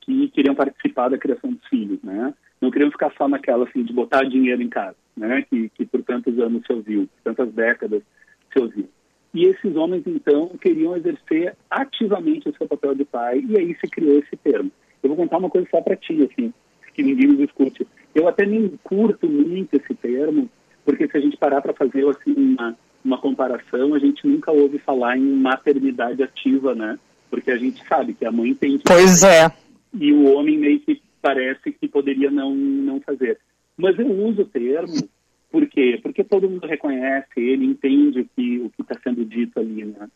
que 0.00 0.28
queriam 0.30 0.54
participar 0.54 1.10
da 1.10 1.18
criação 1.18 1.52
dos 1.52 1.64
filhos, 1.68 1.98
né? 2.02 2.32
Não 2.60 2.70
queriam 2.70 2.90
ficar 2.90 3.12
só 3.16 3.28
naquela 3.28 3.68
assim 3.68 3.82
de 3.84 3.92
botar 3.92 4.24
dinheiro 4.24 4.62
em 4.62 4.68
casa, 4.68 4.96
né? 5.14 5.44
Que, 5.48 5.68
que 5.70 5.84
por 5.84 6.02
tantos 6.02 6.38
anos 6.38 6.64
se 6.66 6.72
ouviu, 6.72 7.08
tantas 7.22 7.52
décadas 7.52 8.02
se 8.50 8.58
ouviu. 8.58 8.88
E 9.34 9.44
esses 9.44 9.76
homens, 9.76 10.02
então, 10.06 10.48
queriam 10.60 10.96
exercer 10.96 11.54
ativamente 11.70 12.48
o 12.48 12.54
seu 12.56 12.66
papel 12.66 12.94
de 12.94 13.04
pai, 13.04 13.44
e 13.46 13.58
aí 13.58 13.76
se 13.78 13.86
criou 13.88 14.18
esse 14.18 14.36
termo. 14.36 14.70
Eu 15.02 15.08
vou 15.08 15.16
contar 15.16 15.38
uma 15.38 15.50
coisa 15.50 15.66
só 15.70 15.80
para 15.80 15.96
ti, 15.96 16.28
assim, 16.30 16.52
que 16.94 17.02
ninguém 17.02 17.28
nos 17.28 17.40
escute. 17.40 17.86
Eu 18.14 18.26
até 18.26 18.46
nem 18.46 18.68
curto 18.82 19.28
muito 19.28 19.74
esse 19.74 19.94
termo, 19.94 20.48
porque 20.84 21.06
se 21.06 21.16
a 21.16 21.20
gente 21.20 21.36
parar 21.36 21.60
para 21.60 21.74
fazer 21.74 22.08
assim, 22.08 22.34
uma, 22.34 22.76
uma 23.04 23.18
comparação, 23.18 23.94
a 23.94 23.98
gente 23.98 24.26
nunca 24.26 24.50
ouve 24.50 24.78
falar 24.78 25.18
em 25.18 25.36
maternidade 25.36 26.22
ativa, 26.22 26.74
né? 26.74 26.98
Porque 27.30 27.50
a 27.50 27.58
gente 27.58 27.86
sabe 27.86 28.14
que 28.14 28.24
a 28.24 28.32
mãe 28.32 28.54
tem 28.54 28.78
que... 28.78 28.84
Pois 28.84 29.22
é. 29.22 29.52
E 29.92 30.12
o 30.12 30.32
homem 30.32 30.58
meio 30.58 30.80
que 30.80 31.00
parece 31.20 31.70
que 31.72 31.86
poderia 31.86 32.30
não, 32.30 32.54
não 32.54 33.00
fazer. 33.00 33.38
Mas 33.76 33.98
eu 33.98 34.10
uso 34.10 34.42
o 34.42 34.46
termo 34.46 35.08
por 35.50 35.66
quê? 35.66 35.98
Porque 36.02 36.22
todo 36.22 36.48
mundo 36.48 36.66
reconhece, 36.66 37.40
ele 37.40 37.64
entende 37.64 38.20
o 38.20 38.24
que 38.70 38.82
está 38.82 38.98
sendo 39.02 39.24
dito 39.24 39.58
ali, 39.58 39.84
né? 39.84 40.08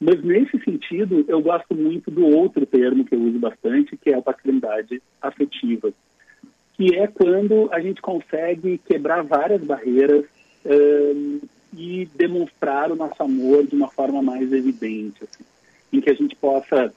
Mas 0.00 0.22
nesse 0.22 0.58
sentido, 0.62 1.24
eu 1.26 1.40
gosto 1.40 1.74
muito 1.74 2.10
do 2.10 2.24
outro 2.24 2.64
termo 2.64 3.04
que 3.04 3.14
eu 3.14 3.20
uso 3.20 3.38
bastante, 3.38 3.96
que 3.96 4.10
é 4.10 4.14
a 4.14 4.22
paternidade 4.22 5.02
afetiva, 5.20 5.92
que 6.74 6.94
é 6.94 7.06
quando 7.08 7.68
a 7.72 7.80
gente 7.80 8.00
consegue 8.00 8.78
quebrar 8.86 9.22
várias 9.24 9.60
barreiras 9.62 10.24
um, 10.64 11.40
e 11.76 12.08
demonstrar 12.14 12.92
o 12.92 12.96
nosso 12.96 13.20
amor 13.22 13.66
de 13.66 13.74
uma 13.74 13.88
forma 13.88 14.22
mais 14.22 14.52
evidente, 14.52 15.24
assim, 15.24 15.44
em 15.92 16.00
que 16.00 16.10
a 16.10 16.14
gente 16.14 16.36
possa, 16.36 16.92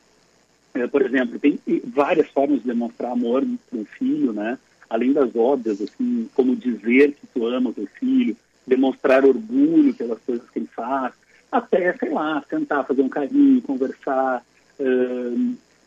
é, 0.73 0.85
por 0.85 1.01
exemplo, 1.01 1.39
tem 1.39 1.59
várias 1.85 2.29
formas 2.29 2.59
de 2.59 2.67
demonstrar 2.67 3.13
amor 3.13 3.43
para 3.69 3.79
um 3.79 3.85
filho, 3.85 4.31
né? 4.31 4.59
Além 4.91 5.13
das 5.13 5.33
óbvias, 5.33 5.81
assim, 5.81 6.29
como 6.35 6.53
dizer 6.53 7.13
que 7.13 7.25
tu 7.33 7.47
ama 7.47 7.71
teu 7.71 7.87
filho, 7.97 8.35
demonstrar 8.67 9.23
orgulho 9.23 9.93
pelas 9.93 10.19
coisas 10.19 10.47
que 10.49 10.59
ele 10.59 10.69
faz, 10.75 11.13
até, 11.49 11.95
sei 11.97 12.09
lá, 12.09 12.43
tentar 12.47 12.83
fazer 12.83 13.01
um 13.01 13.07
carinho, 13.07 13.61
conversar, 13.61 14.43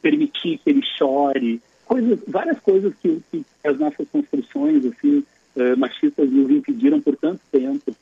permitir 0.00 0.58
que 0.58 0.70
ele 0.70 0.82
chore, 0.96 1.60
coisas, 1.84 2.18
várias 2.26 2.58
coisas 2.60 2.94
que, 3.02 3.22
que 3.30 3.44
as 3.62 3.78
nossas 3.78 4.08
construções, 4.08 4.86
assim, 4.86 5.22
uh, 5.56 5.76
machistas 5.76 6.30
nos 6.30 6.50
impediram 6.50 7.00
por 7.00 7.14
tanto 7.16 7.40
tempo. 7.52 7.94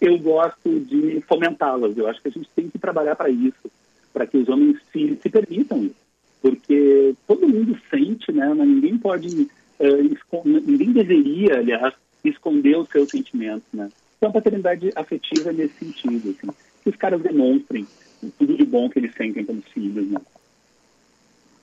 Eu 0.00 0.18
gosto 0.18 0.80
de 0.80 1.20
fomentá-las. 1.28 1.96
Eu 1.96 2.08
acho 2.08 2.20
que 2.20 2.28
a 2.28 2.32
gente 2.32 2.48
tem 2.54 2.68
que 2.68 2.78
trabalhar 2.78 3.14
para 3.14 3.30
isso, 3.30 3.70
para 4.12 4.26
que 4.26 4.38
os 4.38 4.48
homens 4.48 4.78
se, 4.92 5.18
se 5.22 5.28
permitam 5.28 5.84
isso. 5.84 6.08
Porque 6.40 7.14
todo 7.26 7.48
mundo 7.48 7.78
sente, 7.90 8.30
né? 8.32 8.52
Ninguém 8.54 8.96
pode 8.96 9.48
ninguém 10.44 10.92
deveria, 10.92 11.58
aliás, 11.58 11.94
esconder 12.24 12.76
os 12.76 12.88
seus 12.88 13.10
sentimentos, 13.10 13.66
né? 13.72 13.88
Então, 14.16 14.30
a 14.30 14.32
paternidade 14.32 14.90
afetiva 14.96 15.50
é 15.50 15.52
nesse 15.52 15.78
sentido, 15.78 16.30
assim, 16.30 16.48
que 16.82 16.90
os 16.90 16.96
caras 16.96 17.22
demonstrem 17.22 17.86
tudo 18.36 18.56
de 18.56 18.64
bom 18.64 18.90
que 18.90 18.98
eles 18.98 19.14
sentem 19.14 19.44
pelos 19.44 19.64
filhos, 19.66 20.10
né? 20.10 20.20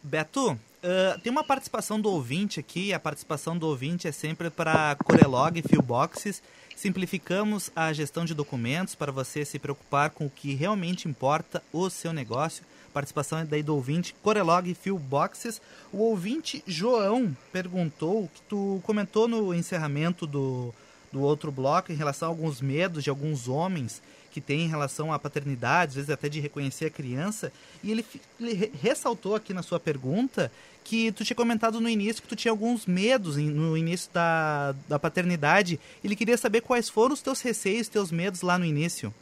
Beto, 0.01 0.51
uh, 0.51 1.19
tem 1.21 1.31
uma 1.31 1.43
participação 1.43 1.99
do 1.99 2.09
ouvinte 2.09 2.59
aqui, 2.59 2.93
a 2.93 2.99
participação 2.99 3.57
do 3.57 3.67
ouvinte 3.67 4.07
é 4.07 4.11
sempre 4.11 4.49
para 4.49 4.95
Corelog 5.03 5.57
e 5.57 5.67
Fillboxes. 5.67 6.41
Simplificamos 6.75 7.71
a 7.75 7.91
gestão 7.91 8.23
de 8.23 8.33
documentos 8.33 8.95
para 8.95 9.11
você 9.11 9.43
se 9.43 9.57
preocupar 9.57 10.11
com 10.11 10.27
o 10.27 10.29
que 10.29 10.53
realmente 10.53 11.07
importa 11.07 11.63
o 11.73 11.89
seu 11.89 12.13
negócio 12.13 12.63
participação 12.95 13.45
daí 13.45 13.61
do 13.61 13.75
ouvinte 13.75 14.15
Corelog 14.23 14.73
Phil 14.73 14.97
Boxes. 14.97 15.61
O 15.91 15.97
ouvinte 15.97 16.63
João 16.65 17.35
perguntou, 17.51 18.29
que 18.33 18.41
tu 18.43 18.79
comentou 18.83 19.27
no 19.27 19.53
encerramento 19.53 20.25
do, 20.25 20.73
do 21.11 21.21
outro 21.21 21.51
bloco, 21.51 21.91
em 21.91 21.95
relação 21.95 22.29
a 22.29 22.31
alguns 22.31 22.61
medos 22.61 23.03
de 23.03 23.09
alguns 23.09 23.49
homens 23.49 24.01
que 24.31 24.39
têm 24.39 24.61
em 24.61 24.69
relação 24.69 25.11
à 25.11 25.19
paternidade, 25.19 25.89
às 25.89 25.95
vezes 25.95 26.09
até 26.09 26.29
de 26.29 26.39
reconhecer 26.39 26.85
a 26.85 26.89
criança, 26.89 27.51
e 27.83 27.91
ele, 27.91 28.05
ele 28.39 28.71
ressaltou 28.81 29.35
aqui 29.35 29.53
na 29.53 29.63
sua 29.63 29.79
pergunta 29.79 30.51
que 30.83 31.11
tu 31.11 31.25
tinha 31.25 31.35
comentado 31.35 31.81
no 31.81 31.89
início 31.89 32.21
que 32.21 32.27
tu 32.27 32.35
tinha 32.35 32.51
alguns 32.51 32.85
medos 32.85 33.37
no 33.37 33.77
início 33.77 34.09
da, 34.13 34.75
da 34.87 34.99
paternidade. 34.99 35.79
Ele 36.03 36.15
queria 36.15 36.37
saber 36.37 36.61
quais 36.61 36.87
foram 36.87 37.13
os 37.13 37.21
teus 37.21 37.41
receios, 37.41 37.89
teus 37.89 38.11
medos 38.11 38.41
lá 38.41 38.57
no 38.57 38.65
início. 38.65 39.13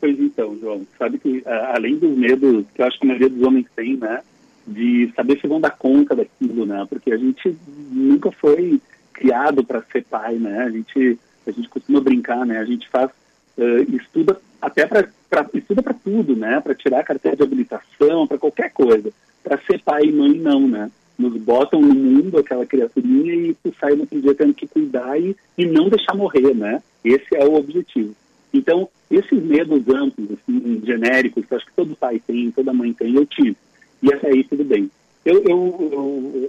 Pois 0.00 0.18
então, 0.18 0.56
João, 0.60 0.86
sabe 0.96 1.18
que 1.18 1.42
além 1.46 1.96
dos 1.96 2.16
medos 2.16 2.64
que 2.74 2.80
eu 2.80 2.86
acho 2.86 2.98
que 2.98 3.04
a 3.04 3.08
maioria 3.08 3.28
dos 3.28 3.42
homens 3.42 3.66
tem, 3.74 3.96
né, 3.96 4.22
de 4.66 5.12
saber 5.16 5.40
se 5.40 5.46
vão 5.46 5.60
dar 5.60 5.70
conta 5.70 6.14
daquilo, 6.14 6.64
né, 6.64 6.86
porque 6.88 7.10
a 7.10 7.16
gente 7.16 7.56
nunca 7.90 8.30
foi 8.30 8.80
criado 9.12 9.64
para 9.64 9.82
ser 9.90 10.04
pai, 10.04 10.36
né, 10.36 10.64
a 10.64 10.70
gente 10.70 11.18
a 11.46 11.50
gente 11.50 11.68
costuma 11.68 12.00
brincar, 12.00 12.44
né, 12.46 12.58
a 12.58 12.64
gente 12.64 12.88
faz 12.88 13.10
uh, 13.56 13.96
estuda 13.96 14.38
até 14.60 14.86
para 14.86 15.08
estuda 15.54 15.82
para 15.82 15.94
tudo, 15.94 16.36
né, 16.36 16.60
para 16.60 16.74
tirar 16.74 17.00
a 17.00 17.04
carteira 17.04 17.36
de 17.36 17.42
habilitação, 17.42 18.26
para 18.26 18.38
qualquer 18.38 18.70
coisa, 18.70 19.10
para 19.42 19.58
ser 19.62 19.80
pai 19.82 20.04
e 20.04 20.12
mãe 20.12 20.38
não, 20.38 20.68
né, 20.68 20.90
nos 21.18 21.34
botam 21.40 21.80
no 21.80 21.94
mundo 21.94 22.38
aquela 22.38 22.64
criaturinha 22.64 23.34
e 23.34 23.54
tu 23.54 23.74
sai 23.80 23.94
no 23.94 24.02
outro 24.02 24.20
dia 24.20 24.34
tendo 24.34 24.54
que 24.54 24.68
cuidar 24.68 25.18
e, 25.18 25.34
e 25.56 25.66
não 25.66 25.88
deixar 25.88 26.14
morrer, 26.14 26.54
né, 26.54 26.80
esse 27.04 27.34
é 27.34 27.44
o 27.44 27.54
objetivo. 27.54 28.14
Então, 28.52 28.88
esses 29.10 29.42
medos 29.42 29.88
amplos, 29.88 30.30
assim, 30.32 30.82
genéricos, 30.84 31.44
que 31.44 31.54
acho 31.54 31.66
que 31.66 31.72
todo 31.74 31.96
pai 31.96 32.20
tem, 32.26 32.50
toda 32.50 32.72
mãe 32.72 32.92
tem, 32.92 33.14
eu 33.14 33.26
tive. 33.26 33.56
E 34.02 34.12
até 34.12 34.28
aí 34.28 34.44
tudo 34.44 34.64
bem. 34.64 34.90
Eu, 35.24 35.42
eu, 35.42 35.90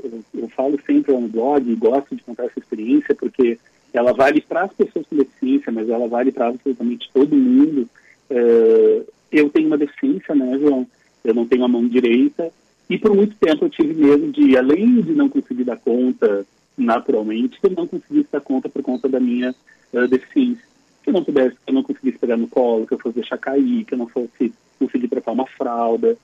eu, 0.04 0.24
eu, 0.42 0.50
falo 0.50 0.80
sempre 0.86 1.12
no 1.12 1.28
blog 1.28 1.70
e 1.70 1.76
gosto 1.76 2.16
de 2.16 2.24
contar 2.24 2.46
essa 2.46 2.60
experiência 2.60 3.14
porque 3.16 3.58
ela 3.92 4.14
vale 4.14 4.40
para 4.40 4.64
as 4.64 4.74
pessoas 4.74 5.06
com 5.08 5.18
deficiência, 5.18 5.72
mas 5.72 5.90
ela 5.90 6.08
vale 6.08 6.32
para 6.32 6.48
absolutamente 6.48 7.10
todo 7.14 7.36
mundo. 7.36 7.90
Uh, 8.30 9.06
eu 9.32 9.50
tenho 9.50 9.68
uma 9.68 9.78
deficiência, 9.78 10.34
né, 10.36 10.58
João? 10.60 10.88
Eu 11.24 11.34
não 11.34 11.46
tenho 11.46 11.66
a 11.66 11.68
mão 11.68 11.86
direita 11.88 12.52
e 12.90 12.98
por 12.98 13.14
muito 13.14 13.36
tempo 13.36 13.66
eu 13.66 13.70
tive 13.70 13.94
medo 13.94 14.32
de, 14.32 14.58
além 14.58 15.02
de 15.02 15.12
não 15.12 15.28
conseguir 15.28 15.64
dar 15.64 15.78
conta 15.78 16.46
naturalmente, 16.78 17.60
eu 17.62 17.72
não 17.72 17.86
conseguisse 17.86 18.30
dar 18.32 18.40
conta 18.40 18.70
por 18.70 18.82
conta 18.82 19.10
da 19.10 19.20
minha 19.20 19.54
uh, 19.94 20.08
deficiência. 20.08 20.69
Que 21.04 21.10
eu 21.10 21.14
não 21.14 21.24
pudesse, 21.24 21.56
que 21.56 21.72
eu 21.72 21.74
não 21.74 21.84
conseguisse 21.84 22.18
pegar 22.18 22.38
no 22.38 22.48
colo, 22.48 22.86
que 22.86 22.94
eu 22.94 23.00
fosse 23.00 23.16
deixar 23.16 23.38
cair, 23.38 23.86
que 23.86 23.94
eu 23.94 23.98
não 23.98 24.08
fosse 24.08 24.54
conseguir 24.78 25.08
trocar 25.08 25.32
uma 25.32 25.48
fralda. 25.48 26.18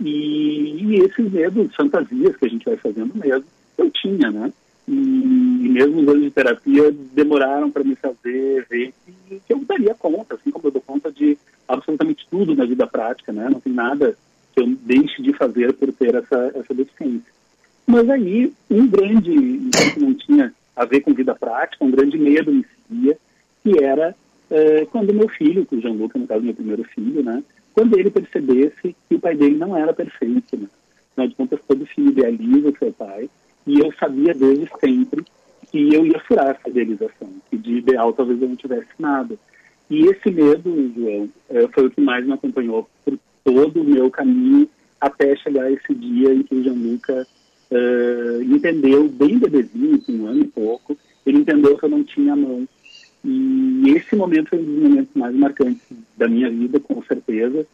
E, 0.00 0.84
e 0.84 0.96
esses 0.96 1.30
medos, 1.30 1.74
fantasias 1.74 2.36
que 2.36 2.46
a 2.46 2.48
gente 2.48 2.64
vai 2.64 2.76
fazendo 2.76 3.14
mesmo, 3.14 3.44
eu 3.78 3.90
tinha, 3.90 4.30
né? 4.30 4.52
E, 4.86 4.92
e 4.92 5.68
mesmo 5.68 6.00
os 6.00 6.08
anos 6.08 6.22
de 6.22 6.30
terapia 6.30 6.92
demoraram 7.12 7.70
para 7.70 7.84
me 7.84 7.94
fazer 7.94 8.66
ver 8.68 8.92
que, 9.04 9.40
que, 9.46 9.52
eu 9.52 9.58
daria 9.60 9.94
conta, 9.94 10.34
assim 10.34 10.50
como 10.50 10.66
eu 10.66 10.72
dou 10.72 10.82
conta 10.82 11.10
de 11.10 11.38
absolutamente 11.68 12.26
tudo 12.30 12.54
na 12.54 12.64
vida 12.64 12.86
prática, 12.86 13.32
né? 13.32 13.48
Não 13.48 13.60
tem 13.60 13.72
nada 13.72 14.16
que 14.52 14.60
eu 14.60 14.66
deixe 14.82 15.22
de 15.22 15.32
fazer 15.32 15.72
por 15.74 15.92
ter 15.92 16.14
essa, 16.14 16.52
essa 16.54 16.74
deficiência. 16.74 17.32
Mas 17.86 18.08
aí, 18.10 18.52
um 18.70 18.86
grande, 18.86 19.70
que 19.94 20.00
não 20.00 20.14
tinha 20.14 20.52
a 20.74 20.84
ver 20.84 21.00
com 21.00 21.14
vida 21.14 21.34
prática, 21.34 21.84
um 21.84 21.90
grande 21.90 22.18
medo 22.18 22.52
me 22.52 22.64
seguia, 22.88 23.18
que 23.62 23.82
era 23.82 24.14
é, 24.52 24.84
quando 24.86 25.14
meu 25.14 25.28
filho, 25.28 25.66
o 25.70 25.80
Jean 25.80 25.92
Luca, 25.92 26.18
no 26.18 26.26
caso 26.26 26.44
meu 26.44 26.54
primeiro 26.54 26.84
filho, 26.84 27.22
né? 27.22 27.42
Quando 27.72 27.98
ele 27.98 28.10
percebesse 28.10 28.94
que 29.08 29.14
o 29.14 29.18
pai 29.18 29.34
dele 29.34 29.56
não 29.56 29.74
era 29.74 29.94
perfeito, 29.94 30.56
né? 30.56 30.68
Afinal 31.10 31.28
de 31.28 31.34
contas, 31.34 31.60
todo 31.66 31.86
filho 31.86 32.10
idealiza 32.10 32.68
o 32.68 32.78
seu 32.78 32.92
pai, 32.92 33.30
e 33.66 33.80
eu 33.80 33.92
sabia 33.98 34.34
desde 34.34 34.68
sempre 34.78 35.24
que 35.70 35.94
eu 35.94 36.04
ia 36.04 36.20
furar 36.20 36.50
essa 36.50 36.68
idealização, 36.68 37.30
que 37.50 37.56
de 37.56 37.78
ideal 37.78 38.12
talvez 38.12 38.42
eu 38.42 38.48
não 38.48 38.56
tivesse 38.56 38.90
nada. 38.98 39.36
E 39.88 40.06
esse 40.06 40.30
medo, 40.30 40.92
João, 40.94 41.28
é, 41.48 41.66
foi 41.68 41.86
o 41.86 41.90
que 41.90 42.00
mais 42.00 42.24
me 42.26 42.32
acompanhou 42.32 42.88
por 43.04 43.18
todo 43.42 43.80
o 43.80 43.84
meu 43.84 44.10
caminho 44.10 44.68
até 45.00 45.34
chegar 45.36 45.70
esse 45.72 45.94
dia 45.94 46.32
em 46.32 46.42
que 46.42 46.54
o 46.54 46.62
Gianluca 46.62 47.26
uh, 47.70 48.42
entendeu, 48.42 49.08
bem 49.08 49.38
bebezinho, 49.38 50.00
com 50.00 50.12
um 50.12 50.26
ano 50.26 50.42
e 50.42 50.46
pouco, 50.46 50.96
ele 51.26 51.38
entendeu 51.38 51.76
que 51.76 51.84
eu 51.84 51.88
não 51.88 52.04
tinha 52.04 52.36
mão. 52.36 52.68
E 53.24 53.90
esse 53.96 54.16
momento 54.16 54.50
foi 54.50 54.58
um 54.58 54.64
dos 54.64 54.82
momentos 54.82 55.14
mais 55.14 55.34
marcantes 55.34 55.82
da 56.16 56.28
minha 56.28 56.50
vida, 56.50 56.80
com 56.80 57.02
certeza, 57.02 57.66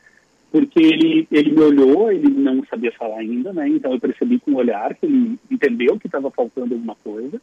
porque 0.50 0.78
ele, 0.78 1.26
ele 1.30 1.52
me 1.52 1.60
olhou, 1.60 2.10
ele 2.12 2.28
não 2.28 2.64
sabia 2.64 2.92
falar 2.92 3.18
ainda, 3.18 3.52
né? 3.52 3.68
Então 3.68 3.92
eu 3.92 4.00
percebi 4.00 4.38
com 4.38 4.52
o 4.52 4.56
olhar 4.56 4.94
que 4.94 5.06
ele 5.06 5.38
entendeu 5.50 5.98
que 5.98 6.06
estava 6.06 6.30
faltando 6.30 6.74
alguma 6.74 6.94
coisa. 6.96 7.40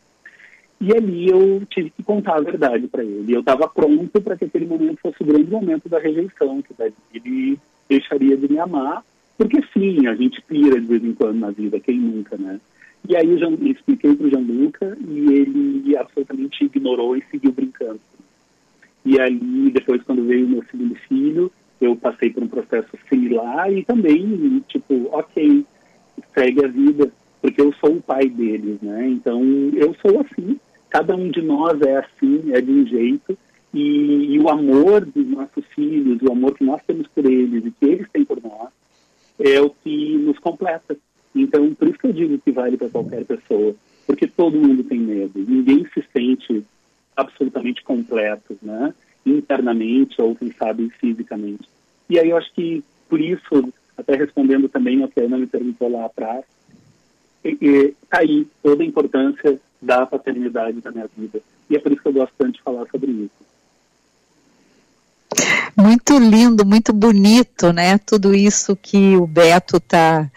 E 0.79 0.93
ali 0.93 1.29
eu 1.29 1.63
tive 1.69 1.89
que 1.89 2.03
contar 2.03 2.35
a 2.35 2.41
verdade 2.41 2.87
para 2.87 3.03
ele. 3.03 3.33
Eu 3.33 3.39
estava 3.39 3.67
pronto 3.67 4.21
para 4.21 4.35
que 4.35 4.45
aquele 4.45 4.65
momento 4.65 4.99
fosse 5.01 5.23
o 5.23 5.25
grande 5.25 5.49
momento 5.49 5.87
da 5.87 5.99
rejeição, 5.99 6.61
que 6.61 6.73
ele 7.13 7.57
deixaria 7.87 8.35
de 8.35 8.51
me 8.51 8.59
amar, 8.59 9.03
porque 9.37 9.61
sim, 9.73 10.07
a 10.07 10.15
gente 10.15 10.41
pira 10.41 10.79
de 10.79 10.85
vez 10.85 11.03
em 11.03 11.13
quando 11.13 11.39
na 11.39 11.51
vida, 11.51 11.79
quem 11.79 11.97
nunca, 11.97 12.37
né? 12.37 12.59
E 13.07 13.15
aí 13.15 13.39
eu 13.39 13.53
expliquei 13.67 14.15
para 14.15 14.25
o 14.25 14.29
Gianluca 14.29 14.97
e 15.07 15.19
ele 15.33 15.97
absolutamente 15.97 16.65
ignorou 16.65 17.15
e 17.15 17.23
seguiu 17.29 17.51
brincando. 17.51 17.99
E 19.05 19.19
aí, 19.19 19.69
depois, 19.71 20.01
quando 20.03 20.25
veio 20.25 20.45
o 20.45 20.49
meu 20.49 20.63
segundo 20.71 20.95
filho, 21.07 21.51
eu 21.79 21.95
passei 21.95 22.31
por 22.31 22.41
um 22.41 22.47
processo 22.47 22.89
similar 23.07 23.71
e 23.71 23.83
também, 23.83 24.63
tipo, 24.67 25.09
ok, 25.11 25.63
segue 26.33 26.65
a 26.65 26.67
vida, 26.67 27.11
porque 27.41 27.61
eu 27.61 27.71
sou 27.73 27.91
o 27.91 28.01
pai 28.01 28.27
deles, 28.27 28.81
né? 28.81 29.07
Então, 29.07 29.43
eu 29.73 29.95
sou 30.01 30.21
assim, 30.21 30.59
cada 30.89 31.15
um 31.15 31.29
de 31.29 31.41
nós 31.41 31.79
é 31.81 31.97
assim, 31.97 32.51
é 32.53 32.61
de 32.61 32.71
um 32.71 32.87
jeito, 32.87 33.37
e, 33.73 34.33
e, 34.33 34.39
o 34.39 34.49
amor 34.49 35.05
dos 35.05 35.27
nossos 35.27 35.65
filhos, 35.75 36.21
o 36.21 36.31
amor 36.31 36.55
que 36.55 36.63
nós 36.63 36.81
temos 36.87 37.07
por 37.09 37.25
eles 37.25 37.65
e 37.65 37.71
que 37.71 37.85
eles 37.85 38.09
têm 38.09 38.23
por 38.23 38.41
nós, 38.41 38.69
é 39.37 39.59
o 39.59 39.69
que 39.69 40.17
nos 40.17 40.39
completa. 40.39 40.97
Então, 41.35 41.73
por 41.75 41.87
isso 41.87 41.99
que 41.99 42.07
eu 42.07 42.13
digo 42.13 42.39
que 42.39 42.51
vale 42.51 42.77
para 42.77 42.89
qualquer 42.89 43.25
pessoa, 43.25 43.75
porque 44.07 44.25
todo 44.25 44.57
mundo 44.57 44.83
tem 44.83 44.99
medo, 44.99 45.43
ninguém 45.45 45.85
se 45.93 46.03
sente 46.13 46.63
absolutamente 47.15 47.83
completo, 47.83 48.57
né? 48.61 48.93
Internamente 49.25 50.21
ou, 50.21 50.35
quem 50.35 50.51
sabe, 50.53 50.89
fisicamente. 50.99 51.67
E 52.09 52.17
aí 52.17 52.29
eu 52.29 52.37
acho 52.37 52.53
que, 52.53 52.83
por 53.09 53.19
isso, 53.19 53.73
até 53.97 54.15
respondendo 54.15 54.69
também 54.69 55.05
que 55.07 55.19
a 55.19 55.23
Ana 55.23 55.37
me 55.37 55.47
perguntou 55.47 55.91
lá 55.91 56.05
atrás, 56.05 56.45
está 57.43 58.19
aí 58.19 58.47
toda 58.63 58.83
a 58.83 58.85
importância 58.85 59.59
da 59.81 60.05
paternidade 60.05 60.79
na 60.83 60.91
minha 60.91 61.09
vida. 61.17 61.41
E 61.69 61.75
é 61.75 61.79
por 61.79 61.91
isso 61.91 62.01
que 62.01 62.07
eu 62.07 62.13
gosto 62.13 62.33
tanto 62.37 62.53
de 62.53 62.61
falar 62.61 62.85
sobre 62.89 63.11
isso. 63.11 63.45
Muito 65.75 66.17
lindo, 66.17 66.65
muito 66.65 66.93
bonito, 66.93 67.73
né? 67.73 67.97
Tudo 67.97 68.33
isso 68.33 68.75
que 68.75 69.17
o 69.17 69.27
Beto 69.27 69.77
está 69.77 70.31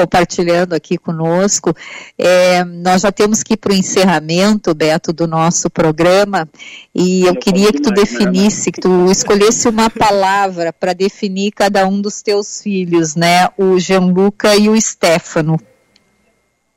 compartilhando 0.00 0.74
aqui 0.74 0.96
conosco. 0.96 1.74
É, 2.16 2.64
nós 2.64 3.02
já 3.02 3.12
temos 3.12 3.42
que 3.42 3.54
ir 3.54 3.56
para 3.58 3.72
o 3.72 3.76
encerramento, 3.76 4.74
Beto, 4.74 5.12
do 5.12 5.26
nosso 5.26 5.68
programa, 5.68 6.48
e 6.94 7.22
eu, 7.22 7.28
eu 7.28 7.36
queria 7.36 7.72
que 7.72 7.80
tu 7.80 7.90
né, 7.90 7.96
definisse, 7.96 8.72
que 8.72 8.80
tu 8.80 9.10
escolhesse 9.10 9.68
uma 9.68 9.90
palavra 9.90 10.72
para 10.72 10.92
definir 10.92 11.52
cada 11.52 11.86
um 11.86 12.00
dos 12.00 12.22
teus 12.22 12.62
filhos, 12.62 13.14
né? 13.14 13.48
O 13.58 13.78
Gianluca 13.78 14.56
e 14.56 14.68
o 14.68 14.80
Stefano. 14.80 15.58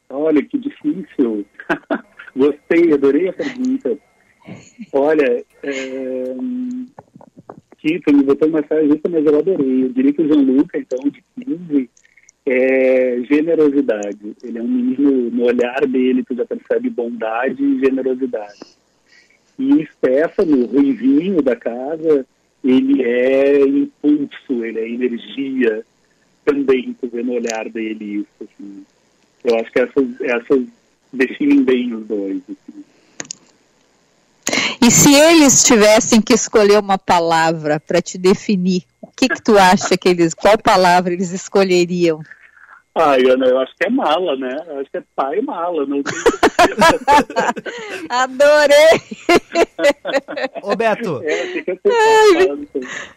Olha, 0.09 0.43
que 0.43 0.57
difícil. 0.57 1.45
Gostei, 2.35 2.93
adorei 2.93 3.29
a 3.29 3.33
pergunta. 3.33 3.97
Olha, 4.91 5.43
é, 5.63 6.35
tu 8.05 8.13
me 8.13 8.23
botou 8.23 8.49
uma 8.49 8.63
saia 8.67 8.87
justa, 8.87 9.09
mas 9.09 9.25
eu 9.25 9.39
adorei. 9.39 9.83
Eu 9.83 9.89
diria 9.89 10.13
que 10.13 10.21
o 10.21 10.27
João 10.27 10.43
Luca, 10.43 10.77
então, 10.77 10.99
de 11.09 11.23
15, 11.43 11.89
é 12.45 13.21
generosidade. 13.29 14.35
Ele 14.43 14.57
é 14.57 14.61
um 14.61 14.67
menino, 14.67 15.31
no 15.31 15.45
olhar 15.45 15.85
dele, 15.87 16.23
tu 16.23 16.35
já 16.35 16.45
percebe 16.45 16.89
bondade 16.89 17.63
e 17.63 17.79
generosidade. 17.79 18.59
E 19.57 19.87
Stefano, 19.93 20.63
o 20.63 20.65
ruivinho 20.65 21.41
da 21.41 21.55
casa, 21.55 22.25
ele 22.63 23.03
é 23.03 23.61
impulso, 23.61 24.63
ele 24.63 24.79
é 24.79 24.89
energia 24.89 25.85
também, 26.43 26.95
tu 26.99 27.07
vê 27.07 27.23
no 27.23 27.33
olhar 27.33 27.69
dele 27.69 28.19
isso. 28.19 28.27
Assim. 28.41 28.83
Eu 29.43 29.55
acho 29.59 29.71
que 29.71 29.79
essas, 29.79 30.21
essas 30.21 30.65
definem 31.11 31.63
bem 31.63 31.93
os 31.93 32.05
dois. 32.05 32.41
Assim. 32.43 32.83
E 34.81 34.91
se 34.91 35.13
eles 35.13 35.63
tivessem 35.63 36.21
que 36.21 36.33
escolher 36.33 36.77
uma 36.77 36.97
palavra 36.97 37.79
para 37.79 38.01
te 38.01 38.17
definir, 38.17 38.83
que 39.15 39.27
que 39.27 39.41
tu 39.41 39.57
acha 39.57 39.97
que 39.97 40.09
eles, 40.09 40.33
qual 40.33 40.57
palavra 40.57 41.13
eles 41.13 41.31
escolheriam? 41.31 42.21
Ai, 42.95 43.27
Ana, 43.27 43.47
eu 43.47 43.59
acho 43.59 43.73
que 43.75 43.87
é 43.87 43.89
mala, 43.89 44.35
né? 44.35 44.55
Eu 44.67 44.79
acho 44.79 44.91
que 44.91 44.97
é 44.97 45.03
pai 45.15 45.41
mala, 45.41 45.83
não 45.87 46.03
tem 46.03 46.13
Adorei! 48.07 49.01
Ô 50.61 50.75
Beto, 50.75 51.19
é, 51.23 51.51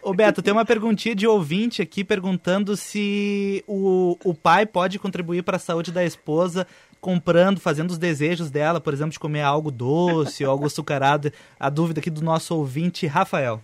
Ô 0.01 0.15
Beto, 0.15 0.41
tem 0.41 0.51
uma 0.51 0.65
perguntinha 0.65 1.13
de 1.13 1.27
ouvinte 1.27 1.79
aqui 1.83 2.03
perguntando 2.03 2.75
se 2.75 3.63
o, 3.67 4.17
o 4.23 4.33
pai 4.33 4.65
pode 4.65 4.97
contribuir 4.97 5.43
para 5.43 5.57
a 5.57 5.59
saúde 5.59 5.91
da 5.91 6.03
esposa 6.03 6.65
comprando, 6.99 7.59
fazendo 7.59 7.91
os 7.91 7.99
desejos 7.99 8.49
dela, 8.49 8.81
por 8.81 8.93
exemplo, 8.93 9.11
de 9.11 9.19
comer 9.19 9.41
algo 9.41 9.69
doce 9.69 10.43
ou 10.43 10.49
algo 10.49 10.65
açucarado. 10.65 11.31
A 11.59 11.69
dúvida 11.69 11.99
aqui 11.99 12.09
do 12.09 12.23
nosso 12.23 12.55
ouvinte, 12.55 13.05
Rafael. 13.05 13.61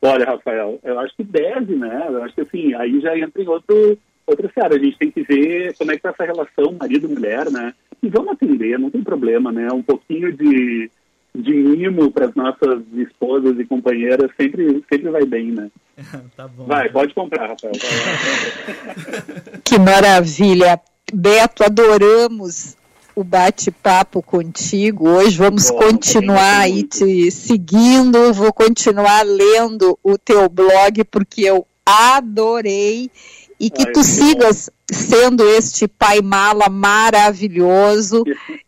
Olha, 0.00 0.26
Rafael, 0.26 0.78
eu 0.82 0.98
acho 1.00 1.14
que 1.16 1.24
deve, 1.24 1.74
né? 1.74 2.06
Eu 2.08 2.22
acho 2.22 2.34
que 2.34 2.42
assim, 2.42 2.74
aí 2.74 3.00
já 3.00 3.18
entra 3.18 3.42
em 3.42 3.48
outro, 3.48 3.98
outra 4.26 4.50
seara. 4.54 4.76
A 4.76 4.78
gente 4.78 4.96
tem 4.96 5.10
que 5.10 5.22
ver 5.22 5.74
como 5.76 5.90
é 5.90 5.96
que 5.96 6.02
tá 6.02 6.10
essa 6.10 6.24
relação 6.24 6.76
marido-mulher, 6.78 7.50
né? 7.50 7.74
E 8.02 8.08
vamos 8.08 8.32
atender, 8.32 8.78
não 8.78 8.90
tem 8.90 9.02
problema, 9.02 9.50
né? 9.50 9.68
Um 9.72 9.82
pouquinho 9.82 10.32
de, 10.32 10.88
de 11.34 11.52
mimo 11.52 12.12
para 12.12 12.26
as 12.26 12.34
nossas 12.34 12.82
esposas 12.96 13.58
e 13.58 13.64
companheiras 13.64 14.30
sempre, 14.40 14.84
sempre 14.88 15.10
vai 15.10 15.24
bem, 15.24 15.50
né? 15.50 15.68
tá 16.36 16.46
bom. 16.46 16.64
Vai, 16.64 16.88
pode 16.90 17.12
comprar, 17.12 17.48
Rafael. 17.48 17.72
que 19.64 19.78
maravilha. 19.80 20.80
Beto, 21.12 21.64
adoramos 21.64 22.77
o 23.18 23.24
bate-papo 23.24 24.22
contigo. 24.22 25.08
Hoje 25.08 25.36
vamos 25.36 25.68
Bom, 25.70 25.78
continuar 25.78 26.60
aí 26.60 26.84
te 26.84 27.32
seguindo, 27.32 28.32
vou 28.32 28.52
continuar 28.52 29.22
lendo 29.26 29.98
o 30.04 30.16
teu 30.16 30.48
blog 30.48 31.02
porque 31.10 31.42
eu 31.42 31.66
adorei. 31.84 33.10
E 33.58 33.70
que 33.70 33.86
Ai, 33.86 33.92
tu 33.92 34.04
sigas 34.04 34.70
sendo 34.88 35.42
este 35.48 35.88
pai 35.88 36.22
mala 36.22 36.68
maravilhoso 36.68 38.22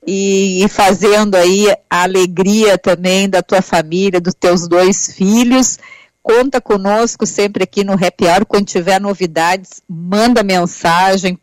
e, 0.05 0.65
e, 0.65 0.69
fazendo 0.69 1.37
aí 1.37 1.69
a 1.89 2.03
alegria 2.03 2.77
também 2.77 3.29
da 3.29 3.45
tua 3.45 3.63
família, 3.63 4.21
dos 4.21 4.35
teus 4.35 4.67
dois 4.67 5.15
filhos. 5.15 5.79
Conta 6.21 6.61
conosco 6.61 7.25
sempre 7.25 7.63
aqui 7.63 7.85
no 7.85 7.93
Happy 7.93 8.27
Hour, 8.27 8.45
quando 8.45 8.67
tiver 8.67 9.01
novidades, 9.01 9.81
manda 9.89 10.43
mensagem, 10.43 11.39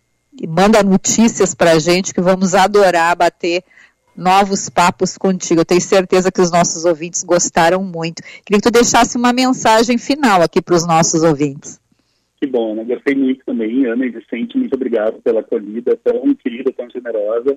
manda 0.46 0.84
notícias 0.84 1.56
para 1.56 1.72
a 1.72 1.80
gente 1.80 2.14
que 2.14 2.22
vamos 2.22 2.54
adorar 2.54 3.16
bater 3.16 3.64
novos 4.16 4.68
papos 4.68 5.18
contigo. 5.18 5.62
Eu 5.62 5.66
tenho 5.66 5.80
certeza 5.80 6.32
que 6.32 6.42
os 6.42 6.52
nossos 6.52 6.84
ouvintes 6.86 7.24
gostaram 7.24 7.84
muito. 7.84 8.22
Queria 8.44 8.60
que 8.60 8.70
tu 8.70 8.72
deixasse 8.72 9.16
uma 9.16 9.32
mensagem 9.32 9.98
final 9.98 10.42
aqui 10.42 10.62
para 10.62 10.76
os 10.76 10.86
nossos 10.86 11.24
ouvintes. 11.24 11.80
Que 12.42 12.48
bom, 12.48 12.76
né? 12.76 12.84
Gostei 12.84 13.16
muito 13.16 13.44
também, 13.46 13.86
Ana 13.86 14.06
e 14.06 14.10
Vicente, 14.10 14.58
muito 14.58 14.74
obrigado 14.74 15.22
pela 15.22 15.40
acolhida 15.40 15.98
tão 16.04 16.34
querida, 16.36 16.72
tão 16.72 16.90
generosa. 16.90 17.56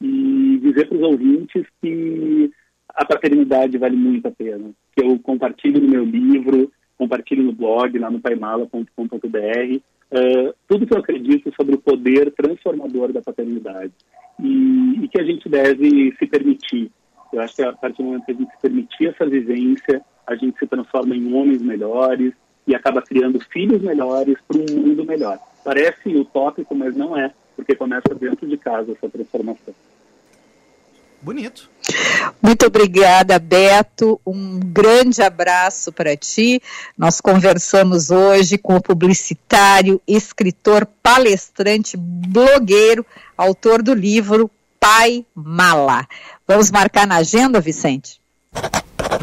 E 0.00 0.58
dizer 0.62 0.88
para 0.88 0.98
os 0.98 1.02
ouvintes 1.02 1.64
que 1.80 2.50
a 2.88 3.04
paternidade 3.04 3.78
vale 3.78 3.96
muito 3.96 4.26
a 4.26 4.30
pena. 4.30 4.70
Que 4.94 5.04
eu 5.04 5.18
compartilho 5.20 5.80
no 5.80 5.88
meu 5.88 6.04
livro, 6.04 6.72
compartilho 6.98 7.44
no 7.44 7.52
blog, 7.52 7.98
lá 7.98 8.10
no 8.10 8.20
paimala.com.br, 8.20 9.80
uh, 10.12 10.54
tudo 10.68 10.86
que 10.86 10.94
eu 10.94 10.98
acredito 10.98 11.52
sobre 11.54 11.74
o 11.74 11.80
poder 11.80 12.32
transformador 12.32 13.12
da 13.12 13.22
paternidade. 13.22 13.92
E, 14.38 15.04
e, 15.04 15.08
que 15.08 15.20
a 15.20 15.24
gente 15.24 15.48
deve 15.48 16.14
se 16.18 16.26
permitir. 16.26 16.90
Eu 17.32 17.40
acho 17.40 17.56
que 17.56 17.62
a 17.62 17.72
partir 17.72 18.02
do 18.02 18.04
momento 18.04 18.26
que 18.26 18.32
a 18.32 18.34
gente 18.34 18.50
se 18.50 18.60
permitir 18.60 19.06
essa 19.08 19.26
vivência, 19.26 20.02
a 20.26 20.34
gente 20.34 20.58
se 20.58 20.66
transforma 20.66 21.16
em 21.16 21.32
homens 21.32 21.62
melhores, 21.62 22.34
e 22.66 22.74
acaba 22.74 23.00
criando 23.00 23.38
filhos 23.40 23.80
melhores 23.80 24.36
para 24.46 24.58
um 24.58 24.80
mundo 24.80 25.04
melhor. 25.04 25.38
Parece 25.62 26.08
utópico, 26.08 26.74
mas 26.74 26.96
não 26.96 27.16
é, 27.16 27.32
porque 27.54 27.74
começa 27.74 28.14
dentro 28.14 28.46
de 28.48 28.56
casa 28.56 28.92
essa 28.92 29.08
transformação. 29.08 29.74
Bonito. 31.22 31.70
Muito 32.42 32.66
obrigada, 32.66 33.38
Beto. 33.38 34.20
Um 34.26 34.58
grande 34.58 35.22
abraço 35.22 35.92
para 35.92 36.16
ti. 36.16 36.60
Nós 36.96 37.20
conversamos 37.20 38.10
hoje 38.10 38.58
com 38.58 38.76
o 38.76 38.82
publicitário, 38.82 40.00
escritor, 40.06 40.86
palestrante, 41.02 41.96
blogueiro, 41.96 43.04
autor 43.36 43.82
do 43.82 43.94
livro 43.94 44.50
Pai 44.78 45.24
Mala. 45.34 46.06
Vamos 46.46 46.70
marcar 46.70 47.06
na 47.06 47.16
agenda, 47.16 47.60
Vicente? 47.60 48.20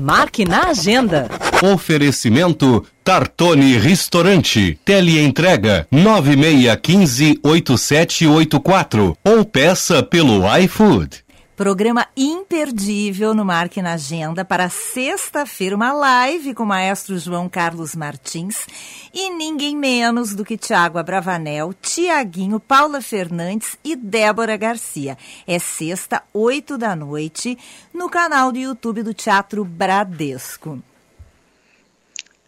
Marque 0.01 0.45
na 0.45 0.68
agenda. 0.68 1.30
Oferecimento 1.74 2.86
Tartone 3.03 3.78
Restaurante. 3.78 4.80
Teleentrega 4.84 5.88
9615 5.91 7.39
8784 7.43 9.18
ou 9.24 9.45
peça 9.45 10.03
pelo 10.03 10.43
iFood. 10.57 11.22
Programa 11.56 12.08
imperdível 12.18 13.36
no 13.36 13.45
Marque 13.45 13.80
na 13.80 13.93
Agenda 13.93 14.43
para 14.43 14.70
sexta-feira, 14.70 15.76
uma 15.76 15.93
live 15.93 16.56
com 16.56 16.64
o 16.64 16.66
maestro 16.66 17.16
João 17.20 17.47
Carlos 17.47 17.95
Martins 17.95 18.66
e 19.14 19.30
ninguém 19.30 19.78
menos 19.78 20.34
do 20.34 20.43
que 20.43 20.58
Tiago 20.58 20.97
Abravanel, 20.97 21.72
Tiaguinho, 21.80 22.60
Paula 22.60 23.01
Fernandes 23.01 23.78
e 23.84 23.95
Débora 23.95 24.58
Garcia. 24.58 25.16
É 25.45 25.60
sexta, 25.60 26.24
oito 26.34 26.76
da 26.76 26.95
noite, 26.95 27.56
no 27.93 28.10
canal 28.10 28.51
do 28.51 28.58
YouTube 28.58 29.04
do 29.04 29.14
Teatro 29.14 29.64
Bradesco. 29.64 30.82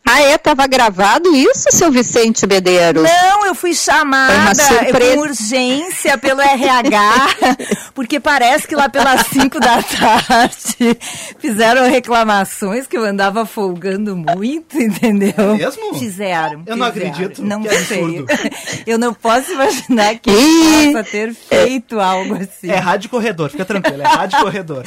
Ah, 0.08 0.22
é? 0.22 0.38
Tava 0.38 0.68
gravado 0.68 1.36
isso, 1.36 1.66
seu 1.72 1.91
Vicente 1.91 2.45
Medeiros? 2.45 3.03
Não, 3.03 3.45
eu 3.47 3.56
fui 3.56 3.74
chamada 3.74 4.53
com 4.91 5.20
urgência 5.22 6.16
pelo 6.16 6.41
RH, 6.41 7.28
porque 7.95 8.20
parece 8.20 8.68
que 8.68 8.76
lá 8.76 8.88
pelas 8.88 9.26
5 9.28 9.60
da 9.60 9.82
tarde 9.82 10.97
fizeram 11.39 11.89
reclamações 11.89 12.86
que 12.86 12.95
eu 12.95 13.03
andava 13.03 13.47
folgando 13.47 14.16
muito, 14.16 14.78
entendeu? 14.78 15.34
É 15.38 15.58
mesmo? 15.58 15.95
Fizeram. 15.95 16.62
Eu 16.68 16.78
não 16.78 16.86
acredito. 16.86 17.43
Não 17.43 17.64
que 17.64 17.76
sei. 17.80 18.24
Eu 18.86 18.99
não 18.99 19.14
posso 19.14 19.51
imaginar 19.53 20.16
que 20.20 20.30
ele 20.30 20.93
possa 20.93 21.03
ter 21.03 21.34
feito 21.34 21.99
algo 21.99 22.36
assim. 22.36 22.70
É 22.70 22.76
rádio 22.76 23.10
corredor, 23.10 23.49
fica 23.49 23.66
tranquilo, 23.66 24.03
é 24.03 24.06
rádio 24.06 24.39
corredor. 24.39 24.84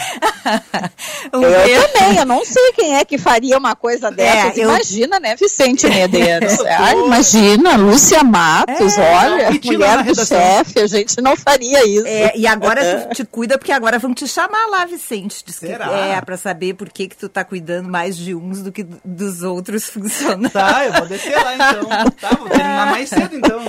um 1.35 1.43
eu 1.43 1.89
também, 1.89 2.19
eu 2.19 2.27
não 2.27 2.45
sei 2.45 2.73
quem 2.73 2.97
é 2.97 3.05
que 3.05 3.19
faria 3.19 3.59
uma 3.59 3.75
coisa 3.75 4.11
dessas. 4.11 4.57
É, 4.57 4.63
Imagina 4.63 5.08
imagina, 5.09 5.21
né, 5.21 5.35
Vicente 5.37 5.89
Medeiros? 5.89 6.61
ah, 6.69 6.95
imagina, 6.95 7.77
Lúcia 7.77 8.23
Matos, 8.23 8.97
é, 8.99 9.15
olha, 9.17 9.51
mulher 9.51 10.05
do 10.05 10.27
chefe, 10.27 10.81
a 10.81 10.87
gente 10.87 11.21
não 11.21 11.35
faria 11.37 11.87
isso. 11.87 12.07
É, 12.07 12.37
e 12.37 12.47
agora 12.47 13.07
tu 13.09 13.15
te 13.15 13.25
cuida, 13.25 13.59
porque 13.59 13.73
agora 13.73 13.99
vão 13.99 14.15
te 14.15 14.29
chamar 14.29 14.67
lá, 14.67 14.85
Vicente. 14.85 15.43
Diz 15.45 15.57
Será? 15.57 15.89
Que, 15.89 15.95
é, 15.95 16.21
pra 16.21 16.37
saber 16.37 16.75
por 16.75 16.91
que 16.91 17.09
que 17.09 17.17
tu 17.17 17.29
tá 17.29 17.43
cuidando 17.45 17.89
mais 17.89 18.17
de 18.17 18.35
uns 18.35 18.63
do 18.63 18.71
que 18.71 18.87
dos 19.05 19.43
outros 19.43 19.85
funcionários. 19.89 20.53
Tá, 20.53 20.85
eu 20.85 20.93
vou 20.93 21.07
descer 21.07 21.37
lá 21.37 21.55
então. 21.55 22.11
Tá, 22.21 22.37
vou 22.37 22.49
terminar 22.49 22.87
mais 22.91 23.09
cedo 23.09 23.37
então. 23.37 23.61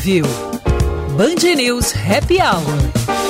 Ouviu 0.01 0.25
Band 1.19 1.57
News 1.57 1.93
Happy 1.93 2.41
Hour. 2.41 3.30